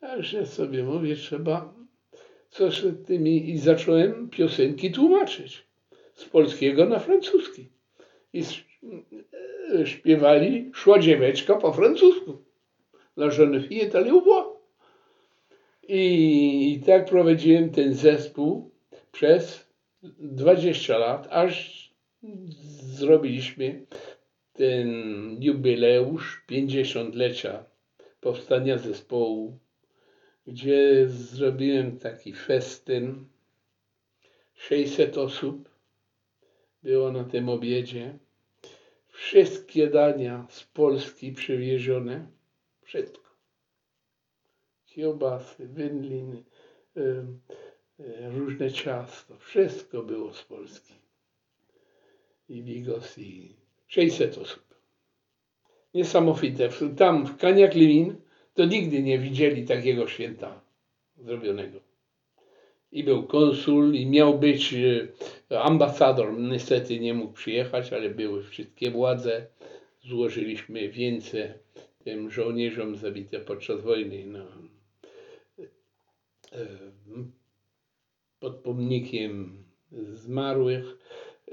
Także 0.01 0.47
sobie 0.47 0.85
mówię, 0.85 1.17
trzeba 1.17 1.75
coś 2.51 2.83
z 2.83 3.07
tymi 3.07 3.51
i 3.51 3.59
zacząłem 3.59 4.31
piosenki 4.31 4.93
tłumaczyć 4.93 5.67
z 6.15 6.25
polskiego 6.25 6.87
na 6.87 6.99
francuski. 6.99 7.69
I 8.33 8.41
e, 8.41 8.45
śpiewali 9.85 10.71
Szła 10.75 10.99
dzieweczka 10.99 11.57
po 11.57 11.73
francusku. 11.73 12.43
La 13.17 13.31
jeune 13.39 13.63
fille 13.63 13.81
est 13.81 13.95
allée 13.95 14.11
au 14.11 14.23
bois. 14.25 14.57
I, 15.89 16.73
I 16.73 16.81
tak 16.87 17.05
prowadziłem 17.05 17.71
ten 17.71 17.95
zespół 17.95 18.71
przez 19.13 19.67
20 20.03 20.99
lat, 20.99 21.29
aż 21.31 21.87
zrobiliśmy 22.81 23.87
ten 24.53 24.89
jubileusz 25.41 26.45
50-lecia 26.51 27.65
powstania 28.21 28.79
zespołu, 28.79 29.59
gdzie 30.47 31.09
zrobiłem 31.09 31.99
taki 31.99 32.33
festyn. 32.33 33.25
600 34.55 35.19
osób 35.19 35.69
było 36.83 37.13
na 37.13 37.25
tym 37.25 37.49
obiedzie. 37.49 38.19
Wszystkie 39.17 39.87
dania 39.87 40.47
z 40.51 40.65
Polski 40.65 41.33
przywiezione. 41.33 42.27
Wszystko. 42.83 43.31
Kiełbasy, 44.87 45.67
wędliny, 45.69 46.45
różne 48.35 48.73
ciasto. 48.73 49.39
Wszystko 49.39 50.03
było 50.03 50.33
z 50.33 50.43
Polski. 50.43 50.95
I 52.49 52.63
bigos, 52.63 53.19
i 53.19 53.57
600 53.87 54.39
osób. 54.39 54.75
Niesamowite. 55.95 56.69
Tam 56.97 57.27
w 57.27 57.37
Kaniak 57.37 57.75
Limin 57.75 58.17
to 58.55 58.65
nigdy 58.65 59.03
nie 59.03 59.19
widzieli 59.19 59.67
takiego 59.67 60.09
święta 60.09 60.61
zrobionego. 61.17 61.86
I 62.97 63.05
był 63.05 63.23
konsul, 63.23 63.95
i 63.95 64.07
miał 64.07 64.39
być 64.39 64.75
e, 65.51 65.61
ambasador. 65.61 66.39
Niestety 66.39 67.01
nie 67.01 67.15
mógł 67.15 67.33
przyjechać, 67.33 67.93
ale 67.93 68.11
były 68.11 68.43
wszystkie 68.43 68.91
władze. 68.91 69.47
Złożyliśmy 70.03 70.89
więcej 70.89 71.49
tym 72.05 72.31
żołnierzom 72.31 72.97
zabitym 72.97 73.45
podczas 73.45 73.81
wojny 73.81 74.27
na, 74.27 74.47
e, 76.53 76.67
pod 78.41 78.57
pomnikiem 78.57 79.65
zmarłych 80.13 80.99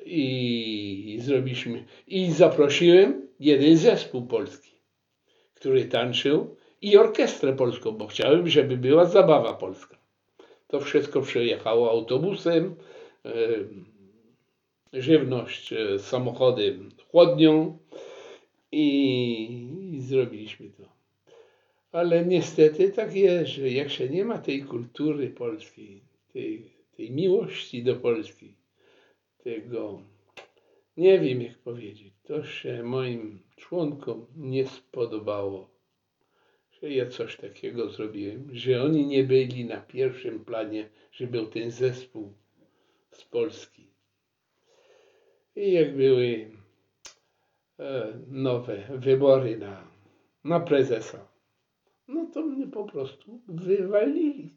i, 0.06 1.16
i 1.16 1.22
zrobiliśmy. 1.22 1.86
I 2.08 2.32
zaprosiłem 2.32 3.28
jeden 3.40 3.78
zespół 3.78 4.28
polski, 4.28 4.72
który 5.54 5.86
tańczył 5.86 6.56
i 6.82 6.98
orkiestrę 6.98 7.54
polską, 7.54 7.92
bo 7.92 8.08
chciałem, 8.08 8.48
żeby 8.48 8.78
była 8.78 9.06
zabawa 9.06 9.54
polska. 9.54 10.03
To 10.74 10.80
wszystko 10.80 11.22
przyjechało 11.22 11.92
autobusem, 11.92 12.76
żywność 14.94 15.74
e, 15.74 16.00
samochodem, 16.00 16.90
chłodnią 17.12 17.78
i, 18.72 19.98
zrobiliśmy 20.00 20.70
to. 20.70 20.84
Ale 21.92 22.26
niestety 22.26 22.90
tak 22.90 23.16
jest, 23.16 23.52
że 23.52 23.70
jak 23.70 23.90
się 23.90 24.10
nie 24.10 24.26
ma 24.26 24.38
tej 24.38 24.64
kultury 24.64 25.30
polskiej, 25.30 26.02
tej, 26.34 26.72
tej 26.98 27.12
miłości 27.12 27.84
do 27.84 27.96
Polski, 27.96 28.56
tego, 29.44 30.02
nie 30.98 31.20
wiem 31.20 31.42
jak 31.42 31.58
powiedzieć, 31.58 32.14
to 32.24 32.44
się 32.44 32.84
moim 32.84 33.40
członkom 33.56 34.26
nie 34.36 34.68
spodobało, 34.68 35.73
ja 36.88 37.10
coś 37.10 37.38
takiego 37.38 37.90
zrobiłem, 37.90 38.50
że 38.52 38.84
oni 38.84 39.06
nie 39.06 39.24
byli 39.24 39.66
na 39.66 39.82
pierwszym 39.82 40.46
planie, 40.46 40.90
że 41.12 41.28
był 41.28 41.46
ten 41.46 41.72
zespół 41.72 42.34
z 43.12 43.24
Polski. 43.26 43.88
I 45.56 45.72
jak 45.72 45.96
były 45.96 46.52
e, 47.80 48.14
nowe 48.28 48.88
wybory 48.98 49.58
na, 49.58 49.88
na 50.44 50.60
prezesa, 50.60 51.28
no 52.08 52.26
to 52.34 52.42
mnie 52.42 52.68
po 52.68 52.86
prostu 52.86 53.42
wywalili. 53.48 54.54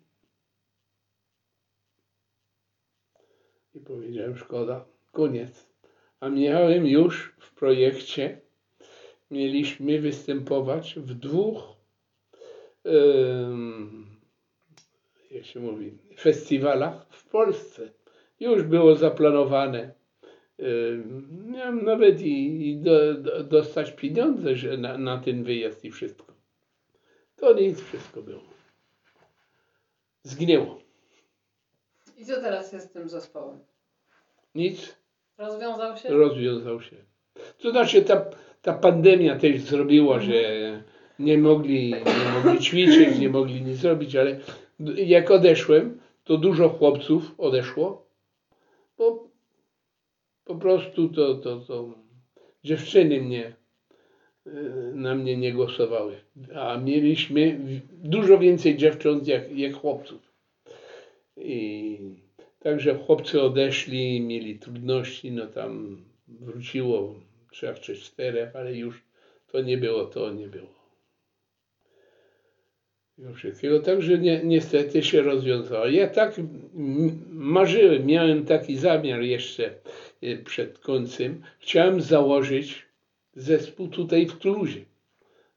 I 3.74 3.80
powiedziałem, 3.80 4.36
szkoda, 4.36 4.84
koniec. 5.12 5.66
A 6.20 6.28
miałem 6.28 6.86
już 6.86 7.34
w 7.38 7.54
projekcie, 7.54 8.40
mieliśmy 9.30 10.00
występować 10.00 10.94
w 10.94 11.14
dwóch, 11.14 11.75
jak 15.30 15.44
się 15.44 15.60
mówi, 15.60 15.98
festiwalach 16.18 17.06
w 17.10 17.28
Polsce. 17.28 17.90
Już 18.40 18.62
było 18.62 18.94
zaplanowane. 18.96 19.94
Miałem 21.46 21.84
nawet 21.84 22.20
i, 22.20 22.68
i 22.68 22.76
do, 22.76 23.14
do, 23.14 23.44
dostać 23.44 23.92
pieniądze 23.92 24.56
że 24.56 24.76
na, 24.76 24.98
na 24.98 25.18
ten 25.18 25.44
wyjazd 25.44 25.84
i 25.84 25.90
wszystko. 25.90 26.26
To 27.36 27.52
nic, 27.52 27.80
wszystko 27.80 28.22
było. 28.22 28.42
Zgniło. 30.22 30.80
I 32.16 32.24
co 32.24 32.40
teraz 32.40 32.72
jest 32.72 32.90
z 32.90 32.92
tym 32.92 33.08
zespołem? 33.08 33.58
Nic, 34.54 34.96
Rozwiązał 35.38 35.96
się? 35.96 36.08
rozwiązał 36.08 36.80
się. 36.80 36.96
To 37.58 37.70
znaczy 37.70 38.02
ta, 38.02 38.24
ta 38.62 38.72
pandemia 38.72 39.38
też 39.38 39.60
zrobiła, 39.60 40.20
że 40.20 40.32
nie 41.18 41.38
mogli, 41.38 41.90
nie 41.90 42.42
mogli 42.44 42.60
ćwiczyć, 42.60 43.18
nie 43.18 43.28
mogli 43.28 43.62
nic 43.62 43.76
zrobić, 43.76 44.16
ale 44.16 44.40
jak 44.96 45.30
odeszłem, 45.30 46.00
to 46.24 46.38
dużo 46.38 46.68
chłopców 46.68 47.34
odeszło, 47.38 48.06
bo 48.98 49.28
po 50.44 50.54
prostu 50.54 51.08
to, 51.08 51.34
to, 51.34 51.60
to 51.60 51.94
dziewczyny 52.64 53.20
mnie 53.20 53.56
y, 54.46 54.52
na 54.94 55.14
mnie 55.14 55.36
nie 55.36 55.52
głosowały. 55.52 56.20
A 56.54 56.76
mieliśmy 56.76 57.60
dużo 57.92 58.38
więcej 58.38 58.76
dziewcząt 58.76 59.26
jak, 59.26 59.58
jak 59.58 59.74
chłopców. 59.74 60.32
I 61.36 61.98
także 62.58 62.98
chłopcy 62.98 63.42
odeszli, 63.42 64.20
mieli 64.20 64.58
trudności, 64.58 65.32
no 65.32 65.46
tam 65.46 66.04
wróciło 66.28 67.14
trzech 67.52 67.80
czy 67.80 67.96
czterech, 67.96 68.56
ale 68.56 68.74
już 68.74 69.02
to 69.46 69.60
nie 69.60 69.78
było, 69.78 70.04
to 70.04 70.32
nie 70.32 70.48
było. 70.48 70.75
Wszystkiego. 73.34 73.80
Także 73.80 74.18
nie, 74.18 74.40
niestety 74.44 75.02
się 75.02 75.22
rozwiązało. 75.22 75.86
Ja 75.86 76.08
tak 76.08 76.40
marzyłem, 77.30 78.06
miałem 78.06 78.44
taki 78.44 78.76
zamiar 78.76 79.20
jeszcze 79.20 79.74
y, 80.22 80.42
przed 80.44 80.78
końcem. 80.78 81.42
Chciałem 81.58 82.00
założyć 82.00 82.86
zespół 83.34 83.88
tutaj 83.88 84.26
w 84.26 84.38
Tuluzie. 84.38 84.84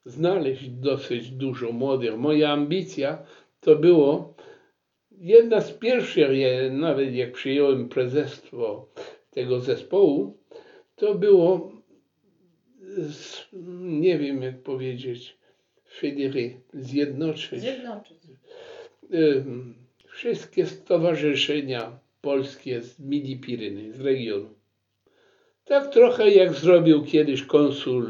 Znaleźć 0.04 0.68
dosyć 0.68 1.30
dużo 1.30 1.72
młodych. 1.72 2.16
Moja 2.16 2.52
ambicja 2.52 3.18
to 3.60 3.76
było 3.76 4.34
jedna 5.10 5.60
z 5.60 5.72
pierwszych, 5.72 6.28
nawet 6.70 7.14
jak 7.14 7.32
przyjąłem 7.32 7.88
prezestwo 7.88 8.88
tego 9.30 9.60
zespołu, 9.60 10.38
to 10.96 11.14
było, 11.14 11.72
nie 13.80 14.18
wiem 14.18 14.42
jak 14.42 14.62
powiedzieć, 14.62 15.39
fédérer, 15.90 16.50
zjednoczyć 16.74 17.60
Zjednoczyć. 17.60 18.18
wszystkie 20.06 20.66
stowarzyszenia 20.66 21.98
polskie 22.20 22.80
z 22.80 23.00
Midi 23.00 23.36
Pireny, 23.36 23.92
z 23.92 24.00
regionu. 24.00 24.54
Tak 25.64 25.92
trochę 25.92 26.30
jak 26.30 26.52
zrobił 26.52 27.04
kiedyś 27.04 27.42
konsul 27.42 28.06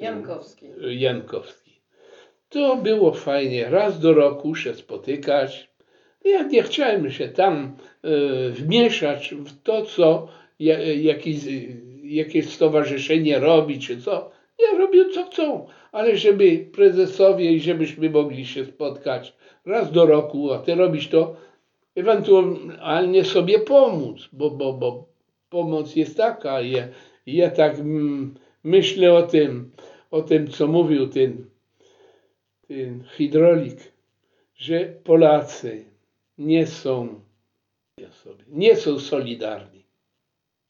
Jankowski. 0.00 0.66
Jankowski. 0.80 1.80
To 2.48 2.76
było 2.76 3.12
fajnie, 3.12 3.68
raz 3.68 4.00
do 4.00 4.14
roku 4.14 4.54
się 4.54 4.74
spotykać. 4.74 5.70
Ja 6.24 6.42
nie 6.42 6.62
chciałem 6.62 7.10
się 7.10 7.28
tam 7.28 7.76
e, 8.02 8.50
wmieszać 8.50 9.34
w 9.34 9.62
to, 9.62 9.82
co 9.82 10.28
ja, 10.58 10.78
jakieś, 10.78 11.36
jakieś 12.02 12.48
stowarzyszenie 12.48 13.38
robi, 13.38 13.78
czy 13.78 14.00
co. 14.00 14.30
Ja 14.62 14.78
robię 14.78 15.10
co 15.14 15.24
chcą, 15.24 15.66
ale 15.92 16.16
żeby 16.16 16.68
prezesowie 16.72 17.52
i 17.52 17.60
żebyśmy 17.60 18.10
mogli 18.10 18.46
się 18.46 18.64
spotkać 18.64 19.36
raz 19.66 19.92
do 19.92 20.06
roku, 20.06 20.52
a 20.52 20.58
ty 20.58 20.74
robisz 20.74 21.08
to, 21.08 21.36
ewentualnie 21.94 23.24
sobie 23.24 23.58
pomóc, 23.58 24.28
bo, 24.32 24.50
bo, 24.50 24.72
bo 24.72 25.06
pomoc 25.50 25.96
jest 25.96 26.16
taka. 26.16 26.60
Ja, 26.60 26.88
ja 27.26 27.50
tak 27.50 27.78
mm, 27.78 28.34
myślę 28.64 29.12
o 29.14 29.22
tym, 29.22 29.70
o 30.10 30.22
tym, 30.22 30.48
co 30.48 30.66
mówił 30.66 31.08
ten, 31.08 31.44
ten 32.68 33.04
hydraulik, 33.04 33.92
że 34.54 34.80
Polacy 35.04 35.84
nie 36.38 36.66
są 36.66 37.20
nie 38.48 38.76
są 38.76 38.98
solidarni. 38.98 39.84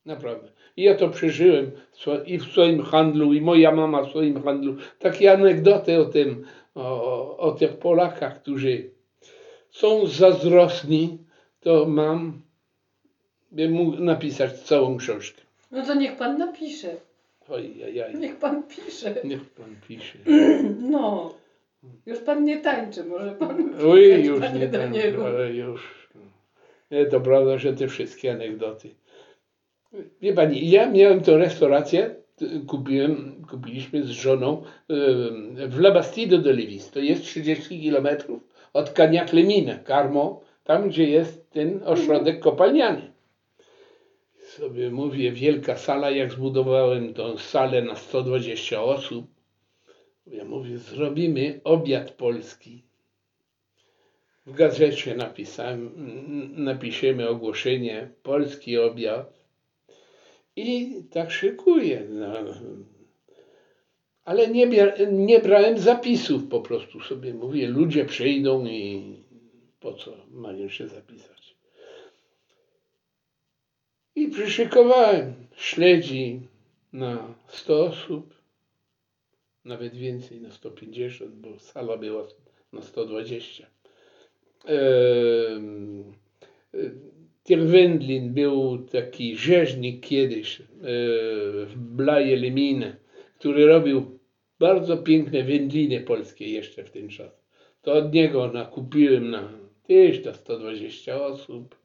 Naprawdę. 0.05 0.53
I 0.81 0.83
ja 0.83 0.95
to 0.95 1.09
przeżyłem 1.09 1.71
i 2.27 2.39
w 2.39 2.45
swoim 2.45 2.83
handlu, 2.83 3.33
i 3.33 3.41
moja 3.41 3.73
mama 3.73 4.03
w 4.03 4.11
swoim 4.11 4.43
handlu. 4.43 4.77
Takie 4.99 5.33
anegdoty 5.33 5.99
o 6.01 6.05
tym, 6.05 6.45
o, 6.75 7.37
o 7.39 7.53
tych 7.53 7.77
Polakach, 7.77 8.43
którzy 8.43 8.91
są 9.71 10.07
zazdrosni, 10.07 11.19
to 11.61 11.87
mam, 11.87 12.43
bym 13.53 13.73
mógł 13.73 14.01
napisać 14.03 14.61
całą 14.61 14.97
książkę. 14.97 15.43
No 15.71 15.87
to 15.87 15.95
niech 15.95 16.17
pan 16.17 16.39
napisze. 16.39 16.97
Ojej, 17.49 17.95
Niech 18.19 18.37
pan 18.37 18.63
pisze. 18.63 19.15
niech 19.25 19.45
pan 19.45 19.77
pisze. 19.89 20.19
No. 20.91 21.35
Już 22.07 22.19
pan 22.19 22.45
nie 22.45 22.61
tańczy, 22.61 23.05
może 23.05 23.33
pan. 23.33 23.75
Oj, 23.91 24.25
już 24.25 24.41
nie 24.55 24.69
Danielu. 24.69 25.25
ale 25.25 25.53
już. 25.53 26.09
Nie, 26.91 27.07
to 27.07 27.21
prawda, 27.21 27.59
że 27.59 27.73
te 27.73 27.89
wszystkie 27.89 28.33
anegdoty. 28.33 28.91
Wie 30.21 30.33
pani, 30.33 30.71
ja 30.71 30.91
miałem 30.91 31.21
tą 31.21 31.37
restaurację, 31.37 32.15
kupiłem, 32.67 33.45
kupiliśmy 33.51 34.05
z 34.05 34.11
żoną 34.11 34.63
em, 34.89 35.57
w 35.71 35.79
La 35.79 35.91
Bastide 35.91 36.39
de 36.39 36.53
Levis. 36.53 36.91
To 36.91 37.01
jest 37.01 37.23
30 37.23 37.81
kilometrów 37.81 38.43
od 38.73 38.91
Cagnac-les-Mines, 38.91 39.87
Carmo, 39.87 40.41
tam 40.65 40.89
gdzie 40.89 41.05
jest 41.05 41.51
ten 41.51 41.81
ośrodek 41.85 42.41
kopalniany. 42.41 43.13
Sobie 44.39 44.91
mówię, 44.91 45.33
wielka 45.33 45.77
sala, 45.77 46.11
jak 46.11 46.33
zbudowałem 46.33 47.15
tą 47.15 47.39
salę 47.39 47.83
na 47.83 47.97
120 47.97 48.83
osób, 48.83 49.27
ja 50.27 50.45
mówię, 50.45 50.79
zrobimy 50.79 51.61
obiad 51.65 52.11
polski. 52.11 52.83
W 54.47 54.55
gazecie 54.55 55.15
napisałem, 55.15 55.93
napiszemy 56.57 57.29
ogłoszenie, 57.29 58.11
polski 58.23 58.79
obiad. 58.79 59.40
I 60.57 61.03
tak 61.11 61.31
szykuję. 61.31 62.07
No. 62.11 62.35
Ale 64.25 64.49
nie, 64.49 64.67
nie 65.13 65.39
brałem 65.39 65.79
zapisów, 65.79 66.49
po 66.49 66.61
prostu 66.61 67.01
sobie 67.01 67.35
mówię, 67.35 67.69
ludzie 67.69 68.05
przyjdą 68.05 68.67
i 68.67 69.17
po 69.81 69.95
co 69.95 70.17
mają 70.31 70.69
się 70.69 70.89
zapisać. 70.89 71.57
I 74.15 74.29
przyszykowałem 74.29 75.35
śledzi 75.57 76.41
na 76.93 77.35
100 77.49 77.85
osób, 77.85 78.35
nawet 79.65 79.97
więcej, 79.97 80.41
na 80.41 80.51
150, 80.51 81.35
bo 81.35 81.59
sala 81.59 81.97
była 81.97 82.27
na 82.73 82.83
120. 82.83 83.67
Em, 84.65 86.13
wędlin 87.57 88.35
był 88.35 88.79
taki 88.79 89.37
rzeźnik 89.37 90.07
kiedyś 90.07 90.61
e, 90.61 90.65
w 91.67 91.73
Blaje 91.77 92.37
Lemine, 92.37 92.97
który 93.39 93.67
robił 93.67 94.19
bardzo 94.59 94.97
piękne 94.97 95.43
wędliny 95.43 96.01
polskie 96.01 96.49
jeszcze 96.49 96.85
w 96.85 96.91
ten 96.91 97.09
czas. 97.09 97.45
To 97.83 97.93
od 97.93 98.13
niego 98.15 98.53
nakupiłem 98.53 99.31
na 99.31 99.53
też 99.87 100.25
na 100.25 100.35
120 100.35 101.23
osób 101.27 101.81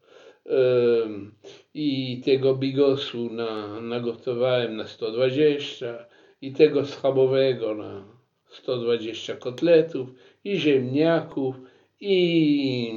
i 1.73 2.21
tego 2.25 2.55
bigosu 2.55 3.29
na, 3.33 3.81
nagotowałem 3.81 4.75
na 4.75 4.87
120 4.87 6.05
i 6.41 6.53
tego 6.53 6.85
schabowego 6.85 7.75
na 7.75 8.05
120 8.49 9.35
kotletów 9.35 10.09
i 10.43 10.57
ziemniaków 10.57 11.55
i 11.99 12.91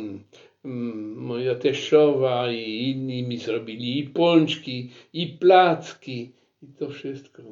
moja 1.17 1.55
teściowa 1.55 2.51
i 2.53 2.91
inni 2.91 3.23
mi 3.23 3.39
zrobili 3.39 3.99
i 3.99 4.05
pączki, 4.05 4.91
i 5.13 5.27
placki, 5.27 6.33
i 6.63 6.67
to 6.67 6.89
wszystko. 6.89 7.43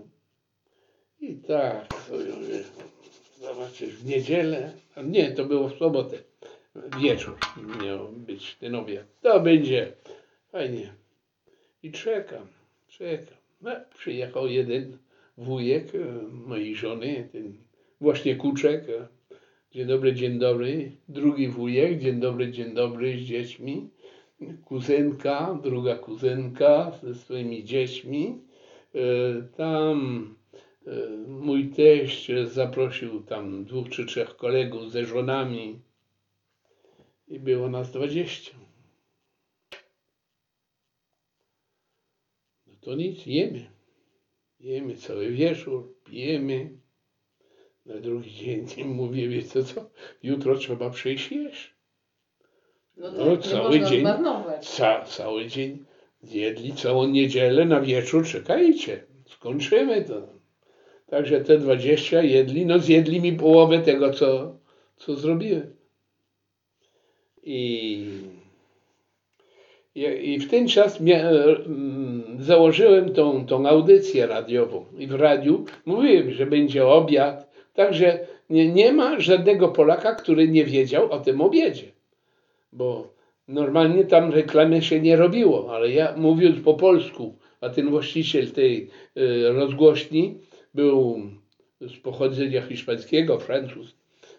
I 1.21 1.37
tak, 1.37 1.95
sobie 2.09 2.33
zobaczysz, 3.41 3.97
w 3.97 4.07
niedzielę, 4.07 4.73
a 4.95 5.03
nie, 5.03 5.33
to 5.33 5.45
było 5.45 5.69
w 5.69 5.79
sobotę, 5.79 6.17
wieczór 7.01 7.37
miał 7.83 8.13
być 8.13 8.55
ten 8.55 8.75
obiad. 8.75 9.07
To 9.23 9.41
będzie 9.41 9.93
fajnie. 10.53 10.93
I 11.83 11.93
czekam, 11.93 12.47
czekam. 12.89 13.37
No, 13.63 13.71
przyjechał 13.99 14.47
jeden 14.49 14.99
wujek 15.39 15.95
e, 15.95 15.99
mojej 16.33 16.77
żony, 16.77 17.29
ten 17.33 17.55
właśnie 18.01 18.37
Kuczek, 18.37 18.89
e, 18.89 19.07
Dzień 19.77 19.87
dobry, 19.87 20.15
dzień 20.15 20.39
dobry. 20.39 20.93
Drugi 21.09 21.49
wujek, 21.49 21.99
dzień 21.99 22.21
dobry, 22.21 22.53
dzień 22.53 22.75
dobry 22.75 23.19
z 23.19 23.21
dziećmi. 23.21 23.91
Kuzynka, 24.65 25.59
druga 25.63 25.97
kuzynka 25.97 26.93
ze 27.03 27.15
swoimi 27.15 27.65
dziećmi. 27.65 28.41
E, 28.95 28.99
Tam 29.57 30.35
e, 30.87 30.91
mój 31.29 31.71
teść 31.71 32.31
zaprosił 32.45 33.23
tam 33.23 33.65
dwóch 33.65 33.89
czy 33.89 34.07
trzech 34.07 34.37
kolegów 34.37 34.91
ze 34.91 35.05
żonami 35.05 35.81
i 37.29 37.41
było 37.41 37.69
nas 37.69 37.93
dwadzieścia. 37.93 38.57
No 42.67 42.75
to 42.81 42.95
nic, 42.95 43.27
jemy. 43.27 43.71
Jemy 44.61 44.97
cały 44.97 45.31
wieczór, 45.31 45.95
pijemy. 46.05 46.86
Na 47.87 48.01
drugi 48.01 48.31
dzień 48.31 48.67
mówię, 49.01 49.29
wiecie 49.29 49.65
co, 49.65 49.91
jutro 50.23 50.57
trzeba 50.57 50.91
przyjść 50.91 51.33
jeść. 51.33 51.75
No 52.97 53.13
No, 53.13 53.37
tak, 53.37 53.47
cały 53.47 53.81
dzień. 53.81 54.05
Ca, 54.61 55.05
cały 55.05 55.47
dzień 55.47 55.85
zjedli, 56.23 56.73
całą 56.73 57.07
niedzielę 57.07 57.65
na 57.65 57.81
wieczór, 57.81 58.27
czekajcie, 58.27 59.05
skończymy 59.27 60.05
to. 60.05 60.37
Także 61.07 61.41
te 61.41 61.59
20 61.59 62.23
jedli, 62.23 62.67
no 62.67 62.79
zjedli 62.79 63.21
mi 63.21 63.33
połowę 63.33 63.79
tego, 63.79 64.13
co, 64.13 64.57
co 64.97 65.17
zrobiłem. 65.17 65.77
I, 67.43 68.05
I, 69.95 70.03
i 70.03 70.39
w 70.39 70.51
ten 70.51 70.69
czas 70.69 71.01
mia, 71.01 71.31
mm, 71.31 72.37
założyłem 72.41 73.15
tą, 73.15 73.47
tą 73.47 73.67
audycję 73.67 74.27
radiową. 74.27 74.85
I 74.99 75.07
w 75.07 75.15
radiu 75.15 75.65
mówiłem, 75.85 76.31
że 76.31 76.47
będzie 76.47 76.87
obiad. 76.87 77.56
Także 77.77 78.27
nie, 78.51 78.73
nie 78.73 78.93
ma 78.93 79.21
żadnego 79.21 79.69
Polaka, 79.69 80.15
który 80.15 80.49
nie 80.49 80.65
wiedział 80.65 81.13
o 81.13 81.19
tym 81.21 81.41
obiedzie. 81.41 81.93
Bo 82.73 83.15
normalnie 83.49 84.05
tam 84.05 84.31
reklamy 84.31 84.83
się 84.83 85.01
nie 85.01 85.17
robiło, 85.17 85.75
ale 85.75 85.91
ja 85.91 86.17
mówiąc 86.17 86.61
po 86.65 86.75
polsku, 86.75 87.35
a 87.61 87.69
ten 87.69 87.91
właściciel 87.91 88.51
tej 88.51 88.91
y, 89.17 89.53
rozgłośni 89.53 90.39
był 90.75 91.21
z 91.81 91.97
pochodzenia 91.97 92.63
hiszpańskiego, 92.63 93.39
Francuz, 93.39 93.95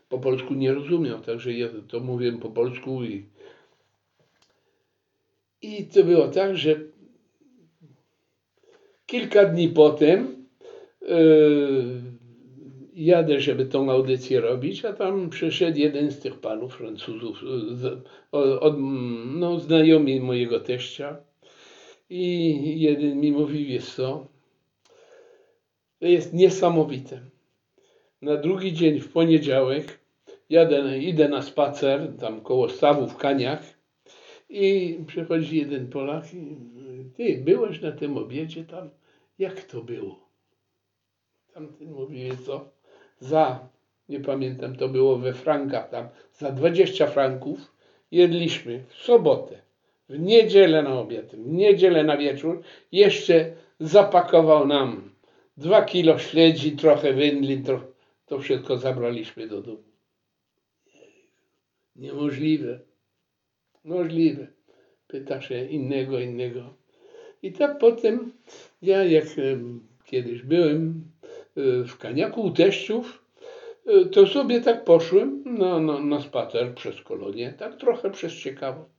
po 0.09 0.19
polsku 0.19 0.53
nie 0.53 0.73
rozumiał, 0.73 1.19
także 1.19 1.53
ja 1.53 1.67
to 1.87 1.99
mówiłem 1.99 2.39
po 2.39 2.49
polsku 2.49 3.03
i, 3.03 3.25
i 5.61 5.85
to 5.85 6.03
było 6.03 6.27
tak, 6.27 6.57
że 6.57 6.75
kilka 9.05 9.45
dni 9.45 9.69
potem 9.69 10.45
yy, 11.01 12.16
jadę, 12.97 13.39
żeby 13.39 13.65
tą 13.65 13.91
audycję 13.91 14.41
robić, 14.41 14.85
a 14.85 14.93
tam 14.93 15.29
przyszedł 15.29 15.77
jeden 15.77 16.11
z 16.11 16.19
tych 16.19 16.39
panów 16.39 16.77
Francuzów, 16.77 17.43
od, 18.31 18.75
no, 19.25 19.59
znajomi 19.59 20.19
mojego 20.19 20.59
teścia 20.59 21.17
i 22.09 22.81
jeden 22.81 23.19
mi 23.19 23.31
mówi, 23.31 23.65
wiesz 23.65 23.95
co, 23.95 24.27
to 25.99 26.07
jest 26.07 26.33
niesamowite. 26.33 27.21
Na 28.21 28.37
drugi 28.37 28.73
dzień, 28.73 28.99
w 28.99 29.11
poniedziałek, 29.11 29.99
jadę, 30.49 30.99
idę 30.99 31.29
na 31.29 31.41
spacer, 31.41 32.13
tam 32.19 32.41
koło 32.41 32.69
stawów 32.69 33.13
w 33.13 33.17
Kaniach 33.17 33.63
i 34.49 34.97
przychodzi 35.07 35.57
jeden 35.57 35.89
Polak 35.89 36.33
i 36.33 36.57
ty, 37.15 37.41
byłeś 37.45 37.81
na 37.81 37.91
tym 37.91 38.17
obiedzie 38.17 38.63
tam? 38.63 38.89
Jak 39.39 39.63
to 39.63 39.81
było? 39.81 40.27
Tamten 41.53 41.91
mówi, 41.91 42.29
co, 42.45 42.76
za, 43.19 43.69
nie 44.09 44.19
pamiętam, 44.19 44.75
to 44.75 44.89
było 44.89 45.17
we 45.17 45.33
frankach 45.33 45.89
tam, 45.89 46.07
za 46.33 46.51
20 46.51 47.07
franków 47.07 47.59
jedliśmy 48.11 48.83
w 48.87 48.93
sobotę, 48.93 49.61
w 50.09 50.19
niedzielę 50.19 50.83
na 50.83 50.99
obiad, 50.99 51.35
w 51.35 51.47
niedzielę 51.47 52.03
na 52.03 52.17
wieczór, 52.17 52.61
jeszcze 52.91 53.51
zapakował 53.79 54.67
nam 54.67 55.11
dwa 55.57 55.81
kilo 55.81 56.19
śledzi, 56.19 56.71
trochę 56.71 57.13
wędlin, 57.13 57.63
to, 58.25 58.39
wszystko 58.39 58.77
zabraliśmy 58.77 59.47
do 59.47 59.61
domu. 59.61 59.83
Niemożliwe. 61.95 62.79
Możliwe. 63.83 64.47
Pyta 65.07 65.41
się 65.41 65.65
innego, 65.65 66.19
innego. 66.19 66.73
I 67.41 67.51
tak 67.51 67.77
potem 67.77 68.33
ja 68.81 69.03
jak 69.03 69.25
kiedyś 70.05 70.41
byłem 70.41 71.11
w 71.87 71.97
Kaniaku 71.97 72.41
u 72.41 72.51
teściów, 72.51 73.23
e, 73.87 74.05
to 74.05 74.27
sobie 74.27 74.61
tak 74.61 74.83
poszłem 74.85 75.43
na, 75.45 75.79
na, 75.79 75.99
na 75.99 76.21
spacer 76.21 76.75
przez 76.75 77.01
kolonię, 77.01 77.53
tak 77.57 77.77
trochę 77.77 78.11
przez 78.11 78.33
ciekawość. 78.33 78.89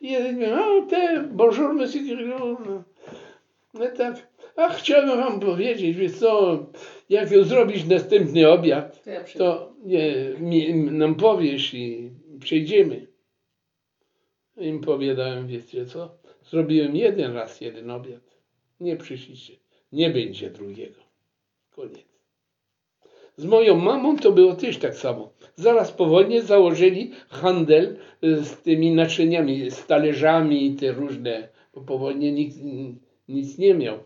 I 0.00 0.10
jeden 0.10 0.34
mówi, 0.34 0.46
a 0.46 0.86
te, 0.90 1.28
bonjour 1.32 1.74
monsieur 1.74 2.04
Grillon. 2.06 2.82
No 3.74 3.86
tak, 3.96 4.28
a 4.56 4.68
chciałem 4.68 5.08
wam 5.20 5.40
powiedzieć, 5.40 5.96
wiesz 5.96 6.12
co, 6.12 6.58
jak 7.08 7.28
zrobić 7.28 7.86
następny 7.86 8.48
obiad, 8.48 9.02
To 9.04 9.10
ja 9.10 9.24
przyjdę. 9.24 9.44
to 9.44 9.72
nie, 9.84 10.14
mi, 10.40 10.74
nam 10.74 11.14
powiesz 11.14 11.74
i 11.74 12.10
przejdziemy. 12.40 13.06
Im 14.56 14.80
powiadałem, 14.80 15.46
wiecie 15.46 15.86
co, 15.86 16.18
zrobiłem 16.50 16.96
jeden 16.96 17.32
raz 17.32 17.60
jeden 17.60 17.90
obiad. 17.90 18.38
Nie 18.80 18.96
przyszliście, 18.96 19.52
nie 19.92 20.10
będzie 20.10 20.50
drugiego. 20.50 21.07
Koniec. 21.78 22.04
Z 23.36 23.44
moją 23.44 23.76
mamą 23.76 24.16
to 24.16 24.32
było 24.32 24.54
też 24.54 24.78
tak 24.78 24.94
samo. 24.96 25.32
Zaraz 25.56 25.92
po 25.92 26.06
wojnie 26.06 26.42
założyli 26.42 27.12
handel 27.28 27.96
y, 28.24 28.44
z 28.44 28.56
tymi 28.56 28.94
naczyniami, 28.94 29.70
z 29.70 29.86
talerzami 29.86 30.66
i 30.66 30.74
te 30.74 30.92
różne, 30.92 31.48
bo 31.74 31.80
po 31.80 31.98
wojnie 31.98 32.32
nikt 32.32 32.56
nic 33.28 33.58
nie 33.58 33.74
miał. 33.74 33.98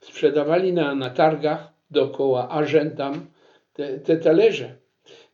Sprzedawali 0.00 0.72
na, 0.72 0.94
na 0.94 1.10
targach 1.10 1.72
dookoła 1.90 2.48
Ażen 2.48 2.90
tam 2.90 3.26
te, 3.72 3.98
te 3.98 4.16
talerze 4.16 4.76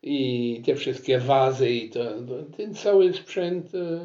i 0.03 0.62
te 0.66 0.74
wszystkie 0.74 1.18
wazy 1.18 1.70
i 1.70 1.91
to, 1.91 2.05
to, 2.05 2.57
ten 2.57 2.74
cały 2.74 3.12
sprzęt 3.12 3.74
e, 3.74 4.01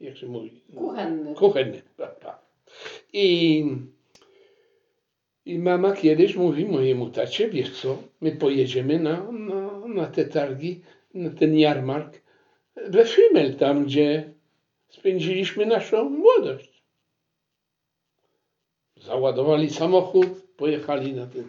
jak 0.00 0.16
się 0.16 0.26
mówi. 0.26 0.50
Kuchenny. 0.76 1.34
Kuchenny. 1.34 1.82
pa, 1.96 2.06
pa. 2.06 2.42
I, 3.12 3.64
I 5.44 5.58
mama 5.58 5.92
kiedyś 5.92 6.36
mówi 6.36 6.64
mojemu 6.64 7.10
tacie, 7.10 7.48
wiesz 7.48 7.80
co, 7.80 7.98
my 8.20 8.32
pojedziemy 8.32 8.98
na, 8.98 9.32
na, 9.32 9.86
na 9.86 10.06
te 10.06 10.24
targi, 10.24 10.80
na 11.14 11.30
ten 11.30 11.58
jarmark 11.58 12.22
we 12.76 13.04
Fimmel, 13.04 13.56
tam 13.56 13.84
gdzie 13.84 14.32
spędziliśmy 14.88 15.66
naszą 15.66 16.10
młodość. 16.10 16.82
Załadowali 18.96 19.70
samochód, 19.70 20.28
pojechali 20.56 21.12
na 21.12 21.26
ten. 21.26 21.48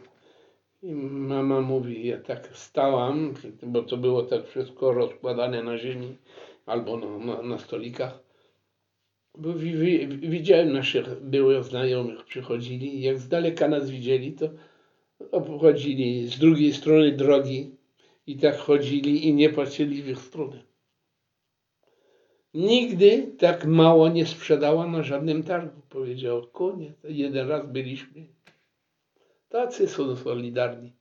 I 0.83 0.93
mama 0.93 1.61
mówi, 1.61 2.07
ja 2.07 2.17
tak 2.17 2.49
stałam, 2.53 3.33
bo 3.63 3.81
to 3.81 3.97
było 3.97 4.23
tak 4.23 4.47
wszystko 4.47 4.93
rozkładane 4.93 5.63
na 5.63 5.77
ziemi 5.77 6.17
albo 6.65 6.97
na, 6.97 7.17
na, 7.17 7.41
na 7.41 7.57
stolikach. 7.57 8.19
Bo 9.37 9.53
wi, 9.53 9.77
wi, 9.77 10.07
widziałem 10.07 10.73
naszych 10.73 11.23
byłych 11.23 11.63
znajomych, 11.63 12.25
przychodzili 12.25 13.01
jak 13.01 13.17
z 13.19 13.27
daleka 13.27 13.67
nas 13.67 13.89
widzieli, 13.89 14.33
to 14.33 14.49
obchodzili 15.31 16.27
z 16.27 16.39
drugiej 16.39 16.73
strony 16.73 17.11
drogi 17.11 17.75
i 18.27 18.37
tak 18.37 18.57
chodzili 18.57 19.27
i 19.27 19.33
nie 19.33 19.49
patrzyli 19.49 20.03
w 20.03 20.07
ich 20.07 20.19
stronę. 20.19 20.63
Nigdy 22.53 23.31
tak 23.37 23.65
mało 23.65 24.09
nie 24.09 24.25
sprzedała 24.25 24.87
na 24.87 25.03
żadnym 25.03 25.43
targu. 25.43 25.81
Powiedział, 25.89 26.47
koniec, 26.47 26.93
jeden 27.03 27.49
raz 27.49 27.67
byliśmy. 27.67 28.25
Tacy 29.49 29.87
są 29.87 30.15
solidarni. 30.15 30.93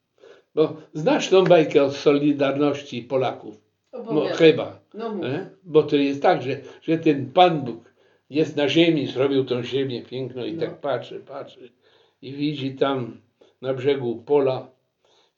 Bo 0.55 0.77
znasz 0.95 1.29
tą 1.29 1.45
bajkę 1.45 1.83
o 1.83 1.91
solidarności 1.91 3.03
Polaków? 3.03 3.61
No 3.93 4.25
chyba. 4.25 4.81
No. 4.95 5.27
E? 5.27 5.51
Bo 5.65 5.83
to 5.83 5.97
jest 5.97 6.23
tak, 6.23 6.43
że, 6.43 6.61
że 6.83 6.99
ten 6.99 7.33
Pan 7.33 7.65
Bóg 7.65 7.92
jest 8.33 8.57
na 8.57 8.69
ziemi, 8.69 9.07
zrobił 9.07 9.45
tą 9.45 9.63
ziemię 9.63 10.03
piękną 10.03 10.45
i 10.45 10.53
No. 10.53 10.61
tak 10.61 10.81
patrzy, 10.81 11.21
patrzy 11.21 11.71
i 12.23 12.33
widzi 12.33 12.75
tam 12.75 13.21
na 13.61 13.75
brzegu 13.75 14.23
pola 14.27 14.71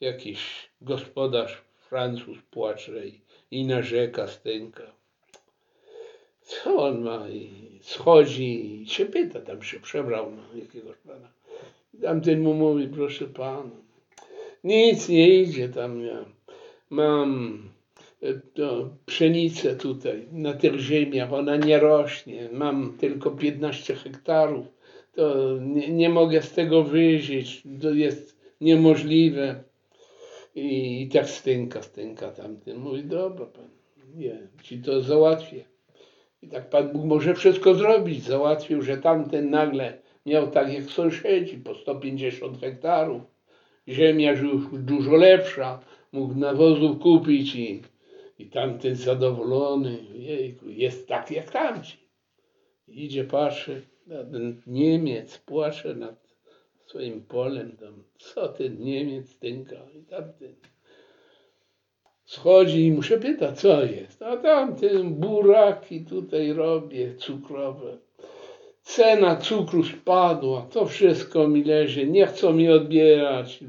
jakiś 0.01 0.71
gospodarz 0.81 1.63
Francuz 1.89 2.39
płacze 2.51 3.07
i, 3.07 3.21
i 3.51 3.67
narzeka, 3.67 4.29
stęka. 4.29 4.83
Co 6.41 6.77
on 6.77 7.01
ma? 7.03 7.29
I 7.29 7.51
schodzi 7.83 8.83
i 8.83 8.87
się 8.89 9.07
pyta, 9.07 9.41
tam 9.41 9.63
się 9.63 9.81
przebrał 9.81 10.31
na 10.31 10.43
jakiegoś 10.61 10.97
pana. 10.97 11.29
Tamten 12.03 12.43
mu 12.43 12.55
mówi, 12.55 12.89
proszę 12.89 13.27
pana, 13.27 13.71
nic 14.65 15.09
nie 15.09 15.29
idzie 15.43 15.69
tam, 15.69 16.03
ja 16.03 16.25
mam 16.91 17.63
to 18.55 18.91
pszenicę 19.07 19.77
tutaj 19.77 20.29
na 20.33 20.53
tych 20.53 20.79
ziemiach, 20.79 21.33
ona 21.33 21.57
nie 21.57 21.79
rośnie, 21.79 22.49
mam 22.53 22.97
tylko 22.99 23.31
15 23.31 23.95
hektarów, 23.95 24.66
to 25.14 25.57
nie, 25.61 25.89
nie 25.89 26.09
mogę 26.09 26.43
z 26.43 26.53
tego 26.53 26.83
wyżyć, 26.83 27.62
to 27.83 27.91
jest 27.91 28.41
niemożliwe. 28.61 29.64
I, 30.55 31.03
i 31.03 31.09
tak 31.09 31.29
stynka, 31.29 31.83
stynka 31.83 32.31
tamten. 32.31 32.79
Mówi, 32.79 33.05
dobra 33.05 33.47
pan, 33.47 33.68
nie, 34.14 34.39
ci 34.62 34.79
to 34.79 35.01
załatwię. 35.01 35.64
I 36.43 36.49
tak 36.49 36.70
Pan 36.70 36.93
Bóg 36.93 37.05
może 37.05 37.35
wszystko 37.35 37.75
zrobić. 37.75 38.22
Załatwił, 38.22 38.83
że 38.83 38.97
tamten 38.97 39.51
nagle 39.51 39.99
miał 40.27 40.51
tak 40.51 40.72
jak 40.72 40.85
sąsiedzi, 40.85 41.57
po 41.59 41.75
150 41.75 42.61
hektarów. 42.61 43.22
Ziemia 43.89 44.33
już 44.33 44.64
dużo 44.72 45.16
lepsza, 45.16 45.81
mógł 46.12 46.35
nawozów 46.35 46.99
kupić 46.99 47.55
i, 47.55 47.83
i 48.39 48.47
tamten 48.47 48.95
zadowolony. 48.97 49.99
Jejku, 50.14 50.68
jest 50.68 51.09
tak 51.09 51.30
jak 51.30 51.51
tamci. 51.51 51.97
Idzie, 52.89 53.24
patrzy, 53.24 53.82
ten 54.09 54.62
Niemiec 54.66 55.39
płacze 55.39 55.95
nad 55.95 56.35
swoim 56.87 57.22
polem 57.22 57.76
tam. 57.76 58.05
Co 58.18 58.49
ten 58.49 58.80
Niemiec 58.80 59.39
tynka 59.39 59.76
i 59.95 60.03
tamten. 60.03 60.55
Schodzi 62.24 62.87
i 62.87 62.93
mu 62.93 63.03
się 63.03 63.18
pyta, 63.18 63.53
co 63.53 63.85
jest. 63.85 64.22
A 64.22 64.37
tamten 64.37 65.14
buraki 65.14 66.05
tutaj 66.05 66.53
robię 66.53 67.16
cukrowe. 67.16 67.99
Cena 68.82 69.37
cukru 69.37 69.85
spadła, 69.85 70.66
to 70.72 70.87
wszystko 70.87 71.49
mi 71.49 71.64
leży, 71.64 72.07
nie 72.07 72.26
chcą 72.26 72.53
mi 72.53 72.68
odbierać. 72.70 73.64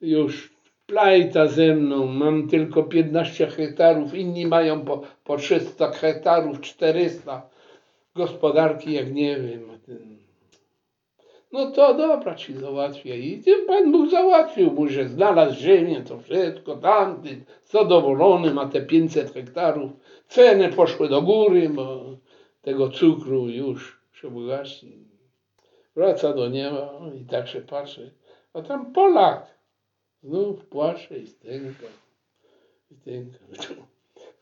Już 0.00 0.51
plajta 0.92 1.46
ze 1.46 1.74
mną, 1.74 2.06
mam 2.06 2.48
tylko 2.48 2.82
15 2.82 3.46
hektarów, 3.46 4.14
inni 4.14 4.46
mają 4.46 4.84
po, 4.84 5.02
po 5.24 5.36
300 5.36 5.90
hektarów, 5.90 6.60
400. 6.60 7.42
gospodarki, 8.14 8.92
jak 8.92 9.14
nie 9.14 9.36
wiem. 9.36 9.60
No 11.52 11.70
to 11.70 11.94
dobra, 11.94 12.34
ci 12.34 12.54
załatwię. 12.54 13.18
I 13.18 13.42
tym 13.42 13.66
Pan 13.66 13.92
Bóg 13.92 14.10
załatwił 14.10 14.70
mu, 14.70 14.88
że 14.88 15.08
znalazł 15.08 15.60
ziemię, 15.60 16.02
to 16.08 16.18
wszystko, 16.18 16.76
tamty 16.76 17.44
zadowolony, 17.64 18.54
ma 18.54 18.66
te 18.66 18.80
500 18.82 19.34
hektarów. 19.34 19.90
Ceny 20.28 20.68
poszły 20.68 21.08
do 21.08 21.22
góry, 21.22 21.68
bo 21.68 22.04
tego 22.62 22.88
cukru 22.88 23.48
już 23.48 24.00
się 24.12 24.30
bogaci. 24.30 24.92
Wraca 25.96 26.32
do 26.32 26.48
nieba 26.48 27.00
i 27.22 27.24
tak 27.24 27.48
się 27.48 27.60
patrzy. 27.60 28.14
A 28.54 28.62
tam 28.62 28.92
Polak 28.92 29.61
znów 30.22 30.64
płacze 30.64 31.18
i 31.18 31.26
stęka. 31.26 31.86
I 32.90 32.94
stęka. 32.94 33.38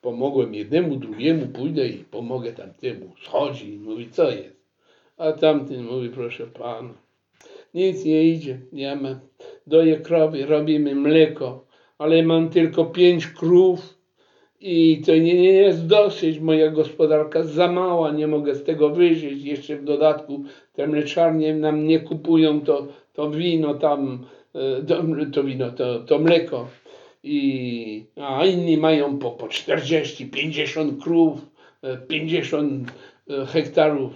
Pomogłem 0.03 0.55
jednemu, 0.55 0.97
drugiemu, 0.97 1.47
pójdę 1.47 1.89
i 1.89 2.05
pomogę 2.05 2.53
tamtemu. 2.53 3.13
Schodzi 3.23 3.75
i 3.75 3.79
mówi, 3.79 4.11
co 4.11 4.31
jest? 4.31 4.61
A 5.17 5.33
tamten 5.33 5.85
mówi, 5.85 6.09
proszę 6.09 6.47
pana, 6.47 6.95
nic 7.75 8.05
nie 8.05 8.25
idzie. 8.25 8.61
Ja 8.73 8.97
mam, 8.97 9.21
doję 9.67 10.01
krowy, 10.01 10.47
robimy 10.47 10.95
mleko, 10.95 11.65
ale 11.99 12.23
mam 12.23 12.49
tylko 12.49 12.85
pięć 12.85 13.27
krów 13.27 14.01
i 14.61 15.03
to 15.07 15.13
nie, 15.13 15.35
nie 15.35 15.53
jest 15.53 15.87
dosyć. 15.87 16.39
Moja 16.39 16.71
gospodarka 16.71 17.43
za 17.43 17.73
mała, 17.73 18.13
nie 18.13 18.27
mogę 18.27 18.55
z 18.55 18.65
tego 18.65 18.91
wyżyć. 18.91 19.45
Jeszcze 19.45 19.77
w 19.77 19.85
dodatku 19.85 20.45
te 20.73 20.87
mleczarnie 20.87 21.55
nam 21.55 21.87
nie 21.87 22.01
kupują 22.01 22.61
to, 22.61 22.87
to 23.13 23.31
wino 23.31 23.75
tam, 23.75 24.27
to, 24.89 25.03
to 25.33 25.45
wino, 25.45 25.71
to, 25.71 26.01
to 26.01 26.19
mleko. 26.19 26.69
I, 27.23 28.07
a 28.17 28.47
inni 28.47 28.77
mają 28.77 29.19
po, 29.19 29.31
po 29.31 29.49
40, 29.49 30.27
50 30.27 31.03
krów, 31.03 31.47
e, 31.83 31.97
50 31.97 32.91
e, 33.31 33.47
hektarów. 33.47 34.13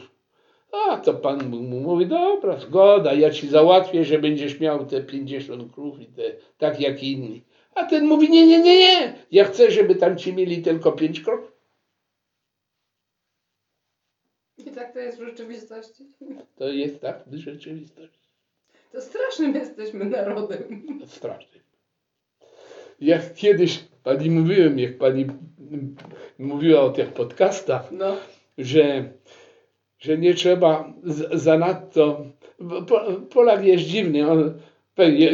A 0.72 0.96
to 0.96 1.14
Pan 1.14 1.48
mu 1.48 1.80
mówi, 1.80 2.06
dobra, 2.06 2.60
zgoda, 2.60 3.14
ja 3.14 3.30
ci 3.30 3.48
załatwię, 3.48 4.04
że 4.04 4.18
będziesz 4.18 4.60
miał 4.60 4.86
te 4.86 5.02
50 5.02 5.72
krów 5.72 6.00
i 6.00 6.06
te, 6.06 6.22
tak 6.58 6.80
jak 6.80 7.02
inni. 7.02 7.42
A 7.74 7.84
ten 7.84 8.06
mówi, 8.06 8.30
nie, 8.30 8.46
nie, 8.46 8.62
nie, 8.62 8.78
nie, 8.78 9.14
ja 9.30 9.44
chcę, 9.44 9.70
żeby 9.70 9.94
tam 9.94 10.18
ci 10.18 10.32
mieli 10.32 10.62
tylko 10.62 10.92
5 10.92 11.20
krów. 11.20 11.52
I 14.58 14.70
tak 14.70 14.92
to 14.92 14.98
jest 14.98 15.18
w 15.18 15.24
rzeczywistości. 15.24 16.04
To 16.56 16.68
jest 16.68 17.00
tak 17.00 17.24
w 17.26 17.34
rzeczywistości. 17.34 18.23
To 18.94 19.00
strasznym 19.00 19.54
jesteśmy 19.54 20.04
narodem. 20.04 20.82
Strasznie. 21.06 21.60
Jak 23.00 23.34
kiedyś 23.34 23.80
pani 24.02 24.30
mówiłem, 24.30 24.78
jak 24.78 24.98
pani 24.98 25.26
mówiła 26.38 26.80
o 26.80 26.90
tych 26.90 27.08
podcastach, 27.12 27.92
No. 27.92 28.16
że, 28.58 29.04
że 29.98 30.18
nie 30.18 30.34
trzeba 30.34 30.94
z- 31.04 31.40
zanadto. 31.42 32.26
Polak 33.30 33.64
jest 33.64 33.84
dziwny. 33.84 34.30
On, 34.30 34.54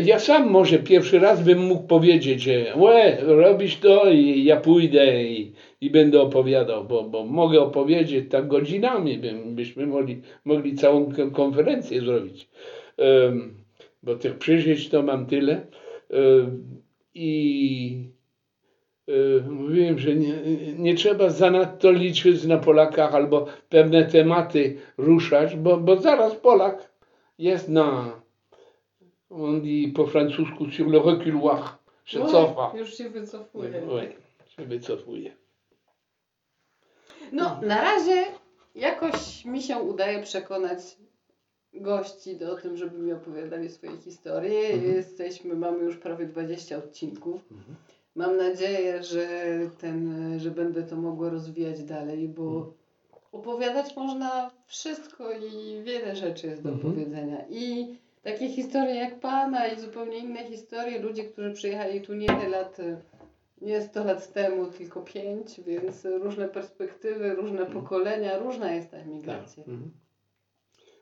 ja, 0.04 0.18
sam 0.18 0.50
może 0.50 0.78
pierwszy 0.78 1.18
raz 1.18 1.42
bym 1.42 1.58
mógł 1.58 1.86
powiedzieć, 1.86 2.42
że 2.42 2.52
łe, 2.76 3.16
robisz 3.20 3.76
to 3.76 4.10
i 4.10 4.44
ja 4.44 4.56
pójdę 4.56 5.24
i, 5.24 5.52
i 5.80 5.90
będę 5.90 6.20
opowiadał, 6.20 6.84
bo, 6.84 7.02
bo 7.04 7.24
mogę 7.24 7.60
opowiedzieć 7.60 8.30
tak 8.30 8.48
godzinami, 8.48 9.18
bym, 9.18 9.54
byśmy 9.54 9.86
mogli, 9.86 10.22
mogli 10.44 10.74
całą 10.74 11.12
konferencję 11.32 12.00
zrobić. 12.00 12.48
Bo 14.02 14.16
tych 14.16 14.38
przeżyć 14.38 14.88
to 14.88 15.02
mam 15.02 15.26
tyle. 15.26 15.66
I 17.14 18.10
y, 19.08 19.42
mówiłem, 19.50 19.98
że 19.98 20.14
nie, 20.14 20.34
nie 20.78 20.94
trzeba 20.94 21.30
zanadto 21.30 21.90
liczyć 21.90 22.44
na 22.44 22.58
Polakach 22.58 23.14
albo 23.14 23.46
pewne 23.68 24.04
tematy 24.04 24.76
ruszać, 24.98 25.56
bo, 25.56 25.76
bo 25.76 25.96
zaraz 25.96 26.34
Polak 26.34 26.92
jest 27.38 27.68
na, 27.68 28.20
on 29.30 29.60
dit 29.60 29.96
po 29.96 30.06
francusku, 30.06 30.70
sur 30.70 30.90
le 30.90 30.98
reculoir, 30.98 31.64
się 32.04 32.26
cofa. 32.26 32.72
Już 32.78 32.94
się 32.94 33.10
wycofuje. 33.10 33.82
Oj, 33.90 34.16
się 34.46 34.64
wycofuje. 34.64 35.36
No, 37.32 37.60
na 37.62 37.80
razie 37.82 38.24
jakoś 38.74 39.44
mi 39.44 39.62
się 39.62 39.78
udaje 39.78 40.22
przekonać 40.22 40.78
gości 41.74 42.36
do 42.36 42.56
tym, 42.56 42.76
żeby 42.76 42.98
mi 42.98 43.12
opowiadali 43.12 43.68
swoje 43.70 43.96
historie. 43.96 44.68
Mhm. 44.74 44.94
Jesteśmy, 44.94 45.54
mamy 45.54 45.84
już 45.84 45.96
prawie 45.96 46.26
20 46.26 46.76
odcinków. 46.76 47.40
Mam 48.14 48.36
nadzieję, 48.36 49.02
że 49.02 49.28
ten, 49.80 50.34
że 50.40 50.50
będę 50.50 50.82
to 50.82 50.96
mogła 50.96 51.28
rozwijać 51.30 51.82
dalej, 51.82 52.28
bo 52.28 52.42
Mhm. 52.42 52.72
opowiadać 53.32 53.96
można 53.96 54.50
wszystko 54.66 55.32
i 55.32 55.82
wiele 55.82 56.16
rzeczy 56.16 56.46
jest 56.46 56.62
do 56.62 56.68
Mhm. 56.70 56.86
opowiedzenia. 56.92 57.44
I 57.50 57.94
takie 58.22 58.48
historie 58.48 58.94
jak 58.94 59.20
Pana 59.20 59.66
i 59.68 59.80
zupełnie 59.80 60.18
inne 60.18 60.44
historie, 60.44 60.98
ludzie, 60.98 61.24
którzy 61.24 61.52
przyjechali 61.52 62.00
tu 62.00 62.14
nie 62.14 62.48
lat, 62.48 62.76
nie 63.60 63.82
100 63.82 64.04
lat 64.04 64.32
temu, 64.32 64.66
tylko 64.66 65.00
5, 65.00 65.60
więc 65.66 66.04
różne 66.04 66.48
perspektywy, 66.48 67.34
różne 67.34 67.66
pokolenia, 67.66 68.38
różna 68.38 68.72
jest 68.74 68.90
ta 68.90 68.96
emigracja. 68.96 69.64
Tak. 69.64 69.74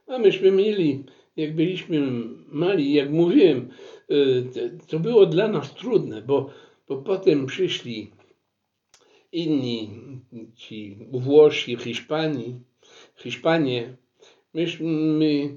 A 0.09 0.19
myśmy 0.19 0.51
mieli, 0.51 1.05
jak 1.37 1.55
byliśmy 1.55 2.01
mali, 2.49 2.93
jak 2.93 3.11
mówiłem, 3.11 3.69
y, 4.11 4.45
to- 4.89 5.01
było 5.01 5.27
dla 5.27 5.49
nas 5.49 5.75
trudne, 5.75 6.23
bo, 6.23 6.51
bo 6.89 6.97
potem 6.97 7.47
przyszli 7.47 8.11
inni, 9.33 9.91
ci 10.57 10.99
Włosi, 11.13 11.77
Hiszpanii, 11.77 12.55
Hiszpanie. 13.17 13.97
Myśmy 14.55 15.57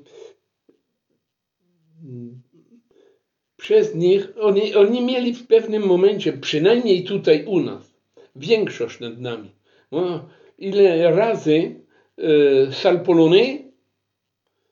przez 3.58 3.96
nich, 3.96 4.28
oni, 4.40 4.76
oni 4.76 5.02
mieli 5.02 5.34
w 5.34 5.48
pewnym 5.48 5.84
momencie, 5.84 6.34
przynajmniej 6.34 7.04
tutaj 7.04 7.46
u 7.46 7.60
nas, 7.60 7.94
większość 8.36 9.00
nad 9.00 9.20
nami. 9.20 9.52
No, 9.92 10.30
ile 10.58 11.12
razy 11.16 11.76
e, 12.18 12.72
sal 12.72 13.04
polonais, 13.04 13.71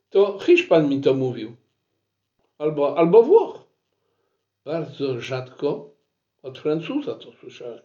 to 0.10 0.40
Hiszpan 0.40 0.90
mi 0.90 1.02
to 1.02 1.14
mówił. 1.14 1.56
Albo, 2.58 2.98
albo 2.98 3.24
Włoch. 3.24 3.64
Bardzo 4.66 5.20
rzadko 5.22 5.90
od 6.44 6.60
Francuza 6.60 7.16
to 7.16 7.32
słyszałem. 7.32 7.80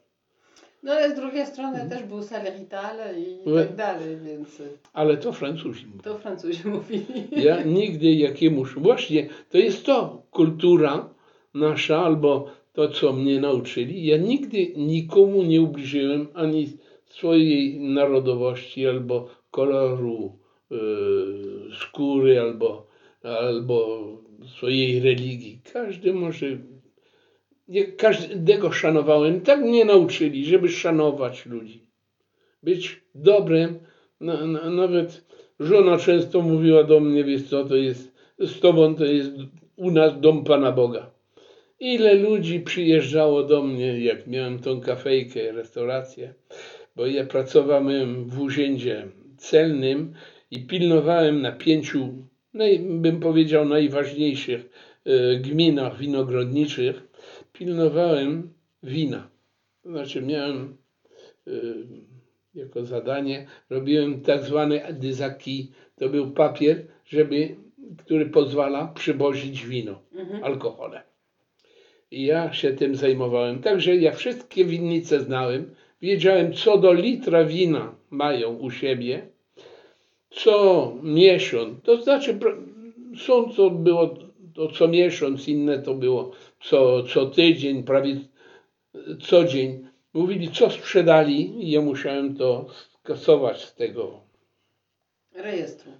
No 0.82 0.92
ale 0.92 1.10
z 1.10 1.14
drugiej 1.14 1.46
strony 1.46 1.88
też 1.90 2.02
był 2.02 2.22
Salerital 2.22 2.96
i 3.18 3.48
Mhm. 3.48 3.66
tak 3.68 3.76
dalej, 3.76 4.16
więc 4.16 4.62
Ale 4.92 5.16
to 5.16 5.32
Francuzi 5.32 5.86
mówią. 5.86 6.00
to 6.02 6.18
Francuzi 6.18 6.68
mówili. 6.68 7.04
Ja 7.36 7.62
nigdy 7.62 8.12
jakiemuś, 8.12 8.74
właśnie 8.74 9.28
to 9.50 9.58
jest 9.58 9.86
to 9.86 10.22
kultura 10.30 11.08
nasza, 11.54 11.98
albo 11.98 12.46
to, 12.72 12.88
co 12.88 13.12
mnie 13.12 13.40
nauczyli. 13.40 14.06
Ja 14.06 14.16
nigdy 14.16 14.72
nikomu 14.76 15.42
nie 15.42 15.62
ubliżyłem 15.62 16.28
ani 16.34 16.72
swojej 17.10 17.80
narodowości, 17.80 18.86
albo 18.88 19.28
koloru 19.50 20.38
skóry, 21.80 22.40
albo, 22.40 22.86
albo 23.22 24.06
swojej 24.56 25.00
religii. 25.00 25.60
Każdy 25.72 26.12
może, 26.12 26.46
nie, 27.68 27.84
każdego 27.84 28.72
szanowałem. 28.72 29.40
Tak 29.40 29.60
mnie 29.60 29.84
nauczyli, 29.84 30.44
żeby 30.44 30.68
szanować 30.68 31.46
ludzi. 31.46 31.86
Być 32.62 33.00
dobrym, 33.14 33.78
na, 34.20 34.46
na, 34.46 34.70
nawet 34.70 35.24
Żona 35.60 35.98
często 35.98 36.42
mówiła 36.42 36.84
do 36.84 37.00
mnie, 37.00 37.24
wiesz 37.24 37.42
co, 37.42 37.64
to 37.64 37.76
jest, 37.76 38.14
z 38.38 38.60
tobą 38.60 38.94
to 38.94 39.04
jest 39.04 39.30
u 39.76 39.90
nas 39.90 40.20
dom 40.20 40.44
Pana 40.44 40.72
Boga. 40.72 41.10
Ile 41.80 42.14
ludzi 42.14 42.60
przyjeżdżało 42.60 43.42
do 43.42 43.62
mnie, 43.62 44.04
jak 44.04 44.26
miałem 44.26 44.58
tą 44.58 44.80
kafejkę, 44.80 45.52
restaurację, 45.52 46.34
bo 46.96 47.06
ja 47.06 47.26
pracowałem 47.26 48.24
w 48.24 48.40
urzędzie 48.40 49.08
celnym 49.36 50.14
i 50.55 50.61
pilnowałem 50.61 51.42
na 51.42 51.52
pięciu, 51.52 52.09
bym 52.80 53.20
powiedział, 53.20 53.64
najważniejszych 53.64 54.70
e, 55.05 55.36
gminach 55.36 55.98
winogrodniczych, 55.98 57.02
pilnowałem 57.52 58.52
wina. 58.82 59.28
Znaczy 59.84 60.22
miałem 60.22 60.76
e, 61.46 61.50
jako 62.55 62.84
zadanie 62.84 63.46
robiłem 63.70 64.20
tak 64.20 64.42
zwany 64.42 64.86
adyzaki. 64.86 65.72
To 65.96 66.09
był 66.09 66.30
papier, 66.30 66.86
żeby, 67.07 67.57
który 67.98 68.26
pozwala 68.26 68.86
przywozić 68.86 69.66
wino, 69.66 70.02
Mhm. 70.14 70.44
alkohole. 70.44 71.02
I 72.11 72.24
ja 72.24 72.52
się 72.52 72.72
tym 72.72 72.94
zajmowałem. 72.96 73.62
Także 73.62 73.96
ja 73.96 74.12
wszystkie 74.12 74.64
winnice 74.64 75.20
znałem. 75.20 75.74
Wiedziałem, 76.02 76.52
co 76.52 76.78
do 76.78 76.92
litra 76.92 77.44
wina 77.44 77.94
mają 78.11 78.55
u 78.57 78.70
siebie, 78.70 79.34
co 80.35 80.93
miesiąc. 81.03 81.82
To 81.82 82.03
znaczy, 82.03 82.39
są 83.26 83.53
co 83.53 83.70
było 83.70 84.14
to 84.55 84.68
co 84.68 84.89
miesiąc, 84.89 85.49
inne 85.49 85.78
to 85.78 85.95
było 85.95 86.30
co, 86.61 87.03
co 87.03 87.26
tydzień, 87.26 87.82
prawie 87.82 88.16
co 89.22 89.45
dzień. 89.45 89.87
Mówili, 90.14 90.51
co 90.51 90.70
sprzedali, 90.70 91.64
i 91.64 91.70
ja 91.70 91.80
musiałem 91.80 92.37
to 92.37 92.66
skasować 93.01 93.64
z 93.64 93.74
tego 93.74 94.20
Rejestru. 95.35 95.93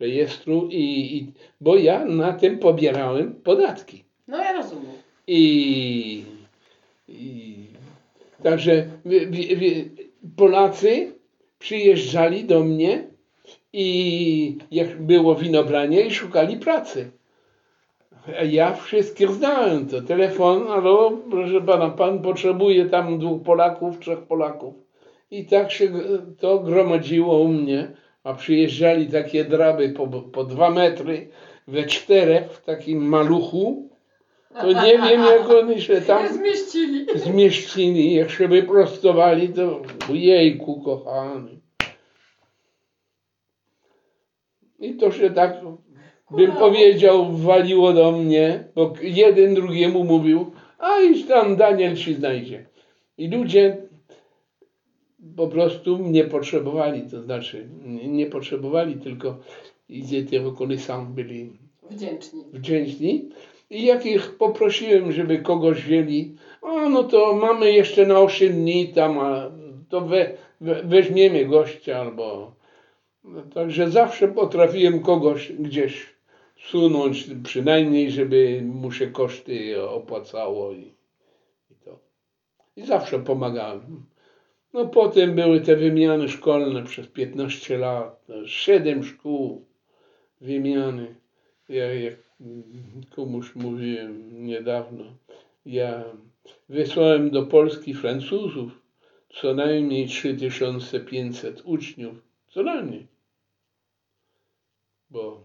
rejestru 0.00 0.68
i, 0.70 1.16
i 1.16 1.32
bo 1.60 1.76
ja 1.76 2.04
na 2.04 2.32
tym 2.32 2.58
pobierałem 2.58 3.34
podatki. 3.34 4.04
No 4.28 4.38
ja 4.38 4.52
rozumiem. 4.52 4.92
I, 5.26 6.24
i 7.08 7.54
także 8.42 8.90
Polacy 10.36 11.12
przyjeżdżali 11.58 12.44
do 12.44 12.60
mnie 12.64 13.10
i 13.72 14.58
jak 14.70 15.02
było 15.02 15.34
winobranie 15.34 16.00
i 16.00 16.10
szukali 16.10 16.56
pracy. 16.56 17.10
A 18.40 18.44
ja 18.44 18.74
wszystkich 18.74 19.30
znałem. 19.30 19.86
To 19.86 20.00
telefon, 20.02 20.68
ale 20.68 21.18
proszę 21.30 21.60
pana, 21.60 21.90
pan 21.90 22.22
potrzebuje 22.22 22.86
tam 22.86 23.18
dwóch 23.18 23.42
Polaków, 23.42 23.98
trzech 23.98 24.18
Polaków. 24.18 24.74
I 25.30 25.44
tak 25.46 25.70
się 25.72 25.88
g- 25.88 26.02
to 26.38 26.58
gromadziło 26.58 27.38
u 27.38 27.48
mnie, 27.48 27.92
a 28.24 28.34
przyjeżdżali 28.34 29.06
takie 29.06 29.44
draby 29.44 29.88
po, 29.88 30.06
po 30.06 30.44
dwa 30.44 30.70
metry, 30.70 31.28
we 31.68 31.82
czterech 31.84 32.52
w 32.52 32.64
takim 32.64 33.08
maluchu. 33.08 33.88
To 34.60 34.72
nie 34.72 34.98
wiem 34.98 35.20
jak 35.24 35.50
oni 35.50 35.80
się 35.82 36.00
tam 36.00 36.28
zmieścili. 36.28 37.06
zmieścili, 37.14 38.14
jak 38.14 38.30
się 38.30 38.48
wyprostowali, 38.48 39.48
to 39.48 39.80
jejku 40.12 40.80
kochany. 40.80 41.50
I 44.80 44.94
to 44.94 45.12
się 45.12 45.30
tak, 45.30 45.60
bym 46.30 46.52
powiedział, 46.52 47.32
waliło 47.32 47.92
do 47.92 48.12
mnie, 48.12 48.64
bo 48.74 48.92
jeden 49.02 49.54
drugiemu 49.54 50.04
mówił, 50.04 50.50
a 50.78 51.00
iż 51.00 51.26
tam 51.26 51.56
Daniel 51.56 51.96
ci 51.96 52.14
znajdzie. 52.14 52.66
I 53.18 53.28
ludzie 53.28 53.76
po 55.36 55.48
prostu 55.48 55.98
mnie 55.98 56.24
potrzebowali, 56.24 57.02
to 57.10 57.22
znaczy 57.22 57.68
nie 58.06 58.26
potrzebowali, 58.26 58.94
tylko 58.94 59.38
étaient 59.90 60.44
reconnaissants, 60.44 61.14
byli 61.14 61.50
Wdzięczni. 61.90 62.44
wdzięczni. 62.52 63.28
I 63.70 63.84
jak 63.84 64.06
ich 64.06 64.36
poprosiłem, 64.36 65.12
żeby 65.12 65.38
kogoś 65.38 65.82
wzięli, 65.82 66.34
o 66.62 66.88
no 66.88 67.04
to 67.04 67.34
mamy 67.34 67.72
jeszcze 67.72 68.06
na 68.06 68.20
8 68.20 68.52
dni 68.52 68.88
tam, 68.88 69.18
a 69.18 69.50
to 69.88 70.00
we, 70.00 70.34
we, 70.60 70.82
weźmiemy 70.82 71.44
gościa 71.44 71.98
albo... 71.98 72.59
No, 73.24 73.42
także 73.42 73.90
zawsze 73.90 74.28
potrafiłem 74.28 75.00
kogoś 75.02 75.52
gdzieś 75.52 76.14
sunąć, 76.56 77.26
przynajmniej 77.44 78.10
żeby 78.10 78.62
mu 78.64 78.92
się 78.92 79.06
koszty 79.06 79.82
opłacało 79.82 80.72
i, 80.72 80.94
i 81.70 81.74
to. 81.84 81.98
I 82.76 82.86
zawsze 82.86 83.18
pomagałem. 83.18 84.06
No 84.72 84.86
potem 84.86 85.34
były 85.34 85.60
te 85.60 85.76
wymiany 85.76 86.28
szkolne 86.28 86.84
przez 86.84 87.06
15 87.06 87.78
lat, 87.78 88.26
7 88.46 89.04
szkół 89.04 89.66
wymiany. 90.40 91.14
Ja 91.68 91.94
jak 91.94 92.14
komuś 93.10 93.54
mówiłem 93.54 94.44
niedawno, 94.46 95.04
ja 95.66 96.04
wysłałem 96.68 97.30
do 97.30 97.46
Polski 97.46 97.94
Francuzów 97.94 98.82
co 99.34 99.54
najmniej 99.54 100.08
3500 100.08 101.62
uczniów, 101.64 102.14
co 102.48 102.62
najmniej. 102.62 103.09
Bo 105.10 105.44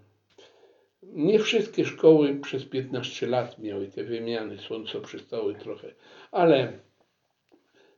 nie 1.04 1.40
wszystkie 1.40 1.86
szkoły 1.86 2.36
przez 2.36 2.66
15 2.66 3.28
lat 3.28 3.60
miały 3.60 3.88
te 3.88 4.04
wymiany, 4.04 4.58
są 4.58 4.86
co 4.86 5.02
przystały 5.02 5.56
trochę, 5.56 5.94
ale 6.32 6.80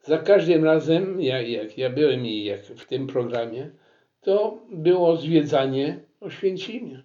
za 0.03 0.17
każdym 0.17 0.63
razem, 0.63 1.21
jak, 1.21 1.47
jak 1.49 1.77
ja 1.77 1.89
byłem 1.89 2.25
i 2.25 2.43
jak 2.43 2.61
w 2.65 2.85
tym 2.85 3.07
programie, 3.07 3.71
to 4.21 4.59
było 4.69 5.17
zwiedzanie 5.17 5.99
Oświęcimia. 6.21 7.03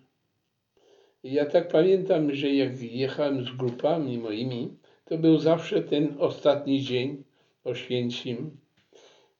Ja 1.25 1.47
tak 1.47 1.69
pamiętam, 1.69 2.35
że 2.35 2.51
jak 2.51 2.83
jechałem 2.83 3.45
z 3.45 3.57
grupami 3.57 4.19
moimi, 4.19 4.77
to 5.05 5.19
był 5.19 5.39
zawsze 5.39 5.83
ten 5.83 6.17
ostatni 6.19 6.83
dzień 6.83 7.25
Oświęcim. 7.65 8.57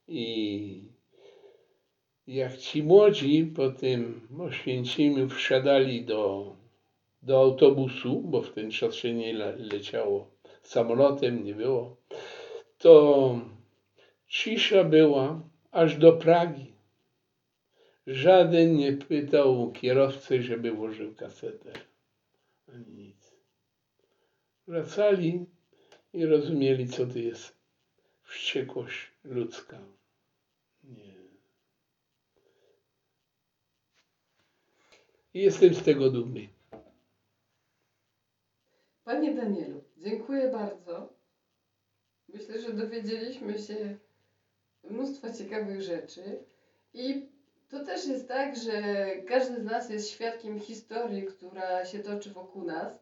I 0.07 0.92
jak 2.27 2.57
ci 2.57 2.83
młodzi 2.83 3.45
po 3.55 3.69
tym 3.69 4.27
Oświęcimiu 4.39 5.29
wsiadali 5.29 6.05
do, 6.05 6.55
do 7.21 7.39
autobusu, 7.41 8.21
bo 8.21 8.41
w 8.41 8.53
ten 8.53 8.71
czas 8.71 8.95
się 8.95 9.13
nie 9.13 9.33
le- 9.33 9.55
leciało 9.57 10.31
samolotem, 10.61 11.43
nie 11.43 11.55
było, 11.55 11.97
to 12.77 13.39
cisza 14.27 14.83
była 14.83 15.41
aż 15.71 15.97
do 15.97 16.13
Pragi. 16.13 16.73
Żaden 18.07 18.75
nie 18.75 18.93
pytał 18.93 19.71
kierowcy, 19.71 20.41
żeby 20.41 20.71
włożył 20.71 21.15
kasetę. 21.15 21.71
Ani 22.73 22.93
nic. 22.93 23.33
Wracali 24.67 25.45
i 26.13 26.25
rozumieli, 26.25 26.87
co 26.87 27.05
to 27.07 27.19
jest 27.19 27.55
wściekłość 28.23 29.11
ludzka. 29.23 29.79
I 35.33 35.41
jestem 35.41 35.73
z 35.73 35.83
tego 35.83 36.09
dumny. 36.09 36.47
Panie 39.03 39.35
Danielu, 39.35 39.83
dziękuję 39.97 40.51
bardzo. 40.51 41.13
Myślę, 42.29 42.59
że 42.59 42.73
dowiedzieliśmy 42.73 43.59
się 43.59 43.97
mnóstwa 44.83 45.33
ciekawych 45.33 45.81
rzeczy 45.81 46.39
i 46.93 47.29
to 47.69 47.85
też 47.85 48.07
jest 48.07 48.27
tak, 48.27 48.55
że 48.57 48.81
każdy 49.27 49.61
z 49.61 49.63
nas 49.63 49.89
jest 49.89 50.09
świadkiem 50.09 50.59
historii, 50.59 51.23
która 51.23 51.85
się 51.85 51.99
toczy 51.99 52.29
wokół 52.29 52.63
nas. 52.63 52.93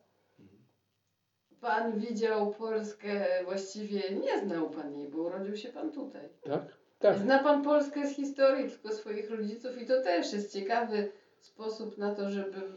Pan 1.61 1.99
widział 1.99 2.53
Polskę, 2.53 3.43
właściwie 3.43 4.01
nie 4.15 4.39
znał 4.39 4.69
Pan 4.69 4.97
jej, 4.97 5.07
bo 5.07 5.21
urodził 5.21 5.57
się 5.57 5.69
Pan 5.69 5.91
tutaj. 5.91 6.29
Tak? 6.43 6.61
Tak. 6.99 7.17
Zna 7.17 7.43
Pan 7.43 7.63
Polskę 7.63 8.07
z 8.07 8.15
historii, 8.15 8.69
tylko 8.71 8.91
swoich 8.91 9.29
rodziców 9.29 9.81
i 9.81 9.85
to 9.85 10.01
też 10.01 10.33
jest 10.33 10.53
ciekawy 10.53 11.11
sposób 11.41 11.97
na 11.97 12.15
to, 12.15 12.31
żeby 12.31 12.71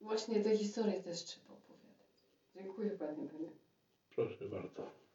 właśnie 0.00 0.42
tę 0.42 0.56
historię 0.56 1.02
też 1.02 1.24
trzeba 1.24 1.54
opowiadać. 1.54 2.24
Dziękuję 2.54 2.90
Panie. 2.90 3.28
Proszę 4.14 4.48
bardzo. 4.48 5.05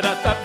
but 0.00 0.04
I 0.06 0.14
thought 0.22 0.37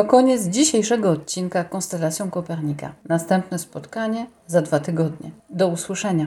To 0.00 0.04
koniec 0.04 0.42
dzisiejszego 0.42 1.10
odcinka 1.10 1.64
Konstelacją 1.64 2.30
Kopernika. 2.30 2.92
Następne 3.08 3.58
spotkanie 3.58 4.26
za 4.46 4.62
dwa 4.62 4.80
tygodnie. 4.80 5.30
Do 5.50 5.68
usłyszenia. 5.68 6.26